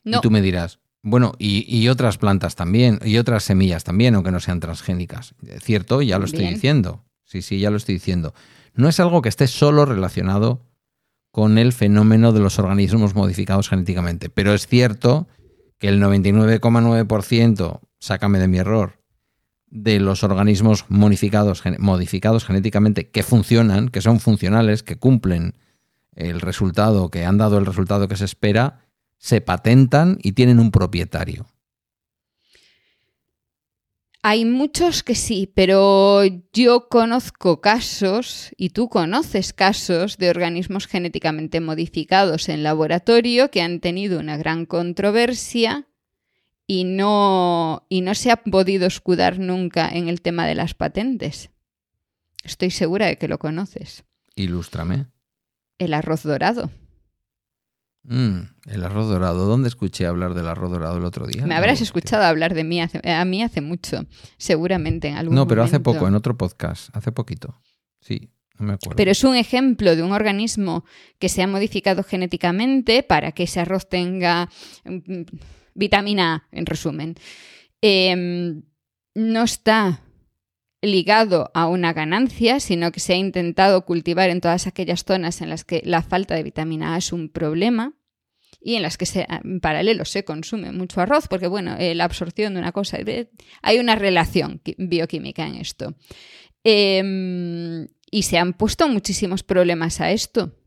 Y 0.04 0.18
tú 0.20 0.30
me 0.30 0.42
dirás, 0.42 0.80
bueno, 1.02 1.32
y, 1.38 1.88
otras 1.88 2.18
plantas 2.18 2.56
también, 2.56 2.98
y 3.04 3.16
otras 3.18 3.44
semillas 3.44 3.84
también, 3.84 4.14
aunque 4.14 4.30
no 4.30 4.40
sean 4.40 4.60
transgénicas. 4.60 5.34
¿Cierto? 5.60 6.02
Ya 6.02 6.18
lo 6.18 6.26
estoy 6.26 6.46
diciendo. 6.46 7.04
Sí, 7.24 7.42
sí, 7.42 7.58
ya 7.58 7.70
lo 7.70 7.76
estoy 7.76 7.94
diciendo. 7.94 8.34
No 8.74 8.88
es 8.88 9.00
algo 9.00 9.22
que 9.22 9.28
esté 9.28 9.46
solo 9.46 9.86
relacionado 9.86 10.66
con 11.30 11.58
el 11.58 11.72
fenómeno 11.72 12.32
de 12.32 12.40
los 12.40 12.58
organismos 12.58 13.14
modificados 13.14 13.68
genéticamente. 13.68 14.28
Pero 14.28 14.52
es 14.52 14.66
cierto 14.66 15.28
que 15.78 15.88
el 15.88 16.02
99,9%, 16.02 17.80
sácame 17.98 18.38
de 18.38 18.48
mi 18.48 18.58
error, 18.58 18.99
de 19.70 20.00
los 20.00 20.24
organismos 20.24 20.84
modificados, 20.88 21.62
genéticamente 21.62 23.08
que 23.08 23.22
funcionan, 23.22 23.88
que 23.88 24.02
son 24.02 24.20
funcionales, 24.20 24.82
que 24.82 24.96
cumplen 24.96 25.54
el 26.14 26.40
resultado, 26.40 27.08
que 27.08 27.24
han 27.24 27.38
dado 27.38 27.58
el 27.58 27.66
resultado 27.66 28.08
que 28.08 28.16
se 28.16 28.24
espera, 28.24 28.84
se 29.16 29.40
patentan 29.40 30.18
y 30.22 30.32
tienen 30.32 30.58
un 30.58 30.70
propietario. 30.70 31.46
Hay 34.22 34.44
muchos 34.44 35.02
que 35.02 35.14
sí, 35.14 35.50
pero 35.54 36.22
yo 36.52 36.88
conozco 36.90 37.62
casos, 37.62 38.50
y 38.58 38.70
tú 38.70 38.90
conoces 38.90 39.54
casos, 39.54 40.18
de 40.18 40.28
organismos 40.28 40.86
genéticamente 40.86 41.60
modificados 41.60 42.50
en 42.50 42.62
laboratorio 42.62 43.50
que 43.50 43.62
han 43.62 43.80
tenido 43.80 44.20
una 44.20 44.36
gran 44.36 44.66
controversia 44.66 45.86
y 46.70 46.84
no, 46.84 47.84
y 47.88 48.00
no 48.00 48.14
se 48.14 48.30
ha 48.30 48.36
podido 48.36 48.86
escudar 48.86 49.40
nunca 49.40 49.88
en 49.88 50.08
el 50.08 50.20
tema 50.20 50.46
de 50.46 50.54
las 50.54 50.72
patentes. 50.72 51.50
Estoy 52.44 52.70
segura 52.70 53.06
de 53.06 53.18
que 53.18 53.26
lo 53.26 53.40
conoces. 53.40 54.04
Ilústrame. 54.36 55.06
El 55.78 55.94
arroz 55.94 56.22
dorado. 56.22 56.70
Mm, 58.04 58.42
el 58.66 58.84
arroz 58.84 59.08
dorado. 59.08 59.46
¿Dónde 59.46 59.68
escuché 59.68 60.06
hablar 60.06 60.34
del 60.34 60.46
arroz 60.46 60.70
dorado 60.70 60.98
el 60.98 61.04
otro 61.04 61.26
día? 61.26 61.44
Me 61.44 61.56
habrás 61.56 61.80
escuchado 61.80 62.22
hablar 62.22 62.54
de 62.54 62.62
mí 62.62 62.80
hace, 62.80 63.00
a 63.04 63.24
mí 63.24 63.42
hace 63.42 63.60
mucho, 63.60 64.06
seguramente 64.36 65.08
en 65.08 65.16
algún 65.16 65.34
No, 65.34 65.48
pero 65.48 65.64
hace 65.64 65.80
poco, 65.80 66.06
en 66.06 66.14
otro 66.14 66.38
podcast, 66.38 66.94
hace 66.94 67.10
poquito. 67.10 67.60
Sí, 68.00 68.30
no 68.60 68.66
me 68.66 68.74
acuerdo. 68.74 68.94
Pero 68.94 69.10
es 69.10 69.24
un 69.24 69.34
ejemplo 69.34 69.96
de 69.96 70.04
un 70.04 70.12
organismo 70.12 70.84
que 71.18 71.28
se 71.28 71.42
ha 71.42 71.48
modificado 71.48 72.04
genéticamente 72.04 73.02
para 73.02 73.32
que 73.32 73.42
ese 73.42 73.58
arroz 73.58 73.88
tenga 73.88 74.48
mm, 74.84 75.22
vitamina 75.80 76.34
A, 76.34 76.48
en 76.52 76.66
resumen. 76.66 77.16
Em, 77.80 78.62
no 79.14 79.42
está 79.42 80.02
ligado 80.82 81.50
a 81.54 81.66
una 81.66 81.92
ganancia, 81.92 82.60
sino 82.60 82.92
que 82.92 83.00
se 83.00 83.14
ha 83.14 83.16
intentado 83.16 83.84
cultivar 83.84 84.30
en 84.30 84.40
todas 84.40 84.66
aquellas 84.66 85.04
zonas 85.04 85.40
en 85.40 85.50
las 85.50 85.64
que 85.64 85.82
la 85.84 86.02
falta 86.02 86.34
de 86.34 86.42
vitamina 86.42 86.94
A 86.94 86.98
es 86.98 87.12
un 87.12 87.28
problema 87.28 87.94
y 88.62 88.74
en 88.76 88.82
las 88.82 88.96
que 88.96 89.06
se, 89.06 89.26
en 89.28 89.60
paralelo 89.60 90.04
se 90.04 90.24
consume 90.24 90.70
mucho 90.72 91.00
arroz, 91.00 91.28
porque 91.28 91.48
bueno, 91.48 91.76
eh, 91.78 91.94
la 91.94 92.04
absorción 92.04 92.54
de 92.54 92.60
una 92.60 92.72
cosa, 92.72 92.98
hay 93.62 93.78
una 93.78 93.96
relación 93.96 94.60
bioquímica 94.76 95.46
en 95.46 95.56
esto. 95.56 95.94
Em, 96.62 97.88
y 98.10 98.22
se 98.22 98.38
han 98.38 98.52
puesto 98.52 98.88
muchísimos 98.88 99.42
problemas 99.42 100.00
a 100.00 100.10
esto. 100.10 100.59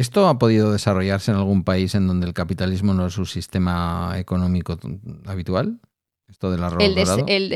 ¿Esto 0.00 0.28
ha 0.28 0.38
podido 0.38 0.72
desarrollarse 0.72 1.30
en 1.30 1.36
algún 1.36 1.62
país 1.62 1.94
en 1.94 2.06
donde 2.06 2.26
el 2.26 2.32
capitalismo 2.32 2.94
no 2.94 3.08
es 3.08 3.12
su 3.12 3.26
sistema 3.26 4.14
económico 4.16 4.78
habitual? 5.26 5.78
Esto 6.26 6.50
del 6.50 6.64
arroz 6.64 6.82
el, 6.82 6.94
dorado? 6.94 7.26
el, 7.28 7.52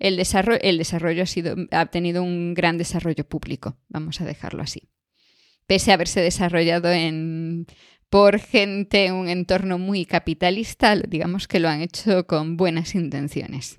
el, 0.00 0.16
desarrollo, 0.16 0.58
el 0.60 0.78
desarrollo 0.78 1.22
ha, 1.22 1.26
sido, 1.26 1.54
ha 1.70 1.86
tenido 1.86 2.24
un 2.24 2.52
gran 2.54 2.78
desarrollo 2.78 3.22
público, 3.28 3.76
vamos 3.88 4.20
a 4.20 4.24
dejarlo 4.24 4.64
así. 4.64 4.88
Pese 5.68 5.92
a 5.92 5.94
haberse 5.94 6.20
desarrollado 6.20 6.90
en, 6.90 7.68
por 8.10 8.40
gente 8.40 9.06
en 9.06 9.14
un 9.14 9.28
entorno 9.28 9.78
muy 9.78 10.04
capitalista, 10.04 10.96
digamos 10.96 11.46
que 11.46 11.60
lo 11.60 11.68
han 11.68 11.80
hecho 11.80 12.26
con 12.26 12.56
buenas 12.56 12.96
intenciones. 12.96 13.78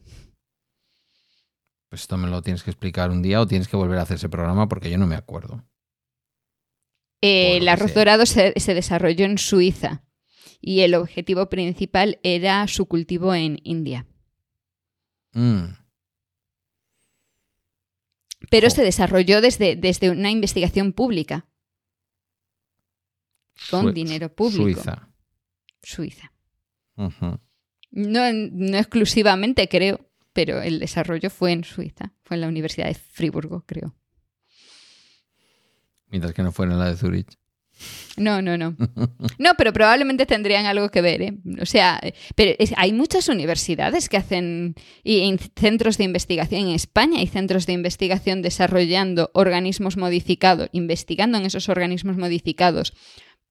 Pues 1.89 2.03
esto 2.03 2.15
me 2.15 2.29
lo 2.29 2.41
tienes 2.41 2.63
que 2.63 2.71
explicar 2.71 3.11
un 3.11 3.21
día 3.21 3.41
o 3.41 3.47
tienes 3.47 3.67
que 3.67 3.75
volver 3.75 3.99
a 3.99 4.03
hacer 4.03 4.15
ese 4.15 4.29
programa 4.29 4.69
porque 4.69 4.89
yo 4.89 4.97
no 4.97 5.05
me 5.05 5.15
acuerdo. 5.15 5.65
Eh, 7.25 7.57
el 7.57 7.67
arroz 7.67 7.91
dorado 7.95 8.27
se, 8.27 8.53
desarrolló 8.53 9.25
en 9.25 9.39
Suiza 9.39 10.03
y 10.61 10.81
el 10.81 10.93
objetivo 10.93 11.49
principal 11.49 12.19
era 12.21 12.67
su 12.67 12.85
cultivo 12.85 13.33
en 13.33 13.59
India. 13.63 14.05
Mm. 15.33 15.73
Pero 18.51 18.69
se 18.69 18.83
desarrolló 18.83 19.41
desde, 19.41 19.75
desde 19.75 20.11
una 20.11 20.29
investigación 20.29 20.93
pública. 20.93 21.47
Con 23.71 23.91
dinero 23.93 24.29
público. 24.29 24.83
Suiza. 24.83 25.09
Suiza. 25.81 26.31
no, 26.95 28.33
no 28.33 28.77
exclusivamente, 28.77 29.67
creo, 29.67 30.11
pero 30.31 30.61
el 30.61 30.79
desarrollo 30.79 31.31
fue 31.31 31.53
en 31.53 31.63
Suiza. 31.63 32.13
Fue 32.23 32.35
en 32.35 32.41
la 32.41 32.47
Universidad 32.49 32.87
de 32.87 32.93
Friburgo, 32.93 33.63
creo. 33.65 33.95
Mientras 36.15 36.33
que 36.33 36.43
no 36.43 36.53
fuera 36.53 36.75
la 36.75 36.85
de 36.85 36.95
Zurich. 36.95 37.37
No, 38.15 38.41
no, 38.41 38.57
no. 38.57 38.73
No, 39.37 39.51
pero 39.57 39.73
probablemente 39.73 40.25
tendrían 40.25 40.65
algo 40.65 40.87
que 40.87 41.01
ver. 41.01 41.21
¿eh? 41.21 41.33
O 41.61 41.65
sea, 41.65 41.99
pero 42.35 42.55
hay 42.77 42.93
muchas 42.93 43.27
universidades 43.27 44.07
que 44.07 44.15
hacen 44.15 44.75
y 45.03 45.37
centros 45.59 45.97
de 45.97 46.05
investigación 46.05 46.61
en 46.61 46.69
España 46.69 47.19
hay 47.19 47.27
centros 47.27 47.65
de 47.65 47.73
investigación 47.73 48.41
desarrollando 48.41 49.29
organismos 49.33 49.97
modificados, 49.97 50.69
investigando 50.71 51.37
en 51.37 51.45
esos 51.45 51.67
organismos 51.67 52.15
modificados 52.15 52.93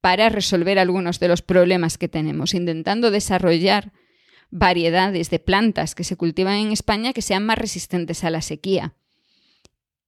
para 0.01 0.31
resolver 0.31 0.79
algunos 0.79 1.21
de 1.21 1.29
los 1.29 1.43
problemas 1.43 1.99
que 1.99 2.09
tenemos, 2.09 2.55
intentando 2.55 3.11
desarrollar 3.11 3.93
variedades 4.51 5.29
de 5.29 5.39
plantas 5.39 5.95
que 5.95 6.05
se 6.05 6.17
cultivan 6.17 6.55
en 6.55 6.73
España 6.73 7.13
que 7.13 7.21
sean 7.21 7.45
más 7.45 7.59
resistentes 7.59 8.25
a 8.25 8.31
la 8.31 8.41
sequía, 8.41 8.95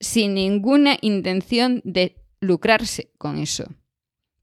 sin 0.00 0.32
ninguna 0.32 0.96
intención 1.02 1.82
de 1.84 2.16
lucrarse 2.41 3.12
con 3.18 3.39
eso 3.39 3.66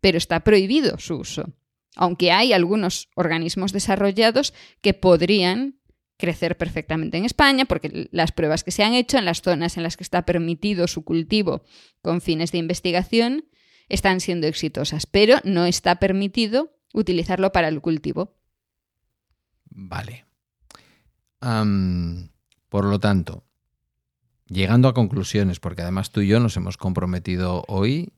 pero 0.04 0.18
está 0.18 0.41
prohibido 0.41 1.00
su 1.00 1.16
uso, 1.16 1.54
aunque 1.96 2.34
hay 2.34 2.52
algunos 2.52 3.08
organismos 3.16 3.72
desarrollados 3.72 4.54
que 4.82 4.94
podrían 4.94 5.80
crecer 6.18 6.58
perfectamente 6.58 7.18
en 7.18 7.24
España, 7.24 7.64
porque 7.64 8.10
las 8.12 8.34
pruebas 8.34 8.66
que 8.66 8.72
se 8.72 8.84
han 8.84 8.96
hecho 8.96 9.18
en 9.18 9.24
las 9.24 9.41
zonas 9.41 9.78
en 9.78 9.84
las 9.84 9.96
que 9.96 10.04
está 10.04 10.26
permitido 10.26 10.89
su 10.89 11.06
cultivo 11.06 11.64
con 12.02 12.20
fines 12.20 12.52
de 12.52 12.58
investigación 12.58 13.46
están 13.88 14.20
siendo 14.20 14.46
exitosas, 14.46 15.06
pero 15.06 15.38
no 15.46 15.66
está 15.66 16.00
permitido 16.00 16.76
utilizarlo 16.94 17.54
para 17.54 17.70
el 17.70 17.80
cultivo. 17.80 18.36
Vale. 19.70 20.26
por 21.39 22.86
lo 22.86 23.00
tanto, 23.00 23.46
llegando 24.54 24.88
a 24.88 24.93
conclusiones, 24.93 25.60
porque 25.60 25.82
además 25.82 26.12
tú 26.12 26.22
y 26.22 26.28
yo 26.28 26.39
nos 26.39 26.56
hemos 26.58 26.78
comprometido 26.78 27.64
hoy 27.68 28.14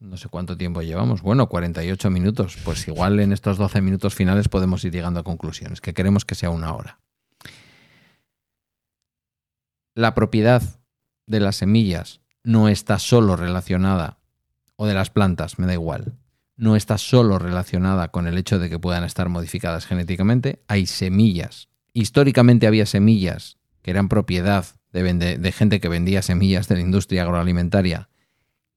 no 0.00 0.16
sé 0.16 0.28
cuánto 0.28 0.56
tiempo 0.56 0.82
llevamos. 0.82 1.22
Bueno, 1.22 1.48
48 1.48 2.10
minutos. 2.10 2.56
Pues 2.64 2.86
igual 2.86 3.18
en 3.20 3.32
estos 3.32 3.58
12 3.58 3.80
minutos 3.80 4.14
finales 4.14 4.48
podemos 4.48 4.84
ir 4.84 4.92
llegando 4.92 5.20
a 5.20 5.24
conclusiones, 5.24 5.80
que 5.80 5.94
queremos 5.94 6.24
que 6.24 6.34
sea 6.34 6.50
una 6.50 6.72
hora. 6.74 7.00
La 9.94 10.14
propiedad 10.14 10.62
de 11.26 11.40
las 11.40 11.56
semillas 11.56 12.20
no 12.44 12.68
está 12.68 12.98
solo 13.00 13.34
relacionada, 13.34 14.18
o 14.76 14.86
de 14.86 14.94
las 14.94 15.10
plantas, 15.10 15.58
me 15.58 15.66
da 15.66 15.72
igual, 15.72 16.14
no 16.56 16.76
está 16.76 16.98
solo 16.98 17.38
relacionada 17.38 18.08
con 18.08 18.28
el 18.28 18.38
hecho 18.38 18.60
de 18.60 18.70
que 18.70 18.78
puedan 18.78 19.02
estar 19.02 19.28
modificadas 19.28 19.86
genéticamente. 19.86 20.62
Hay 20.68 20.86
semillas. 20.86 21.68
Históricamente 21.92 22.68
había 22.68 22.86
semillas 22.86 23.58
que 23.82 23.90
eran 23.90 24.08
propiedad 24.08 24.66
de, 24.92 25.38
de 25.38 25.52
gente 25.52 25.80
que 25.80 25.88
vendía 25.88 26.22
semillas 26.22 26.68
de 26.68 26.76
la 26.76 26.80
industria 26.80 27.22
agroalimentaria 27.22 28.08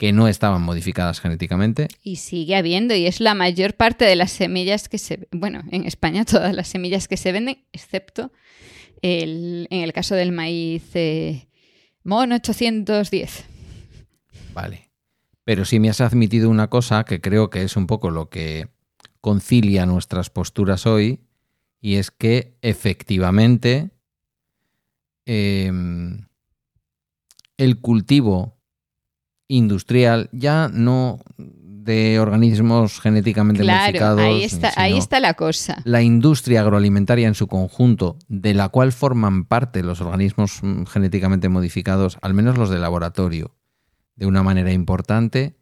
que 0.01 0.14
no 0.14 0.28
estaban 0.28 0.64
modificadas 0.64 1.20
genéticamente. 1.20 1.88
Y 2.01 2.16
sigue 2.16 2.55
habiendo, 2.55 2.95
y 2.95 3.05
es 3.05 3.20
la 3.20 3.36
mayor 3.36 3.76
parte 3.76 4.03
de 4.03 4.16
las 4.16 4.32
semillas 4.32 4.89
que 4.89 4.97
se... 4.97 5.28
Bueno, 5.32 5.62
en 5.70 5.86
España 5.86 6.26
todas 6.26 6.55
las 6.55 6.70
semillas 6.70 7.07
que 7.07 7.18
se 7.18 7.32
venden, 7.32 7.64
excepto 7.72 8.32
el, 9.03 9.68
en 9.70 9.82
el 9.82 9.93
caso 9.93 10.16
del 10.16 10.32
maíz 10.32 10.84
eh, 10.95 11.47
MON 12.03 12.32
810. 12.32 13.45
Vale. 14.55 14.89
Pero 15.43 15.66
sí 15.66 15.80
me 15.80 15.89
has 15.89 16.01
admitido 16.01 16.49
una 16.49 16.72
cosa 16.72 17.03
que 17.03 17.22
creo 17.22 17.51
que 17.51 17.62
es 17.62 17.76
un 17.76 17.86
poco 17.86 18.09
lo 18.09 18.30
que 18.30 18.70
concilia 19.22 19.86
nuestras 19.86 20.32
posturas 20.32 20.88
hoy, 20.88 21.20
y 21.80 21.97
es 21.97 22.09
que 22.09 22.57
efectivamente 22.64 23.91
em, 25.26 26.26
el 27.58 27.80
cultivo 27.80 28.58
industrial 29.48 30.30
ya 30.32 30.70
no 30.72 31.20
de 31.84 32.20
organismos 32.20 33.00
genéticamente 33.02 33.64
modificados. 33.64 34.22
Ahí 34.22 34.44
está, 34.44 34.72
ahí 34.78 34.98
está 34.98 35.20
la 35.20 35.34
cosa. 35.34 35.82
La 35.84 36.02
industria 36.02 36.62
agroalimentaria 36.62 37.28
en 37.28 37.36
su 37.36 37.48
conjunto, 37.48 38.18
de 38.28 38.54
la 38.54 38.70
cual 38.70 38.92
forman 38.92 39.46
parte 39.46 39.84
los 39.84 40.00
organismos 40.00 40.60
mm, 40.62 40.84
genéticamente 40.86 41.50
modificados, 41.50 42.18
al 42.22 42.34
menos 42.34 42.58
los 42.58 42.70
de 42.70 42.80
laboratorio, 42.80 43.56
de 44.16 44.28
una 44.28 44.44
manera 44.44 44.72
importante, 44.72 45.58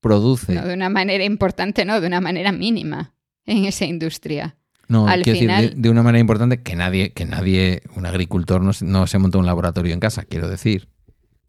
produce. 0.00 0.54
No, 0.54 0.66
de 0.66 0.74
una 0.74 0.90
manera 0.90 1.24
importante, 1.24 1.84
no, 1.84 2.00
de 2.00 2.06
una 2.06 2.20
manera 2.20 2.52
mínima 2.52 3.14
en 3.46 3.64
esa 3.64 3.84
industria. 3.84 4.57
No, 4.88 5.06
Al 5.06 5.22
quiero 5.22 5.38
decir, 5.38 5.74
de, 5.76 5.90
una 5.90 6.02
manera 6.02 6.20
importante 6.20 6.62
que 6.62 6.74
nadie, 6.74 7.12
que 7.12 7.26
nadie, 7.26 7.82
un 7.94 8.06
agricultor 8.06 8.62
no, 8.62 8.72
no, 8.80 9.06
se 9.06 9.18
monta 9.18 9.38
un 9.38 9.44
laboratorio 9.44 9.92
en 9.92 10.00
casa, 10.00 10.24
quiero 10.24 10.48
decir. 10.48 10.88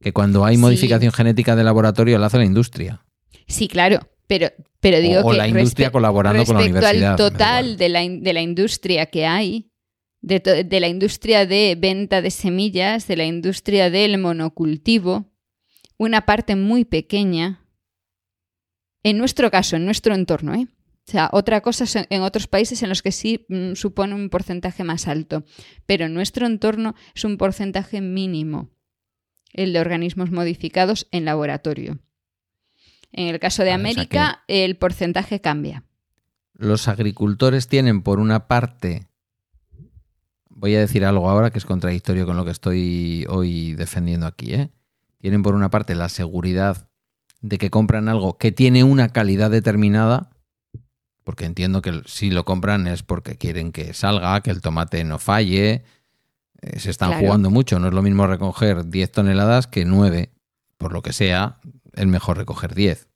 Que 0.02 0.14
cuando 0.14 0.46
hay 0.46 0.58
modificación 0.58 1.12
genética 1.12 1.56
de 1.56 1.64
laboratorio 1.64 2.18
la 2.18 2.28
hace 2.28 2.38
la 2.38 2.46
industria. 2.46 3.06
Sí, 3.48 3.68
claro, 3.68 4.00
pero, 4.28 4.50
pero 4.80 5.00
digo 5.00 5.22
o, 5.22 5.32
que. 5.32 5.38
la 5.38 5.48
industria 5.48 5.92
colaborando 5.92 6.46
con 6.46 6.58
la 6.58 6.64
universidad. 6.64 7.12
al 7.12 7.18
total 7.18 7.78
de 7.78 7.90
la, 7.90 8.02
de 8.02 8.34
la 8.34 8.42
industria 8.42 9.06
que 9.08 9.26
hay, 9.26 9.72
de, 10.22 10.40
de 10.40 10.80
la 10.80 10.88
industria 10.88 11.46
de 11.46 11.76
venta 11.80 12.22
de 12.22 12.32
semillas, 12.32 13.08
de 13.08 13.18
la 13.18 13.26
industria 13.26 13.90
del 13.90 14.18
monocultivo, 14.18 15.32
una 15.98 16.26
parte 16.26 16.56
muy 16.56 16.86
pequeña 16.86 17.62
en 19.04 19.18
nuestro 19.18 19.50
caso, 19.50 19.76
en 19.76 19.86
nuestro 19.86 20.14
entorno, 20.14 20.54
¿eh? 20.54 20.68
O 21.10 21.12
sea, 21.12 21.28
otra 21.34 21.62
cosa 21.62 21.86
es 21.86 21.95
en 21.95 22.22
otros 22.22 22.45
países 22.45 22.84
en 22.84 22.89
los 22.89 23.01
que 23.01 23.12
sí 23.12 23.47
mm, 23.49 23.74
supone 23.74 24.14
un 24.14 24.30
porcentaje 24.30 24.84
más 24.84 25.07
alto, 25.07 25.43
pero 25.88 26.05
en 26.05 26.14
nuestro 26.14 26.45
entorno 26.45 26.93
es 27.16 27.24
un 27.24 27.38
porcentaje 27.38 27.99
mínimo 27.99 28.70
el 29.51 29.74
de 29.74 29.80
organismos 29.80 30.30
modificados 30.30 31.07
en 31.10 31.26
laboratorio. 31.26 31.97
En 33.12 33.28
el 33.28 33.39
caso 33.39 33.64
de 33.64 33.72
América, 33.72 34.43
el 34.47 34.78
porcentaje 34.78 35.41
cambia. 35.41 35.84
Los 36.53 36.88
agricultores 36.88 37.68
tienen, 37.68 38.03
por 38.03 38.20
una 38.20 38.47
parte, 38.47 39.07
voy 40.47 40.76
a 40.76 40.80
decir 40.80 41.05
algo 41.05 41.28
ahora 41.28 41.49
que 41.49 41.57
es 41.57 41.66
contradictorio 41.66 42.28
con 42.28 42.38
lo 42.38 42.45
que 42.45 42.51
estoy 42.51 43.26
hoy 43.30 43.74
defendiendo 43.74 44.28
aquí, 44.28 44.53
¿eh? 44.53 44.70
tienen 45.18 45.41
por 45.41 45.55
una 45.55 45.72
parte 45.72 45.95
la 45.95 46.07
seguridad 46.07 46.88
de 47.41 47.57
que 47.57 47.72
compran 47.72 48.10
algo 48.10 48.38
que 48.38 48.51
tiene 48.51 48.84
una 48.84 49.10
calidad 49.10 49.49
determinada, 49.49 50.30
porque 51.30 51.45
entiendo 51.45 51.84
que 51.84 52.01
si 52.07 52.32
lo 52.32 52.43
compran 52.43 52.88
es 52.88 53.03
porque 53.03 53.38
quieren 53.38 53.71
que 53.71 53.93
salga, 53.93 54.41
que 54.41 54.49
el 54.49 54.61
tomate 54.61 55.03
no 55.03 55.19
falle, 55.19 55.84
eh, 56.59 56.80
se 56.80 56.89
están 56.89 57.19
jugando 57.19 57.51
mucho, 57.51 57.77
no 57.77 57.89
es 57.89 57.93
lo 57.93 58.01
mismo 58.01 58.25
recoger 58.25 58.89
10 58.89 59.11
toneladas 59.11 59.67
que 59.67 59.86
9, 59.86 60.32
por 60.80 60.91
lo 60.91 61.03
que 61.03 61.13
sea, 61.13 61.59
es 61.93 62.07
mejor 62.07 62.38
recoger 62.38 62.73
10. 62.73 63.09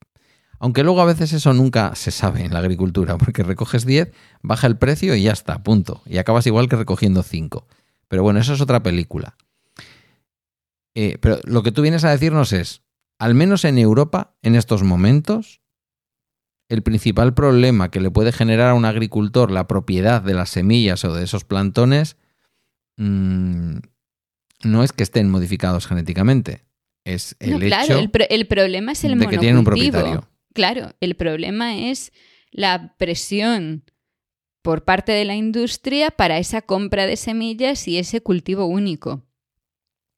Aunque 0.60 0.84
luego 0.84 1.00
a 1.00 1.06
veces 1.06 1.32
eso 1.32 1.54
nunca 1.54 1.96
se 1.96 2.12
sabe 2.12 2.44
en 2.44 2.52
la 2.52 2.60
agricultura, 2.60 3.18
porque 3.18 3.42
recoges 3.42 3.84
10, 3.84 4.12
baja 4.42 4.68
el 4.68 4.78
precio 4.78 5.16
y 5.16 5.24
ya 5.24 5.32
está, 5.32 5.64
punto. 5.64 6.00
Y 6.06 6.18
acabas 6.18 6.46
igual 6.46 6.68
que 6.68 6.76
recogiendo 6.76 7.24
5. 7.24 7.66
Pero 8.06 8.22
bueno, 8.22 8.38
eso 8.38 8.54
es 8.54 8.60
otra 8.60 8.80
película. 8.80 9.34
Eh, 10.94 11.18
pero 11.20 11.40
lo 11.42 11.64
que 11.64 11.72
tú 11.72 11.82
vienes 11.82 12.04
a 12.04 12.10
decirnos 12.10 12.52
es, 12.52 12.82
al 13.18 13.34
menos 13.34 13.64
en 13.64 13.76
Europa, 13.76 14.36
en 14.42 14.54
estos 14.54 14.84
momentos, 14.84 15.63
el 16.68 16.82
principal 16.82 17.34
problema 17.34 17.90
que 17.90 18.00
le 18.00 18.10
puede 18.10 18.32
generar 18.32 18.70
a 18.70 18.74
un 18.74 18.84
agricultor 18.84 19.50
la 19.50 19.66
propiedad 19.66 20.22
de 20.22 20.34
las 20.34 20.50
semillas 20.50 21.04
o 21.04 21.14
de 21.14 21.24
esos 21.24 21.44
plantones 21.44 22.16
mm, 22.96 23.78
no 24.64 24.82
es 24.82 24.92
que 24.92 25.02
estén 25.02 25.30
modificados 25.30 25.86
genéticamente, 25.86 26.64
es 27.04 27.36
el 27.38 27.58
claro, 27.60 27.98
el, 27.98 28.46
problema 28.46 28.92
es 28.92 29.04
el 29.04 29.18
de 29.18 29.26
que 29.26 29.38
tienen 29.38 29.58
un 29.58 29.64
propietario. 29.64 30.26
Claro, 30.54 30.94
el 31.00 31.16
problema 31.16 31.76
es 31.76 32.12
la 32.50 32.94
presión 32.96 33.84
por 34.62 34.84
parte 34.84 35.12
de 35.12 35.26
la 35.26 35.34
industria 35.34 36.10
para 36.10 36.38
esa 36.38 36.62
compra 36.62 37.06
de 37.06 37.16
semillas 37.16 37.86
y 37.88 37.98
ese 37.98 38.22
cultivo 38.22 38.64
único. 38.64 39.26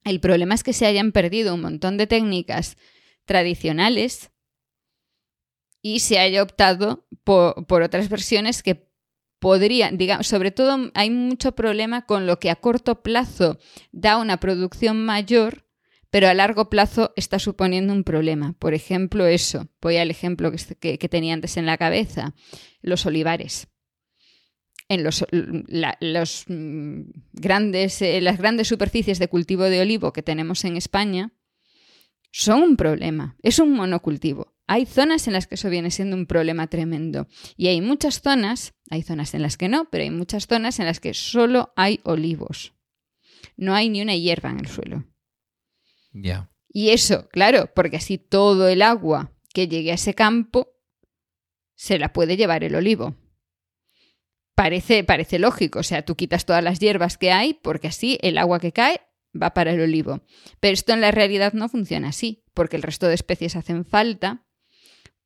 El 0.05 0.21
problema 0.21 0.55
es 0.55 0.63
que 0.63 0.73
se 0.73 0.87
hayan 0.87 1.11
perdido 1.11 1.55
un 1.55 1.63
montón 1.63 1.97
de 1.97 2.07
técnicas 2.07 2.77
tradicionales 3.25 4.31
y 5.87 6.01
se 6.01 6.19
haya 6.19 6.43
optado 6.43 7.07
por, 7.23 7.83
otras 7.83 8.09
versiones 8.09 8.65
que 8.65 8.91
podrían, 9.39 9.97
digamos, 9.97 10.27
sobre 10.27 10.51
todo 10.51 10.91
hay 10.95 11.11
mucho 11.11 11.53
problema 11.53 12.07
con 12.07 12.27
lo 12.27 12.41
que 12.41 12.51
a 12.51 12.57
corto 12.57 13.05
plazo 13.05 13.61
da 13.93 14.17
una 14.17 14.41
producción 14.41 15.05
mayor, 15.05 15.65
pero 16.11 16.27
a 16.27 16.35
largo 16.35 16.71
plazo 16.71 17.13
está 17.15 17.39
suponiendo 17.39 17.93
un 17.93 18.03
problema. 18.03 18.57
Por 18.59 18.75
ejemplo, 18.75 19.27
eso, 19.27 19.69
voy 19.81 19.99
al 19.99 20.11
ejemplo 20.11 20.51
que, 20.81 20.99
que 20.99 21.09
tenía 21.09 21.35
antes 21.35 21.57
en 21.57 21.67
la 21.67 21.79
cabeza, 21.79 22.35
los 22.81 23.07
olivares 23.07 23.69
en 24.89 25.05
los, 25.05 25.25
los 26.01 26.45
mm, 26.49 27.01
grandes, 27.33 28.03
eh, 28.03 28.21
las 28.21 28.39
grandes 28.39 28.67
superficies 28.67 29.21
de 29.21 29.29
cultivo 29.29 29.65
de 29.65 29.83
olivo 29.83 30.13
que 30.13 30.23
tenemos 30.23 30.65
en 30.65 30.77
España 30.77 31.33
son 32.33 32.63
un 32.63 32.77
problema. 32.77 33.37
Es 33.43 33.61
un 33.61 33.73
monocultivo. 33.73 34.56
Hay 34.67 34.87
zonas 34.87 35.27
en 35.27 35.33
las 35.33 35.47
que 35.47 35.55
eso 35.55 35.71
viene 35.71 35.91
siendo 35.91 36.17
un 36.17 36.27
problema 36.27 36.67
tremendo. 36.67 37.29
Y 37.57 37.69
hay 37.69 37.81
muchas 37.81 38.21
zonas, 38.21 38.75
hay 38.91 39.03
zonas 39.03 39.35
en 39.35 39.43
las 39.43 39.57
que 39.57 39.69
no, 39.69 39.89
pero 39.91 40.03
hay 40.05 40.11
muchas 40.11 40.47
zonas 40.47 40.81
en 40.81 40.87
las 40.87 41.01
que 41.01 41.15
solo 41.15 41.73
hay 41.77 42.01
olivos. 42.03 42.75
No 43.57 43.75
hay 43.75 43.89
ni 43.89 44.03
una 44.03 44.17
hierba 44.17 44.51
en 44.51 44.61
el 44.61 44.67
suelo. 44.67 45.05
Ya. 46.13 46.51
Y 46.69 46.91
eso, 46.91 47.29
claro, 47.29 47.71
porque 47.75 47.97
así 47.97 48.19
todo 48.19 48.69
el 48.69 48.83
agua 48.83 49.33
que 49.55 49.69
llegue 49.69 49.93
a 49.93 49.95
ese 49.95 50.15
campo 50.15 50.75
se 51.75 51.99
la 51.99 52.13
puede 52.13 52.37
llevar 52.37 52.65
el 52.65 52.75
olivo. 52.75 53.15
Parece, 54.55 55.05
parece 55.05 55.39
lógico, 55.39 55.81
o 55.81 55.83
sea, 55.83 56.05
tú 56.05 56.17
quitas 56.17 56.47
todas 56.47 56.65
las 56.65 56.79
hierbas 56.79 57.19
que 57.19 57.31
hay 57.31 57.55
porque 57.55 57.89
así 57.89 58.19
el 58.23 58.39
agua 58.39 58.59
que 58.59 58.73
cae 58.73 59.03
va 59.41 59.55
para 59.55 59.73
el 59.73 59.81
olivo. 59.81 60.23
Pero 60.61 60.75
esto 60.75 60.93
en 60.93 61.03
la 61.03 61.11
realidad 61.11 61.53
no 61.53 61.69
funciona 61.69 62.09
así, 62.09 62.45
porque 62.55 62.77
el 62.77 62.83
resto 62.83 63.07
de 63.07 63.15
especies 63.15 63.57
hacen 63.57 63.85
falta, 63.85 64.46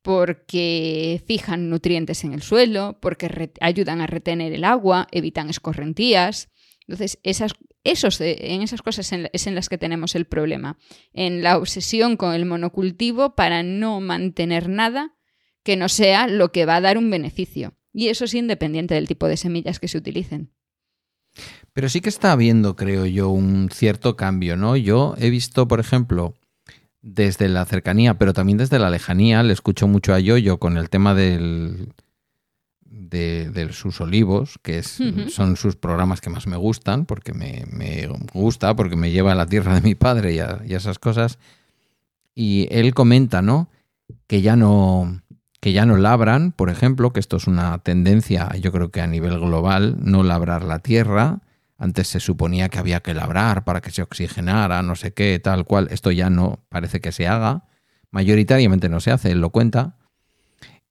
porque 0.03 1.22
fijan 1.26 1.68
nutrientes 1.68 2.24
en 2.24 2.32
el 2.32 2.42
suelo, 2.42 2.98
porque 3.01 3.51
ayudan 3.61 4.01
a 4.01 4.07
retener 4.07 4.53
el 4.53 4.64
agua, 4.64 5.07
evitan 5.11 5.51
escorrentías. 5.51 6.48
Entonces, 6.86 7.18
esas, 7.22 7.53
esos, 7.84 8.20
en 8.20 8.62
esas 8.62 8.82
cosas 8.82 9.12
es 9.12 9.46
en 9.46 9.55
las 9.55 9.68
que 9.68 9.78
tenemos 9.78 10.14
el 10.14 10.26
problema, 10.26 10.78
en 11.12 11.42
la 11.42 11.59
obsesión 11.59 12.16
con 12.16 12.34
el 12.34 12.46
monocultivo 12.46 13.34
para 13.34 13.62
no 13.62 14.01
mantener 14.01 14.68
nada 14.68 15.14
que 15.62 15.76
no 15.76 15.88
sea 15.88 16.26
lo 16.26 16.53
que 16.53 16.64
va 16.66 16.76
a 16.76 16.80
dar 16.80 16.98
un 16.98 17.11
beneficio. 17.11 17.74
Y 17.92 18.09
eso 18.09 18.24
es 18.24 18.34
independiente 18.34 18.94
del 18.94 19.09
tipo 19.09 19.28
de 19.28 19.36
semillas 19.36 19.78
que 19.78 19.88
se 19.88 19.98
utilicen. 19.98 20.53
Pero 21.72 21.88
sí 21.88 22.01
que 22.01 22.09
está 22.09 22.32
habiendo, 22.32 22.76
creo 22.76 23.07
yo, 23.07 23.28
un 23.28 23.68
cierto 23.70 24.16
cambio, 24.16 24.57
¿no? 24.57 24.76
Yo 24.76 25.14
he 25.18 25.30
visto, 25.30 25.68
por 25.68 25.80
ejemplo, 25.80 26.34
desde 27.03 27.48
la 27.48 27.64
cercanía, 27.64 28.18
pero 28.18 28.32
también 28.32 28.59
desde 28.59 28.78
la 28.78 28.90
lejanía, 28.90 29.42
le 29.42 29.53
escucho 29.53 29.88
mucho 29.88 30.14
a 30.14 30.20
Yoyo 30.20 30.59
con 30.59 30.76
el 30.76 30.90
tema 30.90 31.14
del, 31.14 31.92
de, 33.11 33.68
sus 33.72 34.01
olivos, 34.01 34.59
que 34.62 34.78
es, 34.78 34.98
son 35.28 35.57
sus 35.57 35.76
programas 35.76 36.20
que 36.20 36.30
más 36.30 36.46
me 36.46 36.57
gustan, 36.57 37.07
porque 37.07 37.32
me, 37.32 38.09
gusta, 38.32 38.74
porque 38.76 38.96
me 38.96 39.11
lleva 39.11 39.32
a 39.32 39.36
la 39.36 39.46
tierra 39.46 39.74
de 39.74 39.80
mi 39.80 39.94
padre 39.94 40.34
y, 40.34 40.70
y 40.70 40.74
esas 40.74 40.98
cosas. 40.98 41.38
Y 42.34 42.68
él 42.70 42.94
comenta, 42.94 43.42
¿no? 43.42 43.68
Que 44.26 44.42
ya 44.42 44.57
no, 44.57 45.22
que 45.61 45.72
ya 45.72 45.84
no 45.86 45.96
labran, 45.96 46.53
por 46.53 46.70
ejemplo, 46.70 47.12
que 47.12 47.20
esto 47.20 47.36
es 47.36 47.46
una 47.46 47.78
tendencia, 47.78 48.51
yo 48.57 48.72
creo 48.72 48.90
que 48.90 49.01
a 49.01 49.07
nivel 49.07 49.38
global, 49.38 49.96
no 50.01 50.22
labrar 50.22 50.64
la 50.64 50.78
tierra. 50.78 51.40
Antes 51.83 52.09
se 52.09 52.20
suponía 52.20 52.68
que 52.68 52.78
había 52.78 53.01
que 53.01 53.14
labrar 53.14 53.64
para 53.64 53.81
que 53.81 53.91
se 53.91 54.03
oxigenara, 54.03 54.83
no 54.83 54.95
sé 54.95 55.12
qué, 55.14 55.41
tal 55.43 55.64
cual. 55.64 55.89
Esto 55.91 56.11
ya 56.12 56.28
no 56.31 56.64
parece 56.68 57.01
que 57.01 57.11
se 57.11 57.26
haga. 57.26 57.64
Mayoritariamente 58.11 58.89
no 58.91 59.01
se 59.01 59.11
hace, 59.11 59.31
él 59.33 59.41
lo 59.41 59.49
cuenta. 59.51 59.97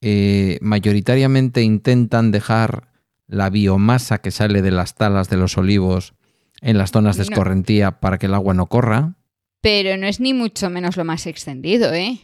Eh, 0.02 0.58
mayoritariamente 0.62 1.62
intentan 1.62 2.32
dejar 2.32 2.88
la 3.28 3.50
biomasa 3.50 4.20
que 4.20 4.32
sale 4.32 4.62
de 4.62 4.72
las 4.72 4.96
talas 4.96 5.30
de 5.30 5.38
los 5.38 5.58
olivos 5.58 6.14
en 6.62 6.78
las 6.78 6.92
zonas 6.92 7.18
de 7.18 7.24
escorrentía 7.34 8.00
para 8.00 8.18
que 8.18 8.26
el 8.26 8.34
agua 8.34 8.54
no 8.54 8.66
corra. 8.68 9.16
pero 9.62 9.98
no 9.98 10.08
es 10.08 10.22
ni 10.22 10.34
mucho 10.34 10.70
menos 10.70 10.96
lo 10.96 11.04
más 11.04 11.28
extendido, 11.28 11.94
¿eh? 11.94 12.18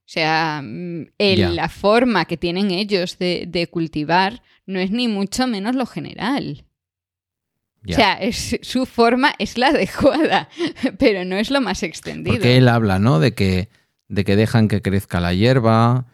O 0.00 0.04
sea, 0.12 0.60
mm, 0.62 1.06
el- 1.16 1.38
la 1.50 1.70
forma 1.70 2.26
que 2.26 2.36
tienen 2.36 2.70
ellos 2.70 3.16
de, 3.18 3.46
de 3.48 3.66
cultivar 3.66 4.42
no 4.66 4.78
es 4.78 4.90
ni 4.90 5.08
mucho 5.08 5.46
menos 5.46 5.74
lo 5.74 5.86
general. 5.86 6.66
Ya. 7.84 7.94
O 7.96 7.98
sea, 7.98 8.12
es- 8.14 8.58
su 8.62 8.86
forma 8.86 9.32
es 9.38 9.58
la 9.58 9.68
adecuada, 9.68 10.48
pero 10.98 11.24
no 11.24 11.36
es 11.36 11.50
lo 11.50 11.60
más 11.60 11.82
extendido. 11.82 12.34
Porque 12.36 12.56
él 12.56 12.68
habla, 12.68 12.98
¿no? 12.98 13.18
De 13.18 13.34
que, 13.34 13.68
de 14.08 14.24
que 14.24 14.36
dejan 14.36 14.68
que 14.68 14.82
crezca 14.82 15.20
la 15.20 15.34
hierba. 15.34 16.06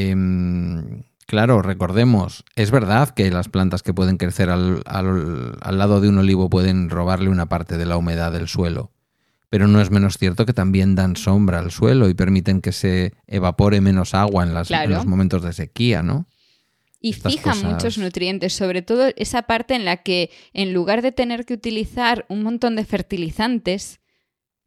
em, 0.00 1.02
claro, 1.26 1.62
recordemos, 1.62 2.44
es 2.54 2.70
verdad 2.70 3.10
que 3.10 3.30
las 3.30 3.48
plantas 3.48 3.82
que 3.82 3.94
pueden 3.94 4.16
crecer 4.16 4.50
al, 4.50 4.82
al- 4.86 5.56
al 5.60 5.78
lado 5.78 6.00
de 6.00 6.08
un 6.08 6.18
olivo 6.18 6.50
pueden 6.50 6.90
robarle 6.90 7.30
una 7.30 7.46
parte 7.46 7.76
de 7.78 7.86
la 7.86 7.96
humedad 7.96 8.32
del 8.32 8.48
suelo. 8.48 8.90
Pero 9.48 9.68
no 9.68 9.80
es 9.80 9.90
menos 9.92 10.18
cierto 10.18 10.44
que 10.44 10.52
también 10.52 10.96
dan 10.96 11.14
sombra 11.16 11.60
al 11.60 11.70
suelo 11.70 12.08
y 12.08 12.14
permiten 12.14 12.60
que 12.60 12.72
se 12.72 13.12
evapore 13.28 13.80
menos 13.80 14.12
agua 14.12 14.42
en, 14.44 14.52
las- 14.54 14.68
en 14.70 14.90
los 14.98 15.06
momentos 15.06 15.42
de 15.42 15.52
sequía, 15.52 16.02
¿no? 16.02 16.26
Y 17.08 17.12
fija 17.12 17.50
cosas- 17.52 17.62
muchos 17.64 17.98
nutrientes, 17.98 18.52
sobre 18.52 18.82
todo 18.82 19.08
esa 19.16 19.42
parte 19.42 19.74
en 19.74 19.84
la 19.84 19.98
que 20.02 20.30
en 20.52 20.72
lugar 20.72 21.02
de 21.02 21.12
tener 21.12 21.44
que 21.44 21.54
utilizar 21.54 22.24
un 22.28 22.42
montón 22.42 22.74
de 22.76 22.84
fertilizantes, 22.84 24.00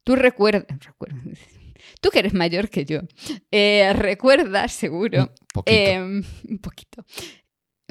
tú 0.04 0.16
recuerdas, 0.16 0.66
tú 2.02 2.10
que 2.10 2.20
eres 2.20 2.34
mayor 2.34 2.70
que 2.70 2.86
yo, 2.86 3.02
eh, 3.52 3.92
recuerdas 3.94 4.72
seguro, 4.74 5.24
Un 5.24 5.48
poquito. 5.54 5.78
eh, 5.78 6.00
un 6.02 6.60
poquito, 6.62 7.06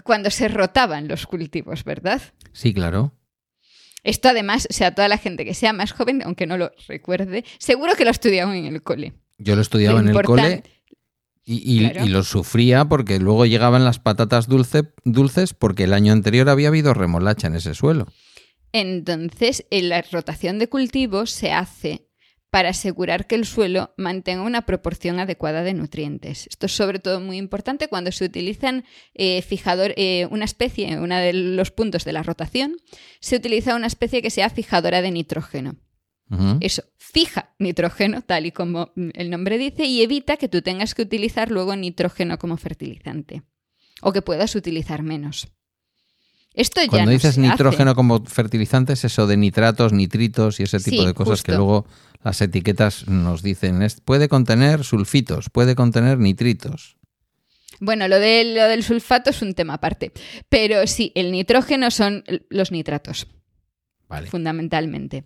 cuando 0.04 0.30
se 0.30 0.48
rotaban 0.48 1.08
los 1.08 1.26
cultivos, 1.26 1.84
¿verdad? 1.84 2.20
sí, 2.52 2.72
claro. 2.72 3.14
Esto 4.04 4.28
además, 4.28 4.66
o 4.70 4.72
sea, 4.72 4.94
toda 4.94 5.08
la 5.08 5.18
gente 5.18 5.44
que 5.44 5.54
sea 5.54 5.72
más 5.72 5.90
joven, 5.92 6.22
aunque 6.24 6.46
no 6.46 6.56
lo 6.56 6.70
recuerde, 6.86 7.44
seguro 7.58 7.94
que 7.96 8.04
lo 8.04 8.10
estudiaban 8.12 8.54
en 8.56 8.66
el 8.66 8.82
cole. 8.82 9.12
Yo 9.38 9.56
lo 9.56 9.60
estudiaba 9.60 10.00
Lo 10.00 10.08
en 10.08 10.16
el 10.16 10.22
cole 10.24 10.62
y, 11.48 11.62
y- 11.86 11.90
Claro. 11.90 12.04
y 12.06 12.08
lo 12.10 12.22
sufría 12.22 12.84
porque 12.84 13.18
luego 13.18 13.46
llegaban 13.46 13.84
las 13.84 13.98
patatas 13.98 14.48
dulce- 14.48 14.92
dulces 15.04 15.54
porque 15.54 15.84
el 15.84 15.94
año 15.94 16.12
anterior 16.12 16.48
había 16.48 16.68
habido 16.68 16.92
remolacha 16.94 17.46
en 17.46 17.56
ese 17.56 17.74
suelo. 17.74 18.06
Entonces, 18.72 19.64
en 19.70 19.88
la 19.88 20.02
rotación 20.02 20.58
de 20.58 20.68
cultivos 20.68 21.30
se 21.30 21.52
hace 21.52 22.04
para 22.50 22.70
asegurar 22.70 23.26
que 23.26 23.34
el 23.34 23.44
suelo 23.44 23.92
mantenga 23.98 24.42
una 24.42 24.62
proporción 24.62 25.20
adecuada 25.20 25.62
de 25.62 25.74
nutrientes. 25.74 26.46
Esto 26.48 26.66
es 26.66 26.72
sobre 26.72 26.98
todo 26.98 27.20
muy 27.20 27.36
importante 27.36 27.88
cuando 27.88 28.10
se 28.10 28.24
utilizan 28.24 28.84
eh, 29.14 29.42
fijador, 29.42 29.92
eh, 29.96 30.26
una 30.30 30.46
especie, 30.46 30.98
uno 30.98 31.16
de 31.16 31.32
los 31.34 31.70
puntos 31.70 32.04
de 32.04 32.12
la 32.12 32.22
rotación, 32.22 32.76
se 33.20 33.36
utiliza 33.36 33.74
una 33.74 33.86
especie 33.86 34.22
que 34.22 34.30
sea 34.30 34.48
fijadora 34.48 35.02
de 35.02 35.10
nitrógeno. 35.10 35.76
Eso 36.60 36.82
fija 36.98 37.54
nitrógeno, 37.58 38.20
tal 38.22 38.44
y 38.46 38.52
como 38.52 38.92
el 39.14 39.30
nombre 39.30 39.56
dice, 39.56 39.84
y 39.86 40.02
evita 40.02 40.36
que 40.36 40.48
tú 40.48 40.60
tengas 40.60 40.94
que 40.94 41.02
utilizar 41.02 41.50
luego 41.50 41.74
nitrógeno 41.74 42.38
como 42.38 42.56
fertilizante 42.58 43.42
o 44.02 44.12
que 44.12 44.20
puedas 44.22 44.54
utilizar 44.54 45.02
menos. 45.02 45.48
Esto 46.54 46.80
ya 46.82 46.88
Cuando 46.88 47.06
no 47.06 47.12
dices 47.12 47.34
se 47.36 47.40
hace. 47.40 47.50
nitrógeno 47.50 47.94
como 47.94 48.24
fertilizante 48.24 48.92
es 48.94 49.04
eso 49.04 49.26
de 49.26 49.36
nitratos, 49.36 49.92
nitritos 49.92 50.60
y 50.60 50.64
ese 50.64 50.78
tipo 50.80 51.02
Sí, 51.02 51.06
de 51.06 51.14
cosas 51.14 51.42
que 51.42 51.52
luego 51.52 51.86
las 52.24 52.40
etiquetas 52.42 53.06
nos 53.08 53.42
dicen. 53.42 53.80
es- 53.82 54.00
puede 54.00 54.28
contener 54.28 54.82
sulfitos, 54.84 55.50
puede 55.50 55.74
contener 55.76 56.18
nitritos. 56.18 56.96
Bueno, 57.80 58.08
lo, 58.08 58.18
de, 58.18 58.44
lo 58.54 58.64
del 58.64 58.82
sulfato 58.82 59.30
es 59.30 59.40
un 59.40 59.54
tema 59.54 59.74
aparte. 59.74 60.12
Pero 60.48 60.84
sí, 60.88 61.12
el 61.14 61.30
nitrógeno 61.30 61.90
son 61.92 62.24
los 62.50 62.72
nitratos, 62.72 63.28
Vale. 64.08 64.26
fundamentalmente. 64.28 65.24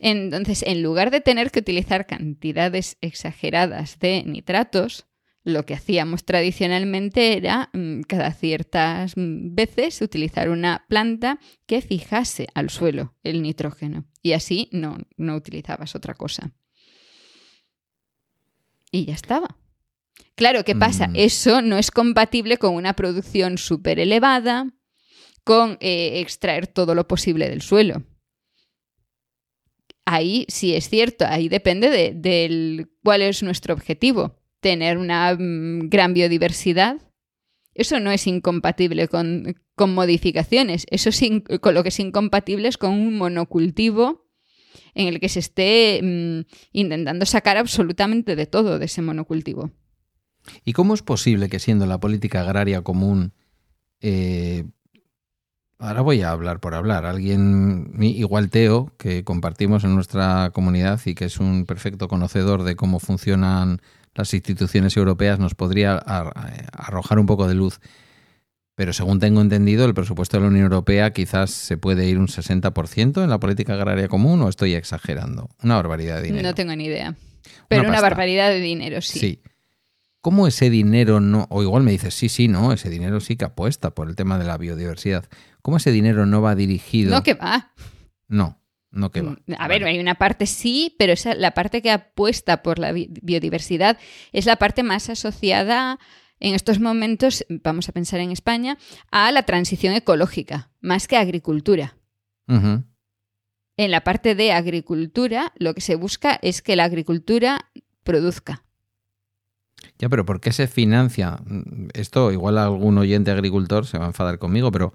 Entonces, 0.00 0.64
en 0.66 0.82
lugar 0.82 1.10
de 1.10 1.20
tener 1.20 1.50
que 1.50 1.60
utilizar 1.60 2.06
cantidades 2.06 2.96
exageradas 3.02 3.98
de 3.98 4.24
nitratos, 4.24 5.06
lo 5.44 5.64
que 5.66 5.74
hacíamos 5.74 6.24
tradicionalmente 6.24 7.36
era 7.36 7.70
mm, 7.72 8.02
cada 8.02 8.32
ciertas 8.32 9.16
mm, 9.16 9.54
veces 9.54 10.00
utilizar 10.00 10.48
una 10.48 10.86
planta 10.88 11.38
que 11.66 11.82
fijase 11.82 12.48
al 12.54 12.70
suelo 12.70 13.14
el 13.22 13.42
nitrógeno. 13.42 14.06
Y 14.22 14.32
así 14.32 14.68
no, 14.72 14.98
no 15.16 15.36
utilizabas 15.36 15.94
otra 15.94 16.14
cosa. 16.14 16.52
Y 18.90 19.04
ya 19.04 19.14
estaba. 19.14 19.56
Claro, 20.34 20.64
¿qué 20.64 20.74
pasa? 20.74 21.08
Mm. 21.08 21.16
Eso 21.16 21.62
no 21.62 21.76
es 21.76 21.90
compatible 21.90 22.56
con 22.56 22.74
una 22.74 22.94
producción 22.94 23.58
súper 23.58 23.98
elevada, 23.98 24.66
con 25.44 25.76
eh, 25.80 26.20
extraer 26.20 26.66
todo 26.66 26.94
lo 26.94 27.06
posible 27.06 27.48
del 27.50 27.60
suelo. 27.60 28.02
Ahí 30.04 30.46
sí 30.48 30.74
es 30.74 30.88
cierto, 30.88 31.24
ahí 31.26 31.48
depende 31.48 31.90
de, 31.90 32.86
cuál 33.02 33.22
es 33.22 33.42
nuestro 33.42 33.74
objetivo. 33.74 34.36
Tener 34.60 34.98
una 34.98 35.34
mm, 35.38 35.88
gran 35.88 36.14
biodiversidad. 36.14 37.00
Eso 37.74 38.00
no 38.00 38.10
es 38.10 38.26
incompatible 38.26 39.08
con, 39.08 39.56
modificaciones. 39.78 40.86
Eso 40.90 41.08
es 41.08 41.22
con 41.60 41.74
lo 41.74 41.82
que 41.82 41.88
es 41.88 42.00
incompatible 42.00 42.68
es 42.68 42.76
con 42.76 42.92
un 42.92 43.16
monocultivo 43.16 44.26
en 44.94 45.08
el 45.08 45.20
que 45.20 45.28
se 45.28 45.38
esté 45.38 46.00
mm, 46.02 46.40
intentando 46.72 47.24
sacar 47.24 47.56
absolutamente 47.56 48.36
de 48.36 48.46
todo 48.46 48.78
de 48.78 48.86
ese 48.86 49.02
monocultivo. 49.02 49.70
¿Y 50.64 50.72
cómo 50.72 50.94
es 50.94 51.02
posible 51.02 51.48
que 51.48 51.58
siendo 51.58 51.86
la 51.86 52.00
política 52.00 52.40
agraria 52.40 52.82
común, 52.82 53.32
eh, 54.00 54.64
ahora 55.80 56.00
voy 56.02 56.22
a 56.22 56.30
hablar 56.30 56.60
por 56.60 56.74
hablar, 56.74 57.04
alguien 57.06 57.92
igual 58.00 58.50
Teo, 58.50 58.92
que 58.98 59.24
compartimos 59.24 59.82
en 59.84 59.94
nuestra 59.94 60.50
comunidad 60.52 61.00
y 61.06 61.14
que 61.14 61.24
es 61.24 61.38
un 61.38 61.66
perfecto 61.66 62.06
conocedor 62.08 62.62
de 62.62 62.76
cómo 62.76 63.00
funcionan 63.00 63.80
las 64.14 64.32
instituciones 64.34 64.96
europeas, 64.96 65.38
nos 65.38 65.54
podría 65.54 65.94
ar- 65.96 66.32
arrojar 66.72 67.18
un 67.18 67.26
poco 67.26 67.48
de 67.48 67.54
luz. 67.54 67.80
Pero 68.74 68.92
según 68.92 69.18
tengo 69.18 69.40
entendido, 69.42 69.84
el 69.84 69.92
presupuesto 69.94 70.36
de 70.38 70.42
la 70.42 70.48
Unión 70.48 70.64
Europea 70.64 71.12
quizás 71.12 71.50
se 71.50 71.76
puede 71.76 72.06
ir 72.08 72.18
un 72.18 72.28
60% 72.28 73.22
en 73.22 73.28
la 73.28 73.38
política 73.38 73.74
agraria 73.74 74.08
común 74.08 74.40
o 74.40 74.48
estoy 74.48 74.74
exagerando. 74.74 75.50
Una 75.62 75.76
barbaridad 75.76 76.16
de 76.16 76.22
dinero. 76.22 76.48
No 76.48 76.54
tengo 76.54 76.74
ni 76.74 76.84
idea. 76.86 77.14
Pero 77.68 77.88
una, 77.88 78.00
barbaridad 78.00 78.48
de 78.48 78.60
dinero, 78.60 79.00
sí. 79.02 79.18
Sí. 79.18 79.40
¿Cómo 80.22 80.46
ese 80.46 80.70
dinero 80.70 81.20
no, 81.20 81.46
o 81.50 81.62
igual 81.62 81.82
me 81.82 81.92
dices, 81.92 82.14
sí, 82.14 82.28
sí, 82.28 82.48
no, 82.48 82.72
ese 82.72 82.90
dinero 82.90 83.20
sí 83.20 83.36
que 83.36 83.44
apuesta 83.46 83.90
por 83.90 84.08
el 84.08 84.16
tema 84.16 84.38
de 84.38 84.44
la 84.44 84.58
biodiversidad. 84.58 85.24
¿Cómo 85.62 85.76
ese 85.78 85.92
dinero 85.92 86.26
no 86.26 86.40
va 86.42 86.54
dirigido? 86.54 87.10
No 87.10 87.22
que 87.22 87.34
va. 87.34 87.72
No, 88.28 88.60
no 88.90 89.10
que 89.10 89.22
va. 89.22 89.32
Mm, 89.32 89.52
A 89.58 89.68
ver, 89.68 89.82
Vale. 89.82 89.92
hay 89.92 89.98
una 90.00 90.14
parte 90.16 90.46
sí, 90.46 90.94
pero 90.98 91.12
esa, 91.12 91.34
la 91.34 91.52
parte 91.52 91.82
que 91.82 91.90
apuesta 91.90 92.62
por 92.62 92.78
la 92.78 92.92
bi- 92.92 93.10
biodiversidad 93.22 93.98
es 94.32 94.46
la 94.46 94.56
parte 94.56 94.82
más 94.82 95.08
asociada 95.10 95.98
en 96.38 96.54
estos 96.54 96.80
momentos, 96.80 97.44
vamos 97.50 97.88
a 97.88 97.92
pensar 97.92 98.20
en 98.20 98.30
España, 98.30 98.78
a 99.10 99.30
la 99.30 99.42
transición 99.42 99.92
ecológica, 99.94 100.70
más 100.80 101.06
que 101.06 101.16
a 101.16 101.20
agricultura. 101.20 101.96
En 103.76 103.90
la 103.90 104.02
parte 104.02 104.34
de 104.34 104.52
agricultura, 104.52 105.52
lo 105.58 105.74
que 105.74 105.80
se 105.80 105.94
busca 105.94 106.38
es 106.42 106.62
que 106.62 106.76
la 106.76 106.84
agricultura 106.84 107.70
produzca. 108.04 108.64
Ya, 109.98 110.08
pero 110.08 110.24
¿por 110.26 110.40
qué 110.40 110.52
se 110.52 110.66
financia? 110.66 111.38
Mm, 111.46 111.88
Esto 111.94 112.32
igual 112.32 112.58
algún 112.58 112.98
oyente 112.98 113.30
agricultor 113.30 113.86
se 113.86 113.98
va 113.98 114.04
a 114.04 114.08
enfadar 114.08 114.38
conmigo, 114.38 114.70
pero 114.72 114.94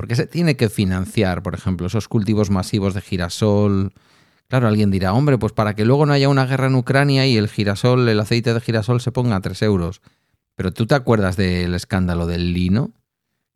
¿por 0.00 0.08
qué 0.08 0.16
se 0.16 0.26
tiene 0.26 0.56
que 0.56 0.70
financiar, 0.70 1.42
por 1.42 1.54
ejemplo, 1.54 1.86
esos 1.86 2.08
cultivos 2.08 2.48
masivos 2.48 2.94
de 2.94 3.02
girasol? 3.02 3.92
Claro, 4.48 4.66
alguien 4.66 4.90
dirá, 4.90 5.12
hombre, 5.12 5.36
pues 5.36 5.52
para 5.52 5.74
que 5.74 5.84
luego 5.84 6.06
no 6.06 6.14
haya 6.14 6.30
una 6.30 6.46
guerra 6.46 6.68
en 6.68 6.74
Ucrania 6.74 7.26
y 7.26 7.36
el 7.36 7.48
girasol, 7.50 8.08
el 8.08 8.18
aceite 8.18 8.54
de 8.54 8.62
girasol 8.62 9.02
se 9.02 9.12
ponga 9.12 9.36
a 9.36 9.42
3 9.42 9.60
euros. 9.60 10.00
Pero 10.54 10.72
¿tú 10.72 10.86
te 10.86 10.94
acuerdas 10.94 11.36
del 11.36 11.74
escándalo 11.74 12.26
del 12.26 12.54
lino? 12.54 12.94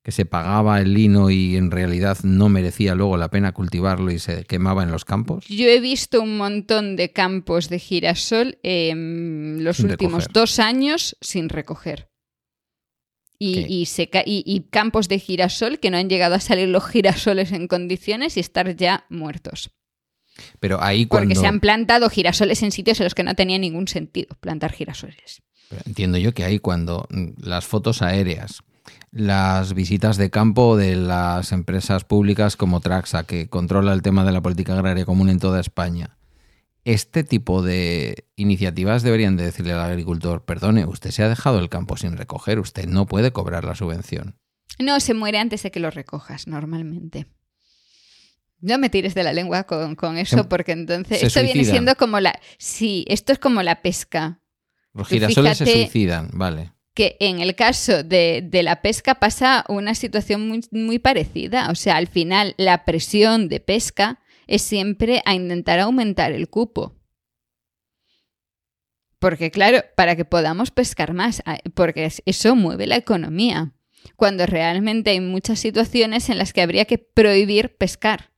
Que 0.03 0.13
se 0.13 0.27
pagaba 0.27 0.83
el 0.83 0.93
lino 0.93 1.31
y 1.31 1.57
en 1.57 1.71
realidad 1.71 2.19
no 2.25 2.51
merecía 2.51 2.95
luego 2.95 3.17
la 3.17 3.31
pena 3.31 3.53
cultivarlo 3.53 4.11
y 4.11 4.19
se 4.19 4.45
quemaba 4.45 4.83
en 4.83 4.91
los 4.91 5.07
campos. 5.07 5.47
Yo 5.49 5.67
he 5.67 5.81
visto 5.81 6.21
un 6.21 6.37
montón 6.37 6.97
de 6.97 7.11
campos 7.11 7.71
de 7.71 7.79
girasol 7.79 8.59
en 8.63 9.65
los 9.65 9.79
Sin 9.79 9.87
últimos 9.93 10.25
recoger. 10.25 10.33
dos 10.35 10.59
años 10.59 11.17
sin 11.23 11.49
recoger. 11.49 12.11
Y, 13.39 13.87
y 14.27 14.61
campos 14.71 15.09
de 15.09 15.19
girasol 15.19 15.79
que 15.79 15.91
no 15.91 15.99
han 15.99 16.09
llegado 16.09 16.35
a 16.35 16.41
salir 16.41 16.69
los 16.69 16.87
girasoles 16.89 17.53
en 17.53 17.69
condiciones 17.69 18.37
y 18.37 18.41
estar 18.41 18.75
ya 18.77 19.07
muertos. 19.11 19.71
Pero 20.61 20.83
ahí 20.83 21.07
Porque 21.07 21.27
cuando... 21.27 21.41
se 21.41 21.47
han 21.47 21.61
plantado 21.61 22.11
girasoles 22.11 22.63
en 22.63 22.73
sitios 22.73 23.01
en 23.01 23.05
los 23.05 23.15
que 23.15 23.23
no 23.23 23.35
tenía 23.35 23.59
ningún 23.59 23.89
sentido 23.89 24.37
plantar 24.41 24.73
girasoles. 24.73 25.43
Pero 25.69 25.83
Entiendo 25.87 26.19
yo 26.19 26.35
que 26.35 26.45
ahí 26.45 26.59
cuando 26.59 27.07
mm, 27.11 27.43
las 27.43 27.67
fotos 27.67 28.03
aéreas, 28.03 28.63
las 29.11 29.75
visitas 29.75 30.17
de 30.17 30.31
campo 30.31 30.77
de 30.77 30.97
las 30.97 31.53
empresas 31.53 32.05
públicas 32.05 32.57
como 32.57 32.81
Traxa, 32.81 33.25
que 33.25 33.49
controla 33.49 33.93
el 33.93 34.03
tema 34.03 34.25
de 34.25 34.33
la 34.33 34.43
política 34.43 34.75
agraria 34.75 35.05
común 35.05 35.29
en 35.29 35.39
toda 35.39 35.61
España, 35.61 36.14
este 36.85 37.25
tipo 37.25 37.63
de 37.63 38.27
iniciativas 38.37 39.03
deberían 39.03 39.37
de 39.37 39.45
decirle 39.45 39.73
al 39.73 39.81
agricultor, 39.81 40.45
perdone, 40.45 40.85
usted 40.87 41.11
se 41.11 41.23
ha 41.23 41.29
dejado 41.29 41.59
el 41.59 41.69
campo 41.69 41.97
sin 41.97 42.17
recoger, 42.17 42.59
usted 42.59 42.87
no 42.87 43.07
puede 43.07 43.33
cobrar 43.33 43.65
la 43.65 43.75
subvención. 43.75 44.39
No, 44.79 45.01
se 45.01 45.15
muere 45.15 45.39
antes 45.39 45.63
de 45.63 45.71
que 45.71 45.81
lo 45.81 45.91
recojas 45.91 46.47
normalmente. 46.47 47.27
No 48.61 48.79
me 48.79 48.89
tires 48.89 49.15
de 49.15 49.23
la 49.23 49.33
lengua 49.33 49.65
con, 49.65 49.95
con 49.95 50.17
eso, 50.17 50.39
Se- 50.39 50.45
porque 50.45 50.73
entonces 50.73 51.21
se 51.21 51.27
esto 51.27 51.43
viene 51.43 51.65
siendo 51.65 51.95
como 51.97 52.19
la. 52.21 52.39
Sí, 52.59 53.05
esto 53.09 53.33
es 53.33 53.39
como 53.39 53.63
la 53.63 53.83
pesca. 53.83 54.41
Los 54.95 55.09
girasoles 55.09 55.59
se 55.59 55.67
suicidan, 55.67 56.31
vale. 56.33 56.73
que 56.95 57.17
en 57.21 57.41
el 57.41 57.55
caso 57.57 58.03
de, 58.05 58.43
de 58.49 58.63
la 58.63 58.81
pesca 58.81 59.17
pasa 59.17 59.65
una 59.69 59.95
situación 59.95 60.49
muy, 60.49 60.61
muy 60.71 60.99
parecida. 60.99 61.69
O 61.71 61.75
sea, 61.75 61.97
al 61.97 62.07
final 62.07 62.55
la 62.57 62.85
presión 62.85 63.49
de 63.49 63.59
pesca 63.61 64.21
es 64.47 64.63
siempre 64.63 65.23
a 65.25 65.35
intentar 65.35 65.79
aumentar 65.81 66.33
el 66.33 66.49
cupo. 66.49 66.97
Porque 69.19 69.51
claro, 69.51 69.79
para 69.97 70.17
que 70.17 70.25
podamos 70.25 70.71
pescar 70.71 71.15
más, 71.15 71.43
porque 71.75 72.05
es- 72.05 72.23
eso 72.27 72.55
mueve 72.57 72.87
la 72.87 72.97
economía, 72.97 73.73
cuando 74.17 74.45
realmente 74.47 75.11
hay 75.11 75.21
muchas 75.21 75.59
situaciones 75.61 76.29
en 76.29 76.37
las 76.39 76.53
que 76.53 76.61
habría 76.61 76.85
que 76.85 76.99
prohibir 76.99 77.75
pescar, 77.77 78.33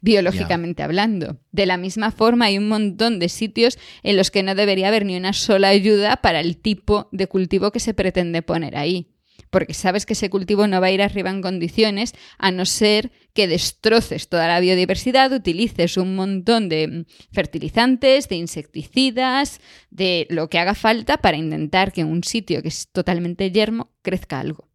biológicamente 0.00 0.82
hablando. 0.82 1.40
De 1.52 1.66
la 1.66 1.76
misma 1.76 2.10
forma, 2.10 2.46
hay 2.46 2.56
un 2.56 2.68
montón 2.68 3.18
de 3.18 3.28
sitios 3.28 3.78
en 4.02 4.16
los 4.16 4.30
que 4.30 4.42
no 4.42 4.54
debería 4.54 4.88
haber 4.88 5.04
ni 5.04 5.16
una 5.16 5.32
sola 5.34 5.68
ayuda 5.68 6.16
para 6.22 6.40
el 6.40 6.56
tipo 6.56 7.08
de 7.12 7.26
cultivo 7.26 7.70
que 7.70 7.80
se 7.80 7.92
pretende 7.94 8.40
poner 8.42 8.76
ahí. 8.76 9.12
Porque 9.50 9.74
sabes 9.74 10.06
que 10.06 10.12
ese 10.12 10.30
cultivo 10.30 10.66
no 10.66 10.80
va 10.80 10.88
a 10.88 10.90
ir 10.90 11.02
arriba 11.02 11.30
en 11.30 11.42
condiciones 11.42 12.14
a 12.38 12.50
no 12.50 12.64
ser 12.64 13.12
que 13.32 13.46
destroces 13.46 14.28
toda 14.28 14.48
la 14.48 14.60
biodiversidad, 14.60 15.32
utilices 15.32 15.96
un 15.96 16.16
montón 16.16 16.68
de 16.68 16.88
mm, 16.88 17.04
fertilizantes, 17.32 18.28
de 18.28 18.36
insecticidas, 18.36 19.60
de 19.90 20.26
lo 20.30 20.48
que 20.48 20.58
haga 20.58 20.74
falta 20.74 21.18
para 21.18 21.36
intentar 21.36 21.92
que 21.92 22.04
un 22.04 22.24
sitio 22.24 22.62
que 22.62 22.68
es 22.68 22.88
totalmente 22.90 23.50
yermo 23.50 23.92
crezca 24.02 24.40
algo. 24.40 24.68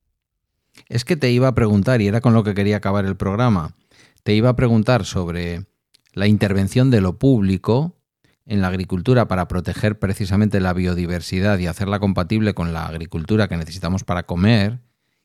Es 0.89 1.05
que 1.05 1.15
te 1.15 1.31
iba 1.31 1.47
a 1.47 1.55
preguntar, 1.55 2.01
y 2.01 2.07
era 2.07 2.21
con 2.21 2.33
lo 2.33 2.43
que 2.43 2.53
quería 2.53 2.77
acabar 2.77 3.05
el 3.05 3.15
programa, 3.15 3.75
te 4.23 4.33
iba 4.33 4.49
a 4.49 4.55
preguntar 4.55 5.05
sobre 5.05 5.65
la 6.13 6.27
intervención 6.27 6.89
de 6.89 7.01
lo 7.01 7.17
público 7.17 7.97
en 8.45 8.61
la 8.61 8.67
agricultura 8.67 9.27
para 9.27 9.47
proteger 9.47 9.99
precisamente 9.99 10.59
la 10.59 10.73
biodiversidad 10.73 11.59
y 11.59 11.67
hacerla 11.67 11.99
compatible 11.99 12.53
con 12.53 12.73
la 12.73 12.85
agricultura 12.85 13.47
que 13.47 13.57
necesitamos 13.57 14.03
para 14.03 14.23
comer 14.23 14.79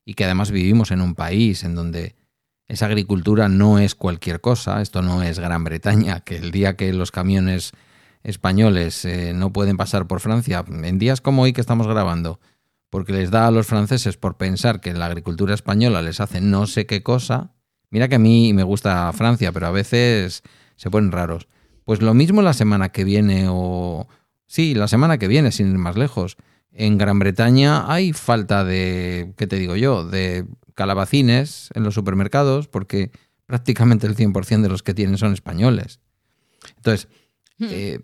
y 0.05 0.15
que 0.15 0.25
además 0.25 0.51
vivimos 0.51 0.91
en 0.91 1.01
un 1.01 1.15
país 1.15 1.65
en 1.65 1.75
donde 1.75 2.15
esa 2.69 2.87
agricultura 2.87 3.49
no 3.49 3.79
es 3.79 3.95
cualquier 3.95 4.41
cosa, 4.41 4.83
esto 4.83 5.03
no 5.03 5.23
es 5.23 5.39
Gran 5.39 5.65
Bretaña, 5.65 6.21
que 6.21 6.37
el 6.37 6.51
día 6.51 6.77
que 6.77 6.93
los 6.93 7.11
camiones 7.11 7.73
españoles 8.23 9.05
eh, 9.05 9.33
no 9.35 9.53
pueden 9.53 9.77
pasar 9.77 10.07
por 10.07 10.21
Francia, 10.21 10.65
en 10.69 10.99
días 10.99 11.21
como 11.21 11.43
hoy 11.43 11.53
que 11.53 11.61
estamos 11.61 11.87
grabando, 11.87 12.41
porque 12.91 13.13
les 13.13 13.31
da 13.31 13.47
a 13.47 13.51
los 13.51 13.67
franceses 13.67 14.17
por 14.17 14.37
pensar 14.37 14.81
que 14.81 14.93
la 14.93 15.07
agricultura 15.07 15.55
española 15.55 16.03
les 16.03 16.21
hace 16.21 16.41
no 16.41 16.67
sé 16.67 16.87
qué 16.87 17.03
cosa. 17.03 17.53
Mira 17.91 18.09
que 18.09 18.17
a 18.17 18.19
mí 18.19 18.53
me 18.53 18.63
gusta 18.63 19.13
Francia, 19.13 19.53
pero 19.53 19.67
a 19.67 19.71
veces 19.71 20.43
se 20.77 20.91
ponen 20.91 21.13
raros. 21.13 21.49
Pues 21.89 22.03
lo 22.03 22.13
mismo 22.13 22.43
la 22.43 22.53
semana 22.53 22.91
que 22.91 23.03
viene 23.03 23.47
o... 23.49 24.07
Sí, 24.47 24.75
la 24.75 24.89
semana 24.89 25.17
que 25.17 25.27
viene, 25.27 25.53
sin 25.53 25.71
ir 25.71 25.79
más 25.79 25.97
lejos. 25.97 26.37
En 26.71 26.99
Gran 26.99 27.19
Bretaña 27.19 27.91
hay 27.91 28.13
falta 28.13 28.63
de, 28.63 29.33
¿qué 29.39 29.47
te 29.47 29.57
digo 29.57 29.75
yo? 29.75 30.05
De 30.07 30.45
calabacines 30.75 31.71
en 31.75 31.85
los 31.85 31.95
supermercados 31.95 32.69
porque 32.69 33.11
prácticamente 33.47 34.07
el 34.07 34.15
100% 34.17 34.61
de 34.61 34.69
los 34.69 34.83
que 34.83 34.93
tienen 34.93 35.17
son 35.17 35.33
españoles. 35.33 36.01
Entonces, 36.77 37.09
Hmm. 37.59 37.67
eh, 37.71 38.01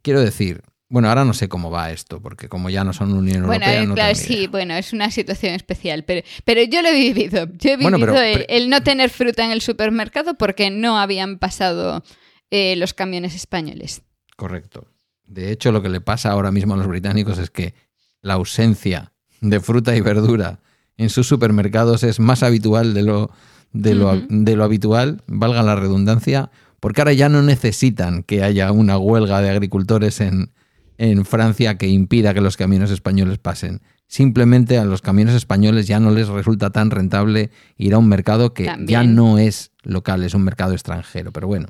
quiero 0.00 0.22
decir, 0.22 0.62
bueno, 0.88 1.10
ahora 1.10 1.26
no 1.26 1.34
sé 1.34 1.50
cómo 1.50 1.70
va 1.70 1.90
esto, 1.92 2.22
porque 2.22 2.48
como 2.48 2.70
ya 2.70 2.82
no 2.82 2.94
son 2.94 3.12
Unión 3.12 3.44
Bueno, 3.44 3.66
Europea, 3.66 3.82
eh, 3.82 3.86
no 3.86 3.94
claro, 3.94 4.14
sí, 4.14 4.46
bueno, 4.46 4.72
es 4.74 4.94
una 4.94 5.10
situación 5.10 5.52
especial, 5.54 6.02
pero, 6.04 6.26
pero 6.46 6.62
yo 6.62 6.80
lo 6.80 6.88
he 6.88 6.94
vivido. 6.98 7.46
Yo 7.58 7.72
he 7.72 7.76
vivido 7.76 7.90
Bueno, 7.90 7.98
pero- 7.98 8.18
el, 8.18 8.32
pero- 8.38 8.44
el 8.48 8.70
no 8.70 8.82
tener 8.82 9.10
fruta 9.10 9.44
en 9.44 9.50
el 9.50 9.60
supermercado 9.60 10.34
porque 10.38 10.70
no 10.70 10.98
habían 10.98 11.38
pasado 11.38 12.02
eh, 12.50 12.76
los 12.76 12.94
camiones 12.94 13.34
españoles. 13.34 14.02
Correcto. 14.36 14.86
De 15.26 15.50
hecho, 15.52 15.72
lo 15.72 15.82
que 15.82 15.88
le 15.88 16.00
pasa 16.00 16.30
ahora 16.30 16.50
mismo 16.50 16.74
a 16.74 16.76
los 16.76 16.86
británicos 16.86 17.38
es 17.38 17.50
que 17.50 17.74
la 18.22 18.34
ausencia 18.34 19.12
de 19.40 19.60
fruta 19.60 19.94
y 19.96 20.00
verdura 20.00 20.60
en 20.96 21.10
sus 21.10 21.26
supermercados 21.26 22.02
es 22.02 22.18
más 22.18 22.42
habitual 22.42 22.94
de 22.94 23.02
lo, 23.02 23.30
de 23.72 23.94
lo, 23.94 24.14
Ujú. 24.14 24.26
de 24.28 24.56
lo 24.56 24.64
habitual, 24.64 25.22
valga 25.26 25.62
la 25.62 25.76
redundancia, 25.76 26.50
porque 26.80 27.00
ahora 27.00 27.12
ya 27.12 27.28
no 27.28 27.42
necesitan 27.42 28.22
que 28.22 28.42
haya 28.42 28.72
una 28.72 28.98
huelga 28.98 29.40
de 29.40 29.50
agricultores 29.50 30.20
en, 30.20 30.52
en 30.96 31.24
Francia 31.24 31.76
que 31.76 31.88
impida 31.88 32.34
que 32.34 32.40
los 32.40 32.56
camiones 32.56 32.90
españoles 32.90 33.38
pasen. 33.38 33.82
Simplemente 34.06 34.78
a 34.78 34.84
los 34.84 35.02
camiones 35.02 35.34
españoles 35.34 35.86
ya 35.86 36.00
no 36.00 36.10
les 36.10 36.28
resulta 36.28 36.70
tan 36.70 36.90
rentable 36.90 37.50
ir 37.76 37.92
a 37.94 37.98
un 37.98 38.08
mercado 38.08 38.54
que 38.54 38.72
ya 38.86 39.04
no 39.04 39.38
es 39.38 39.72
local, 39.82 40.24
es 40.24 40.32
un 40.34 40.42
mercado 40.42 40.72
extranjero. 40.72 41.30
Pero 41.30 41.46
bueno, 41.46 41.68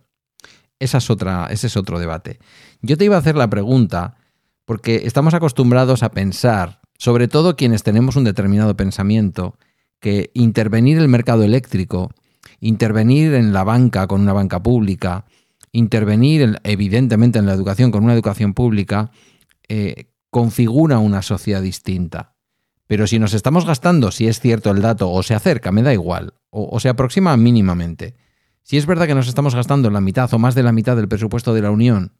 esa 0.80 0.98
es 0.98 1.10
otra, 1.10 1.46
ese 1.50 1.66
es 1.66 1.76
otro 1.76 1.98
debate. 1.98 2.38
Yo 2.82 2.96
te 2.96 3.04
iba 3.04 3.16
a 3.16 3.20
hacer 3.20 3.36
la 3.36 3.50
pregunta 3.50 4.16
porque 4.64 5.02
estamos 5.04 5.34
acostumbrados 5.34 6.02
a 6.02 6.10
pensar, 6.10 6.80
sobre 6.98 7.28
todo 7.28 7.56
quienes 7.56 7.82
tenemos 7.82 8.16
un 8.16 8.24
determinado 8.24 8.76
pensamiento, 8.76 9.56
que 10.00 10.30
intervenir 10.34 10.98
el 10.98 11.08
mercado 11.08 11.42
eléctrico, 11.42 12.10
intervenir 12.60 13.34
en 13.34 13.52
la 13.52 13.64
banca 13.64 14.06
con 14.06 14.20
una 14.20 14.32
banca 14.32 14.62
pública, 14.62 15.24
intervenir 15.72 16.42
en- 16.42 16.58
evidentemente 16.64 17.38
en 17.38 17.46
la 17.46 17.52
educación 17.54 17.90
con 17.90 18.04
una 18.04 18.14
educación 18.14 18.54
pública, 18.54 19.10
eh, 19.68 20.10
configura 20.30 20.98
una 20.98 21.22
sociedad 21.22 21.62
distinta. 21.62 22.34
Pero 22.86 23.06
si 23.06 23.18
nos 23.18 23.34
estamos 23.34 23.66
gastando, 23.66 24.10
si 24.10 24.28
es 24.28 24.40
cierto 24.40 24.70
el 24.70 24.80
dato, 24.82 25.10
o 25.10 25.22
se 25.22 25.34
acerca, 25.34 25.72
me 25.72 25.82
da 25.82 25.92
igual, 25.92 26.34
o 26.50 26.80
se 26.80 26.88
aproxima 26.88 27.36
mínimamente, 27.36 28.14
si 28.68 28.76
es 28.76 28.84
verdad 28.84 29.06
que 29.06 29.14
nos 29.14 29.28
estamos 29.28 29.54
gastando 29.54 29.88
la 29.88 30.02
mitad 30.02 30.32
o 30.34 30.38
más 30.38 30.54
de 30.54 30.62
la 30.62 30.72
mitad 30.72 30.94
del 30.94 31.08
presupuesto 31.08 31.54
de 31.54 31.62
la 31.62 31.70
Unión 31.70 32.12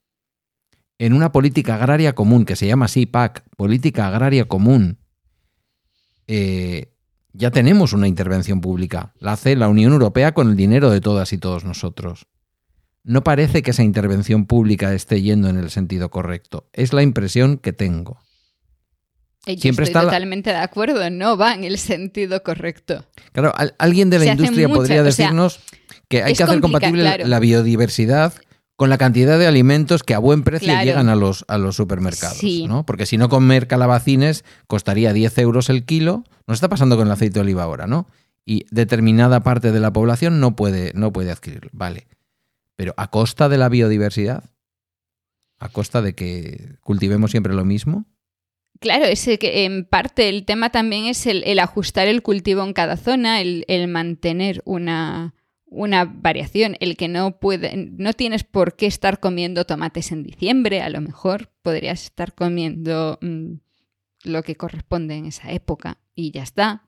en 0.97 1.13
una 1.13 1.31
política 1.31 1.75
agraria 1.75 2.15
común, 2.15 2.47
que 2.47 2.57
se 2.57 2.67
llama 2.67 2.87
así 2.87 3.05
PAC, 3.05 3.45
política 3.59 4.09
agraria 4.09 4.47
común, 4.47 4.97
eh, 6.27 6.95
ya 7.35 7.51
tenemos 7.51 7.93
una 7.93 8.09
intervención 8.09 8.63
pública. 8.63 9.13
La 9.19 9.33
hace 9.33 9.57
la 9.57 9.69
Unión 9.69 9.93
Europea 9.93 10.33
con 10.33 10.49
el 10.49 10.57
dinero 10.57 10.89
de 10.89 11.03
todas 11.03 11.35
y 11.35 11.39
todos 11.39 11.67
nosotros. 11.67 12.29
No 13.05 13.23
parece 13.23 13.61
que 13.61 13.73
esa 13.73 13.83
intervención 13.83 14.47
pública 14.47 14.95
esté 14.95 15.21
yendo 15.21 15.51
en 15.51 15.59
el 15.59 15.69
sentido 15.69 16.11
correcto. 16.11 16.71
Es 16.73 16.95
la 16.95 17.03
impresión 17.03 17.59
que 17.59 17.75
tengo. 17.75 18.21
Yo 19.57 19.61
Siempre 19.63 19.85
estoy 19.85 19.91
está 19.93 20.03
la- 20.03 20.09
totalmente 20.11 20.51
de 20.51 20.57
acuerdo, 20.57 21.09
no 21.11 21.37
va 21.37 21.55
en 21.55 21.65
el 21.65 21.79
sentido 21.79 22.43
correcto. 22.43 23.05
Claro, 23.33 23.53
al- 23.57 23.75
alguien 23.79 24.11
de 24.11 24.19
la 24.19 24.25
Se 24.25 24.31
industria 24.33 24.69
muchas- 24.69 24.79
podría 24.79 24.95
o 25.03 25.05
sea, 25.11 25.25
decirnos 25.27 25.61
que 26.09 26.23
hay 26.23 26.35
que 26.35 26.43
hacer 26.43 26.61
compatible 26.61 27.03
claro. 27.03 27.27
la 27.27 27.39
biodiversidad 27.41 28.33
con 28.77 28.91
la 28.91 28.99
cantidad 28.99 29.39
de 29.39 29.47
alimentos 29.47 30.03
que 30.05 30.15
a 30.15 30.19
buen 30.21 30.45
precio 30.45 30.69
Claro. 30.69 30.85
llegan 30.85 31.09
a 31.09 31.17
los, 31.17 31.45
a 31.49 31.59
los 31.59 31.75
supermercados. 31.77 32.39
Sí. 32.39 32.67
¿no? 32.69 32.87
Porque 32.87 33.07
si 33.07 33.17
no 33.19 33.29
comer 33.29 33.67
calabacines 33.67 34.45
costaría 34.69 35.13
10 35.13 35.37
euros 35.39 35.69
el 35.69 35.85
kilo. 35.85 36.23
Nos 36.47 36.57
está 36.59 36.69
pasando 36.69 36.97
con 36.97 37.07
el 37.09 37.13
aceite 37.13 37.35
de 37.35 37.41
oliva 37.41 37.65
ahora, 37.65 37.87
¿no? 37.87 38.07
Y 38.47 38.65
determinada 38.71 39.41
parte 39.43 39.73
de 39.73 39.81
la 39.81 39.93
población 39.93 40.41
no 40.41 40.55
puede, 40.57 40.93
no 40.95 41.13
puede 41.13 41.31
adquirirlo. 41.33 41.69
Vale. 41.73 42.07
Pero 42.77 42.95
a 42.97 43.09
costa 43.11 43.49
de 43.49 43.59
la 43.59 43.69
biodiversidad, 43.69 44.45
a 45.59 45.69
costa 45.69 46.01
de 46.01 46.15
que 46.15 46.77
cultivemos 46.81 47.33
siempre 47.33 47.53
lo 47.55 47.65
mismo. 47.65 48.07
Claro, 48.81 49.07
es 49.07 49.25
que 49.41 49.65
en 49.65 49.85
parte 49.85 50.29
el 50.29 50.45
tema 50.45 50.71
también 50.71 51.07
es 51.07 51.27
el, 51.27 51.59
ajustar 51.59 52.07
el 52.07 52.23
cultivo 52.23 52.63
en 52.63 52.73
cada 52.73 52.97
zona, 52.97 53.41
el, 53.41 53.65
el 53.67 53.89
mantener 53.89 54.63
una, 54.65 55.35
una 55.67 56.05
variación, 56.05 56.77
el 56.81 56.97
que 56.97 57.09
no 57.09 57.39
puede, 57.39 57.75
no 57.77 58.13
tienes 58.13 58.45
por 58.45 58.77
qué 58.77 58.87
estar 58.87 59.21
comiendo 59.21 59.65
tomates 59.65 60.13
en 60.13 60.23
diciembre, 60.23 60.81
a 60.81 60.91
lo 60.91 61.01
mejor 61.01 61.51
podrías 61.63 62.05
estar 62.05 62.35
comiendo 62.35 63.19
mm, 63.21 63.55
lo 64.25 64.43
que 64.43 64.57
corresponde 64.57 65.17
en 65.17 65.27
esa 65.27 65.51
época 65.51 65.99
y 66.15 66.31
ya 66.31 66.43
está. 66.43 66.85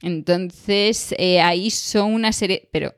Entonces, 0.00 1.14
eh, 1.18 1.40
ahí 1.40 1.70
son 1.70 2.12
una 2.12 2.32
serie, 2.32 2.68
pero 2.72 2.94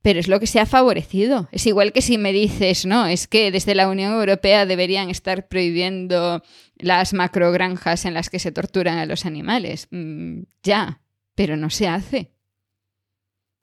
pero 0.00 0.20
es 0.20 0.28
lo 0.28 0.40
que 0.40 0.46
se 0.46 0.60
ha 0.60 0.64
favorecido. 0.64 1.48
Es 1.52 1.66
igual 1.66 1.92
que 1.92 2.02
si 2.02 2.18
me 2.18 2.32
dices, 2.32 2.86
no, 2.86 3.06
es 3.06 3.26
que 3.26 3.50
desde 3.50 3.74
la 3.74 3.88
Unión 3.88 4.12
Europea 4.12 4.64
deberían 4.64 5.10
estar 5.10 5.48
prohibiendo 5.48 6.42
las 6.78 7.12
macrogranjas 7.12 8.04
en 8.04 8.14
las 8.14 8.30
que 8.30 8.38
se 8.38 8.52
torturan 8.52 8.98
a 8.98 9.06
los 9.06 9.26
animales. 9.26 9.88
Mm, 9.90 10.42
ya, 10.62 11.00
pero 11.34 11.56
no 11.56 11.70
se 11.70 11.88
hace. 11.88 12.32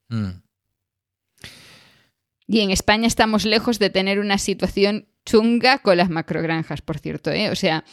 Mm. 0.09 0.41
Y 2.47 2.59
en 2.61 2.71
España 2.71 3.07
estamos 3.07 3.45
lejos 3.45 3.79
de 3.79 3.89
tener 3.89 4.19
una 4.19 4.37
situación 4.37 5.07
chunga 5.25 5.79
con 5.79 5.97
las 5.97 6.09
macrogranjas, 6.09 6.81
por 6.81 6.99
cierto. 6.99 7.31
¿eh? 7.31 7.49
O 7.49 7.55
sea, 7.55 7.83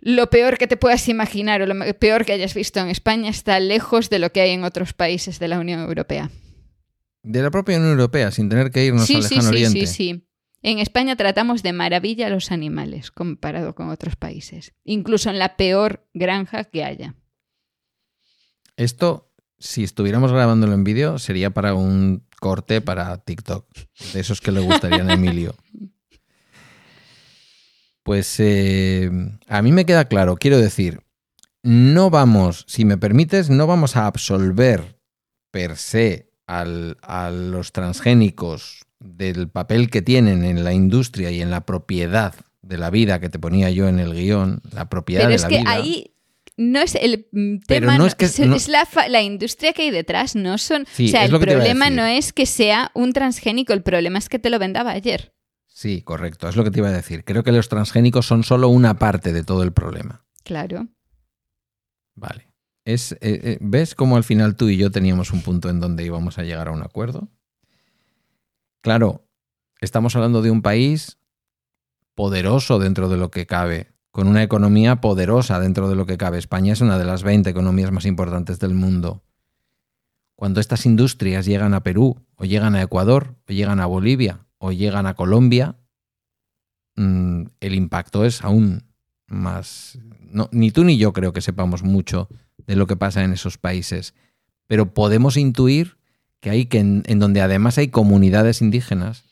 lo 0.00 0.30
peor 0.30 0.56
que 0.58 0.66
te 0.66 0.76
puedas 0.76 1.08
imaginar 1.08 1.60
o 1.60 1.66
lo 1.66 1.98
peor 1.98 2.24
que 2.24 2.32
hayas 2.32 2.54
visto 2.54 2.80
en 2.80 2.88
España 2.88 3.28
está 3.28 3.60
lejos 3.60 4.08
de 4.08 4.18
lo 4.18 4.32
que 4.32 4.40
hay 4.40 4.50
en 4.50 4.64
otros 4.64 4.92
países 4.92 5.38
de 5.38 5.48
la 5.48 5.58
Unión 5.58 5.80
Europea. 5.80 6.30
De 7.22 7.42
la 7.42 7.50
propia 7.50 7.76
Unión 7.76 7.92
Europea, 7.92 8.30
sin 8.30 8.48
tener 8.48 8.70
que 8.70 8.86
irnos 8.86 9.06
sí, 9.06 9.16
al 9.16 9.22
sí, 9.24 9.34
lejano 9.34 9.50
sí, 9.50 9.54
oriente. 9.54 9.86
sí, 9.86 9.94
sí. 9.94 10.27
En 10.62 10.78
España 10.78 11.16
tratamos 11.16 11.62
de 11.62 11.72
maravilla 11.72 12.26
a 12.26 12.30
los 12.30 12.50
animales 12.50 13.10
comparado 13.10 13.74
con 13.74 13.90
otros 13.90 14.16
países, 14.16 14.74
incluso 14.84 15.30
en 15.30 15.38
la 15.38 15.56
peor 15.56 16.08
granja 16.14 16.64
que 16.64 16.84
haya. 16.84 17.14
Esto 18.76 19.28
si 19.58 19.82
estuviéramos 19.82 20.32
grabándolo 20.32 20.74
en 20.74 20.84
vídeo, 20.84 21.18
sería 21.18 21.50
para 21.50 21.74
un 21.74 22.24
corte 22.40 22.80
para 22.80 23.16
TikTok, 23.18 23.66
de 24.12 24.20
esos 24.20 24.40
que 24.40 24.52
le 24.52 24.60
gustarían 24.60 25.10
a 25.10 25.14
Emilio. 25.14 25.54
Pues 28.04 28.36
eh, 28.38 29.10
a 29.48 29.62
mí 29.62 29.72
me 29.72 29.84
queda 29.84 30.06
claro, 30.06 30.36
quiero 30.36 30.58
decir, 30.58 31.02
no 31.62 32.08
vamos, 32.08 32.64
si 32.68 32.84
me 32.84 32.96
permites, 32.96 33.50
no 33.50 33.66
vamos 33.66 33.96
a 33.96 34.06
absolver 34.06 34.98
per 35.50 35.76
se 35.76 36.30
a 36.46 37.30
los 37.30 37.72
transgénicos 37.72 38.86
del 39.00 39.48
papel 39.48 39.90
que 39.90 40.02
tienen 40.02 40.44
en 40.44 40.64
la 40.64 40.72
industria 40.72 41.30
y 41.30 41.40
en 41.40 41.50
la 41.50 41.64
propiedad 41.66 42.34
de 42.62 42.78
la 42.78 42.90
vida 42.90 43.20
que 43.20 43.28
te 43.28 43.38
ponía 43.38 43.70
yo 43.70 43.88
en 43.88 43.98
el 43.98 44.12
guion, 44.14 44.60
la 44.72 44.88
propiedad 44.88 45.22
Pero 45.22 45.30
de 45.30 45.36
es 45.36 45.42
la 45.42 45.48
que 45.48 45.58
vida. 45.58 45.70
ahí 45.70 46.14
no 46.56 46.80
es 46.80 46.96
el 46.96 47.28
mm, 47.30 47.56
Pero 47.68 47.80
tema, 47.86 47.98
no 47.98 48.06
es 48.06 48.14
que- 48.16 48.24
es, 48.24 48.40
no- 48.40 48.56
es 48.56 48.68
la, 48.68 49.22
industria 49.22 49.72
que 49.72 49.82
hay 49.82 49.90
detrás, 49.90 50.34
no 50.34 50.58
son... 50.58 50.84
Sí, 50.92 51.06
o 51.06 51.08
sea, 51.08 51.24
es 51.24 51.30
el 51.30 51.38
que 51.38 51.46
problema 51.46 51.88
no 51.90 52.04
es 52.04 52.32
que 52.32 52.46
sea 52.46 52.90
un 52.94 53.12
transgénico, 53.12 53.72
el 53.72 53.82
problema 53.82 54.18
es 54.18 54.28
que 54.28 54.38
te 54.40 54.50
lo 54.50 54.58
vendaba 54.58 54.90
ayer. 54.90 55.32
Sí, 55.66 56.02
correcto, 56.02 56.48
es 56.48 56.56
lo 56.56 56.64
que 56.64 56.72
te 56.72 56.80
iba 56.80 56.88
a 56.88 56.92
decir. 56.92 57.22
Creo 57.24 57.44
que 57.44 57.52
los 57.52 57.68
transgénicos 57.68 58.26
son 58.26 58.42
solo 58.42 58.68
una 58.68 58.98
parte 58.98 59.32
de 59.32 59.44
todo 59.44 59.62
el 59.62 59.72
problema. 59.72 60.24
Claro. 60.42 60.88
Vale. 62.16 62.48
Es, 62.84 63.12
eh, 63.12 63.18
eh, 63.20 63.58
¿Ves 63.60 63.94
cómo 63.94 64.16
al 64.16 64.24
final 64.24 64.56
tú 64.56 64.68
y 64.68 64.76
yo 64.76 64.90
teníamos 64.90 65.32
un 65.32 65.42
punto 65.42 65.68
en 65.70 65.78
donde 65.78 66.04
íbamos 66.04 66.38
a 66.38 66.42
llegar 66.42 66.66
a 66.68 66.72
un 66.72 66.82
acuerdo? 66.82 67.28
Claro, 68.88 69.28
estamos 69.82 70.16
hablando 70.16 70.40
de 70.40 70.50
un 70.50 70.62
país 70.62 71.18
poderoso 72.14 72.78
dentro 72.78 73.10
de 73.10 73.18
lo 73.18 73.30
que 73.30 73.44
cabe, 73.44 73.92
con 74.10 74.28
una 74.28 74.42
economía 74.42 75.02
poderosa 75.02 75.60
dentro 75.60 75.90
de 75.90 75.94
lo 75.94 76.06
que 76.06 76.16
cabe. 76.16 76.38
España 76.38 76.72
es 76.72 76.80
una 76.80 76.98
de 76.98 77.04
las 77.04 77.22
20 77.22 77.50
economías 77.50 77.92
más 77.92 78.06
importantes 78.06 78.58
del 78.60 78.72
mundo. 78.72 79.22
Cuando 80.36 80.58
estas 80.58 80.86
industrias 80.86 81.44
llegan 81.44 81.74
a 81.74 81.82
Perú, 81.82 82.16
o 82.36 82.46
llegan 82.46 82.76
a 82.76 82.82
Ecuador, 82.82 83.34
o 83.46 83.52
llegan 83.52 83.78
a 83.80 83.84
Bolivia, 83.84 84.46
o 84.56 84.72
llegan 84.72 85.06
a 85.06 85.12
Colombia, 85.12 85.76
mm, 86.96 87.42
el 87.60 87.74
impacto 87.74 88.24
es 88.24 88.42
aún 88.42 88.84
más... 89.26 89.98
Ni 90.50 90.70
tú 90.70 90.84
ni 90.84 90.96
yo 90.96 91.12
creo 91.12 91.34
que 91.34 91.42
sepamos 91.42 91.82
mucho 91.82 92.30
de 92.66 92.74
lo 92.74 92.86
que 92.86 92.96
pasa 92.96 93.22
en 93.22 93.34
esos 93.34 93.58
países, 93.58 94.14
pero 94.66 94.94
podemos 94.94 95.36
intuir 95.36 95.98
que 96.40 96.50
hay 96.50 96.66
que 96.66 96.78
en, 96.78 97.02
en 97.06 97.18
donde 97.18 97.40
además 97.40 97.78
hay 97.78 97.88
comunidades 97.88 98.62
indígenas 98.62 99.24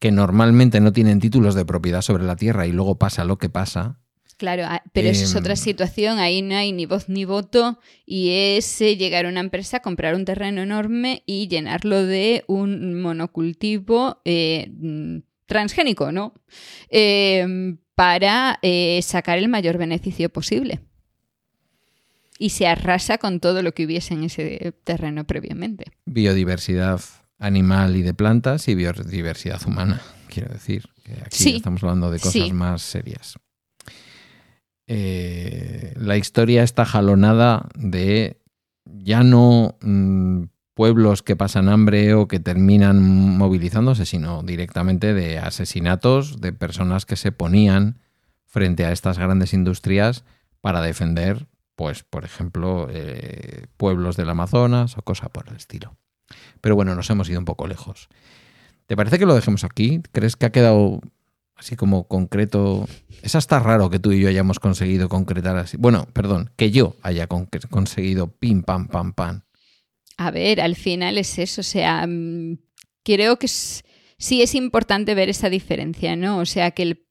que 0.00 0.10
normalmente 0.10 0.80
no 0.80 0.92
tienen 0.92 1.20
títulos 1.20 1.54
de 1.54 1.64
propiedad 1.64 2.02
sobre 2.02 2.24
la 2.24 2.36
tierra 2.36 2.66
y 2.66 2.72
luego 2.72 2.98
pasa 2.98 3.24
lo 3.24 3.38
que 3.38 3.48
pasa, 3.48 4.02
Claro, 4.42 4.64
ah, 4.66 4.82
pero 4.92 5.08
eso 5.08 5.22
es 5.22 5.34
Em, 5.34 5.38
otra 5.38 5.54
situación, 5.54 6.18
ahí 6.18 6.42
no 6.42 6.56
hay 6.56 6.72
ni 6.72 6.84
voz 6.84 7.08
ni 7.08 7.24
voto 7.24 7.78
y 8.04 8.30
es 8.30 8.80
eh, 8.80 8.96
llegar 8.96 9.24
a 9.24 9.28
una 9.28 9.38
empresa, 9.38 9.78
comprar 9.78 10.16
un 10.16 10.24
terreno 10.24 10.62
enorme 10.62 11.22
y 11.26 11.46
llenarlo 11.46 12.04
de 12.04 12.42
un 12.48 13.00
monocultivo 13.00 14.20
eh, 14.24 14.68
mm, 14.72 15.18
transgénico, 15.46 16.10
¿no? 16.10 16.34
Em, 16.88 17.78
para 17.94 18.58
eh, 18.62 18.98
sacar 19.02 19.38
el 19.38 19.48
mayor 19.48 19.78
beneficio 19.78 20.28
posible. 20.28 20.80
Y 22.42 22.50
se 22.50 22.66
arrasa 22.66 23.18
con 23.18 23.38
todo 23.38 23.62
lo 23.62 23.72
que 23.72 23.84
hubiese 23.86 24.14
en 24.14 24.24
ese 24.24 24.74
terreno 24.82 25.24
previamente. 25.24 25.84
biodiversidad 26.06 27.00
animal 27.38 27.94
y 27.94 28.02
de 28.02 28.14
plantas 28.14 28.66
y 28.66 28.74
biodiversidad 28.74 29.60
humana, 29.64 30.00
quiero 30.28 30.52
decir. 30.52 30.88
Que 31.04 31.12
aquí 31.24 31.36
Sí. 31.36 31.56
estamos 31.56 31.84
hablando 31.84 32.10
de 32.10 32.18
cosas 32.18 32.32
Sí. 32.32 32.52
más 32.52 32.82
serias. 32.82 33.36
Eh, 34.88 35.92
la 35.96 36.16
historia 36.16 36.62
está 36.64 36.84
jalonada 36.84 37.68
de 37.76 38.40
ya 38.84 39.22
no 39.22 39.76
mm, 39.80 40.44
pueblos 40.74 41.22
que 41.22 41.36
pasan 41.36 41.68
hambre 41.68 42.14
o 42.14 42.26
que 42.26 42.40
terminan 42.40 43.00
movilizándose, 43.38 44.04
sino 44.06 44.42
directamente 44.42 45.14
de 45.14 45.38
asesinatos 45.38 46.40
de 46.40 46.52
personas 46.52 47.06
que 47.06 47.16
se 47.16 47.30
ponían 47.30 47.98
frente 48.46 48.84
a 48.84 48.90
estas 48.92 49.18
grandes 49.18 49.54
industrias 49.54 50.24
para 50.60 50.80
defender, 50.82 51.46
pues, 51.76 52.02
por 52.04 52.24
ejemplo, 52.24 52.88
eh, 52.90 53.66
pueblos 53.76 54.16
del 54.16 54.28
Amazonas 54.30 54.96
o 54.98 55.02
cosas 55.02 55.30
por 55.30 55.48
el 55.48 55.56
estilo. 55.56 55.96
Pero 56.60 56.74
bueno, 56.76 56.94
nos 56.94 57.08
hemos 57.10 57.28
ido 57.28 57.38
un 57.38 57.44
poco 57.44 57.66
lejos. 57.66 58.08
¿Te 58.86 58.96
parece 58.96 59.18
que 59.18 59.26
lo 59.26 59.34
dejemos 59.34 59.64
aquí? 59.64 60.00
¿Crees 60.12 60.36
que 60.36 60.46
ha 60.46 60.52
quedado 60.52 61.00
así 61.56 61.76
como 61.76 62.08
concreto? 62.08 62.86
Es 63.22 63.34
hasta 63.34 63.58
raro 63.58 63.90
que 63.90 63.98
tú 63.98 64.12
y 64.12 64.20
yo 64.20 64.28
hayamos 64.28 64.58
conseguido 64.58 65.08
concretar 65.08 65.56
así. 65.56 65.76
Bueno, 65.76 66.06
perdón, 66.12 66.50
que 66.56 66.70
yo 66.70 66.96
haya 67.02 67.26
con- 67.26 67.48
conseguido 67.70 68.28
pim, 68.32 68.62
pam, 68.62 68.88
pam, 68.88 69.12
pam. 69.12 69.42
A 70.16 70.30
ver, 70.30 70.60
al 70.60 70.76
final 70.76 71.18
es 71.18 71.38
eso, 71.38 71.62
o 71.62 71.64
sea, 71.64 72.06
mm, 72.06 72.58
creo 73.02 73.38
que 73.38 73.48
sí 73.48 74.42
es 74.42 74.54
importante 74.54 75.14
ver 75.14 75.28
esa 75.30 75.48
diferencia, 75.48 76.14
¿no? 76.16 76.38
O 76.38 76.46
sea, 76.46 76.70
que 76.72 76.82
el 76.82 77.01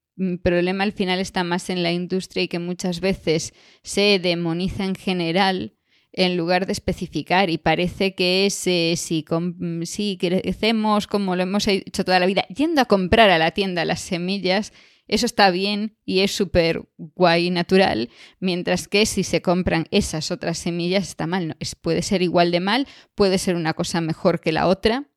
problema 0.42 0.84
al 0.84 0.92
final 0.92 1.20
está 1.20 1.44
más 1.44 1.70
en 1.70 1.84
la 1.84 1.92
industria 1.92 2.44
y 2.44 2.48
que 2.48 2.60
muchas 2.60 3.00
veces 3.00 3.54
se 3.84 4.20
demoniza 4.20 4.86
en 4.86 4.96
general 4.96 5.76
en 6.14 6.36
lugar 6.36 6.66
de 6.66 6.74
especificar 6.74 7.50
y 7.50 7.58
parece 7.58 8.16
que 8.16 8.46
es 8.46 8.54
si, 8.54 9.26
mm, 9.30 9.84
si 9.84 10.18
crecemos 10.18 11.08
como 11.08 11.36
lo 11.36 11.44
hemos 11.44 11.68
hecho 11.68 12.04
toda 12.04 12.20
la 12.20 12.26
vida, 12.26 12.46
yendo 12.48 12.82
a 12.82 12.86
comprar 12.86 13.30
a 13.30 13.38
la 13.38 13.52
tienda 13.52 13.86
las 13.86 14.02
semillas, 14.02 14.74
eso 15.08 15.26
está 15.26 15.52
bien 15.52 15.98
y 16.06 16.20
es 16.20 16.32
súper 16.32 16.88
guay 16.98 17.50
natural, 17.50 18.10
mientras 18.40 18.88
que 18.88 19.06
si 19.06 19.24
se 19.24 19.42
compran 19.42 19.88
esas 19.92 20.32
otras 20.32 20.58
semillas 20.58 21.08
está 21.08 21.28
mal. 21.28 21.50
¿no? 21.50 21.56
Puede 21.82 22.02
ser 22.02 22.22
igual 22.22 22.52
de 22.52 22.62
mal, 22.62 22.88
puede 23.16 23.38
ser 23.38 23.56
una 23.56 23.74
cosa 23.74 24.00
mejor 24.00 24.40
que 24.40 24.52
la 24.52 24.68
otra. 24.68 25.11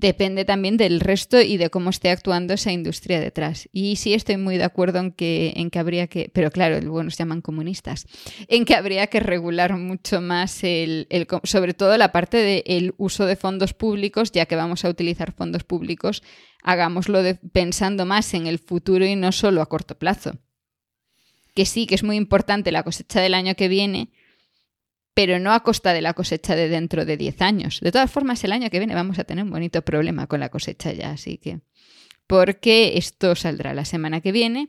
Depende 0.00 0.46
también 0.46 0.78
del 0.78 0.98
resto 0.98 1.42
y 1.42 1.58
de 1.58 1.68
cómo 1.68 1.90
esté 1.90 2.08
actuando 2.08 2.54
esa 2.54 2.72
industria 2.72 3.20
detrás. 3.20 3.68
Y 3.70 3.96
sí 3.96 4.14
estoy 4.14 4.38
muy 4.38 4.56
de 4.56 4.64
acuerdo 4.64 4.98
en 4.98 5.12
que, 5.12 5.52
en 5.56 5.68
que 5.68 5.78
habría 5.78 6.06
que, 6.06 6.30
pero 6.32 6.50
claro, 6.50 6.80
luego 6.80 7.02
nos 7.02 7.18
llaman 7.18 7.42
comunistas, 7.42 8.06
en 8.48 8.64
que 8.64 8.74
habría 8.74 9.08
que 9.08 9.20
regular 9.20 9.76
mucho 9.76 10.22
más 10.22 10.64
el, 10.64 11.06
sobre 11.44 11.74
todo 11.74 11.98
la 11.98 12.12
parte 12.12 12.38
del 12.38 12.94
uso 12.96 13.26
de 13.26 13.36
fondos 13.36 13.74
públicos, 13.74 14.32
ya 14.32 14.46
que 14.46 14.56
vamos 14.56 14.86
a 14.86 14.88
utilizar 14.88 15.32
fondos 15.32 15.64
públicos, 15.64 16.22
hagámoslo 16.62 17.22
de- 17.22 17.34
pensando 17.34 18.06
más 18.06 18.32
en 18.32 18.46
el 18.46 18.58
futuro 18.58 19.04
y 19.04 19.16
no 19.16 19.32
solo 19.32 19.60
a 19.60 19.66
corto 19.68 19.98
plazo. 19.98 20.38
Que 21.54 21.66
sí, 21.66 21.86
que 21.86 21.94
es 21.94 22.04
muy 22.04 22.16
importante 22.16 22.72
la 22.72 22.84
cosecha 22.84 23.20
del 23.20 23.34
año 23.34 23.54
que 23.54 23.68
viene, 23.68 24.08
pero 25.14 25.38
no 25.38 25.52
a 25.52 25.60
costa 25.60 25.92
de 25.92 26.02
la 26.02 26.14
cosecha 26.14 26.54
de 26.56 26.68
dentro 26.68 27.04
de 27.04 27.16
10 27.16 27.42
años. 27.42 27.80
De 27.80 27.92
todas 27.92 28.10
formas, 28.10 28.42
el 28.44 28.52
año 28.52 28.70
que 28.70 28.78
viene 28.78 28.94
vamos 28.94 29.18
a 29.18 29.24
tener 29.24 29.44
un 29.44 29.50
bonito 29.50 29.82
problema 29.82 30.26
con 30.26 30.40
la 30.40 30.48
cosecha 30.48 30.92
ya, 30.92 31.10
así 31.10 31.38
que... 31.38 31.60
Porque 32.26 32.96
esto 32.96 33.34
saldrá 33.34 33.74
la 33.74 33.84
semana 33.84 34.20
que 34.20 34.30
viene, 34.30 34.68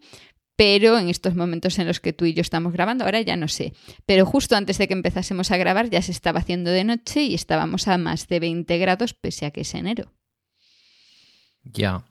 pero 0.55 0.97
en 0.97 1.09
estos 1.09 1.35
momentos 1.35 1.77
en 1.79 1.87
los 1.87 1.99
que 1.99 2.13
tú 2.13 2.25
y 2.25 2.33
yo 2.33 2.41
estamos 2.41 2.73
grabando, 2.73 3.05
ahora 3.05 3.21
ya 3.21 3.35
no 3.35 3.47
sé. 3.47 3.73
Pero 4.05 4.25
justo 4.25 4.55
antes 4.55 4.77
de 4.77 4.87
que 4.87 4.93
empezásemos 4.93 5.51
a 5.51 5.57
grabar 5.57 5.89
ya 5.89 6.01
se 6.01 6.11
estaba 6.11 6.39
haciendo 6.39 6.71
de 6.71 6.83
noche 6.83 7.23
y 7.23 7.35
estábamos 7.35 7.87
a 7.87 7.97
más 7.97 8.27
de 8.27 8.39
20 8.39 8.77
grados 8.79 9.13
pese 9.13 9.45
a 9.45 9.51
que 9.51 9.61
es 9.61 9.73
enero. 9.75 10.11
Ya. 11.63 12.05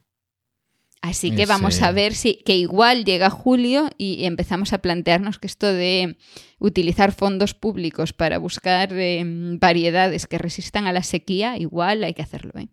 Así 1.02 1.34
que 1.34 1.46
vamos 1.46 1.80
a 1.80 1.92
ver 1.92 2.14
si 2.14 2.34
que 2.44 2.56
igual 2.56 3.04
llega 3.06 3.30
julio 3.30 3.88
y 3.96 4.26
empezamos 4.26 4.72
a 4.74 4.78
plantearnos 4.78 5.38
que 5.38 5.46
esto 5.46 5.66
de 5.66 6.18
utilizar 6.58 7.12
fondos 7.12 7.54
públicos 7.54 8.12
para 8.12 8.36
buscar 8.38 8.92
eh, 8.92 9.22
variedades 9.58 10.26
que 10.26 10.36
resistan 10.36 10.86
a 10.86 10.92
la 10.92 11.02
sequía, 11.02 11.56
igual 11.56 12.04
hay 12.04 12.12
que 12.12 12.20
hacerlo. 12.22 12.52
¿eh? 12.56 12.68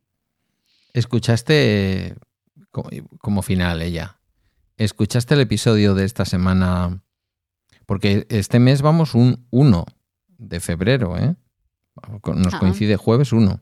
¿Escuchaste, 0.94 2.16
como, 2.72 2.90
como 3.20 3.42
final 3.42 3.82
ella, 3.82 4.20
escuchaste 4.78 5.34
el 5.36 5.42
episodio 5.42 5.94
de 5.96 6.04
esta 6.06 6.26
semana? 6.26 7.04
Porque 7.86 8.26
este 8.30 8.60
mes 8.60 8.82
vamos 8.82 9.16
un 9.16 9.48
1 9.52 9.86
de 10.38 10.60
febrero, 10.60 11.18
¿eh? 11.18 11.36
Nos 12.36 12.54
Ah. 12.54 12.60
coincide 12.60 12.98
jueves 12.98 13.32
1. 13.32 13.60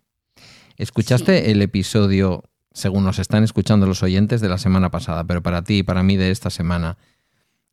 ¿Escuchaste 0.78 1.44
Sí. 1.46 1.52
el 1.52 1.62
episodio, 1.62 2.44
según 2.76 3.06
nos 3.06 3.18
están 3.20 3.44
escuchando 3.44 3.88
los 3.88 4.04
oyentes, 4.04 4.42
de 4.42 4.50
la 4.50 4.58
semana 4.60 4.92
pasada, 4.92 5.24
pero 5.24 5.42
para 5.42 5.64
ti 5.64 5.78
y 5.80 5.84
para 5.84 6.04
mí 6.04 6.18
de 6.18 6.30
esta 6.30 6.50
semana, 6.50 6.98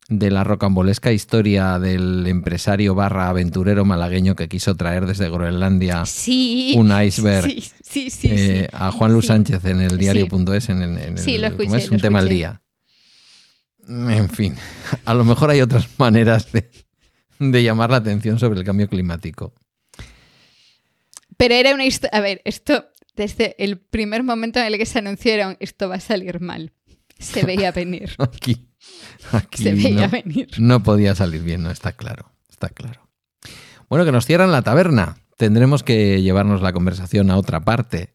de 0.09 0.31
la 0.31 0.43
rocambolesca 0.43 1.11
historia 1.11 1.77
del 1.77 2.25
empresario 2.27 2.95
barra 2.95 3.29
aventurero 3.29 3.85
malagueño 3.85 4.35
que 4.35 4.47
quiso 4.49 4.75
traer 4.75 5.05
desde 5.05 5.29
Groenlandia 5.29 6.05
Sí. 6.05 6.73
un 6.77 6.91
iceberg 7.01 7.45
Sí, 7.51 7.71
sí, 7.83 8.09
sí. 8.09 8.27
eh, 8.31 8.69
a 8.73 8.91
Juan 8.91 9.13
Luis. 9.13 9.25
Sánchez 9.27 9.63
en 9.65 9.81
el 9.81 9.97
diario.es 9.97 10.69
en, 10.69 10.81
el- 10.81 10.97
en 10.97 11.17
el, 11.17 11.17
Sí, 11.19 11.37
lo 11.37 11.51
¿cómo 11.51 11.63
escuché, 11.63 11.77
es? 11.83 11.89
lo 11.89 11.95
un 11.95 12.01
tema 12.01 12.19
al 12.19 12.29
día. 12.29 12.61
En 13.87 14.29
fin, 14.29 14.55
a 15.05 15.13
lo 15.13 15.25
mejor 15.25 15.49
hay 15.49 15.61
otras 15.61 15.87
maneras 15.99 16.51
de, 16.51 16.69
de 17.39 17.63
llamar 17.63 17.91
la 17.91 17.97
atención 17.97 18.39
sobre 18.39 18.59
el 18.59 18.65
cambio 18.65 18.87
climático. 18.89 19.53
Pero 21.37 21.55
era 21.55 21.73
una 21.73 21.85
historia. 21.85 22.17
A 22.17 22.21
ver, 22.21 22.41
esto, 22.45 22.85
desde 23.15 23.55
el 23.63 23.77
primer 23.77 24.23
momento 24.23 24.59
en 24.59 24.65
el 24.65 24.77
que 24.77 24.85
se 24.85 24.99
anunciaron, 24.99 25.57
esto 25.59 25.89
va 25.89 25.95
a 25.95 25.99
salir 25.99 26.39
mal. 26.41 26.71
Se 27.19 27.45
veía 27.45 27.71
venir. 27.73 28.11
Aquí, 28.17 28.67
aquí 29.31 29.63
Se 29.63 29.73
veía 29.73 30.07
no, 30.07 30.09
venir. 30.11 30.49
no 30.57 30.83
podía 30.83 31.15
salir 31.15 31.41
bien, 31.43 31.63
no 31.63 31.71
está 31.71 31.93
claro, 31.93 32.31
está 32.49 32.69
claro. 32.69 33.07
Bueno, 33.89 34.05
que 34.05 34.11
nos 34.11 34.25
cierran 34.25 34.51
la 34.51 34.61
taberna, 34.61 35.17
tendremos 35.37 35.83
que 35.83 36.21
llevarnos 36.21 36.61
la 36.61 36.73
conversación 36.73 37.29
a 37.29 37.37
otra 37.37 37.61
parte. 37.63 38.09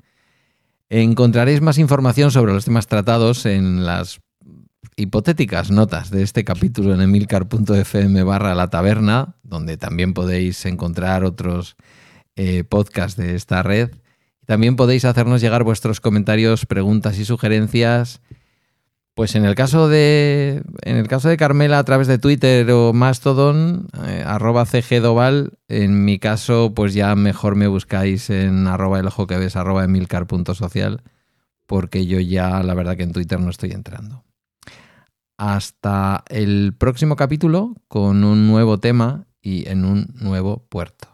Encontraréis 0.91 1.61
más 1.61 1.79
información 1.79 2.31
sobre 2.31 2.53
los 2.53 2.65
temas 2.65 2.87
tratados 2.87 3.47
en 3.47 3.85
las 3.85 4.21
hipotéticas 4.97 5.71
notas 5.71 6.11
de 6.11 6.23
este 6.23 6.45
capítulo 6.45 6.95
en 6.95 7.01
emilcar.fm 7.03 8.23
barra 8.25 8.55
la 8.55 8.69
taberna, 8.69 9.37
donde 9.43 9.77
también 9.77 10.15
podéis 10.15 10.65
encontrar 10.67 11.25
otros 11.25 11.77
eh, 12.37 12.65
podcasts 12.65 13.17
de 13.17 13.37
esta 13.37 13.63
red. 13.63 13.91
También 14.49 14.77
podéis 14.77 15.05
hacernos 15.05 15.43
llegar 15.43 15.63
vuestros 15.63 16.01
comentarios, 16.01 16.65
preguntas 16.65 17.19
y 17.19 17.27
sugerencias 17.27 18.23
pues 19.19 19.35
en 19.35 19.45
el 19.45 19.57
caso 19.57 19.89
de 19.89 20.63
en 20.83 20.97
el 20.97 21.09
caso 21.09 21.29
de 21.29 21.37
Carmela 21.37 21.81
a 21.81 21.85
través 21.85 22.07
de 22.07 22.19
Twitter 22.19 22.71
o 22.71 22.93
Mastodon, 22.93 23.89
eh, 24.07 24.23
arroba 24.25 24.65
cgdoval, 24.65 25.55
en 25.67 26.05
mi 26.05 26.21
caso, 26.21 26.73
pues 26.73 26.95
ya 26.95 27.17
mejor 27.17 27.57
me 27.57 27.67
buscáis 27.67 28.31
en 28.31 28.69
arroba 28.69 29.01
el 29.01 29.09
ojo 29.09 29.27
que 29.27 29.37
ves, 29.37 29.57
arroba 29.57 29.83
emilcar.social, 29.83 31.03
porque 31.67 32.07
yo 32.07 32.21
ya 32.21 32.63
la 32.63 32.75
verdad 32.75 32.97
que 32.97 33.03
en 33.03 33.13
Twitter 33.13 33.41
no 33.41 33.51
estoy 33.51 33.73
entrando. 33.73 34.23
Hasta 35.37 36.23
el 36.29 36.77
próximo 36.79 37.17
capítulo 37.17 37.75
con 37.89 38.23
un 38.23 38.47
nuevo 38.47 38.79
tema 38.79 39.27
y 39.43 39.69
en 39.69 39.85
un 39.85 40.15
nuevo 40.21 40.65
puerto. 40.69 41.09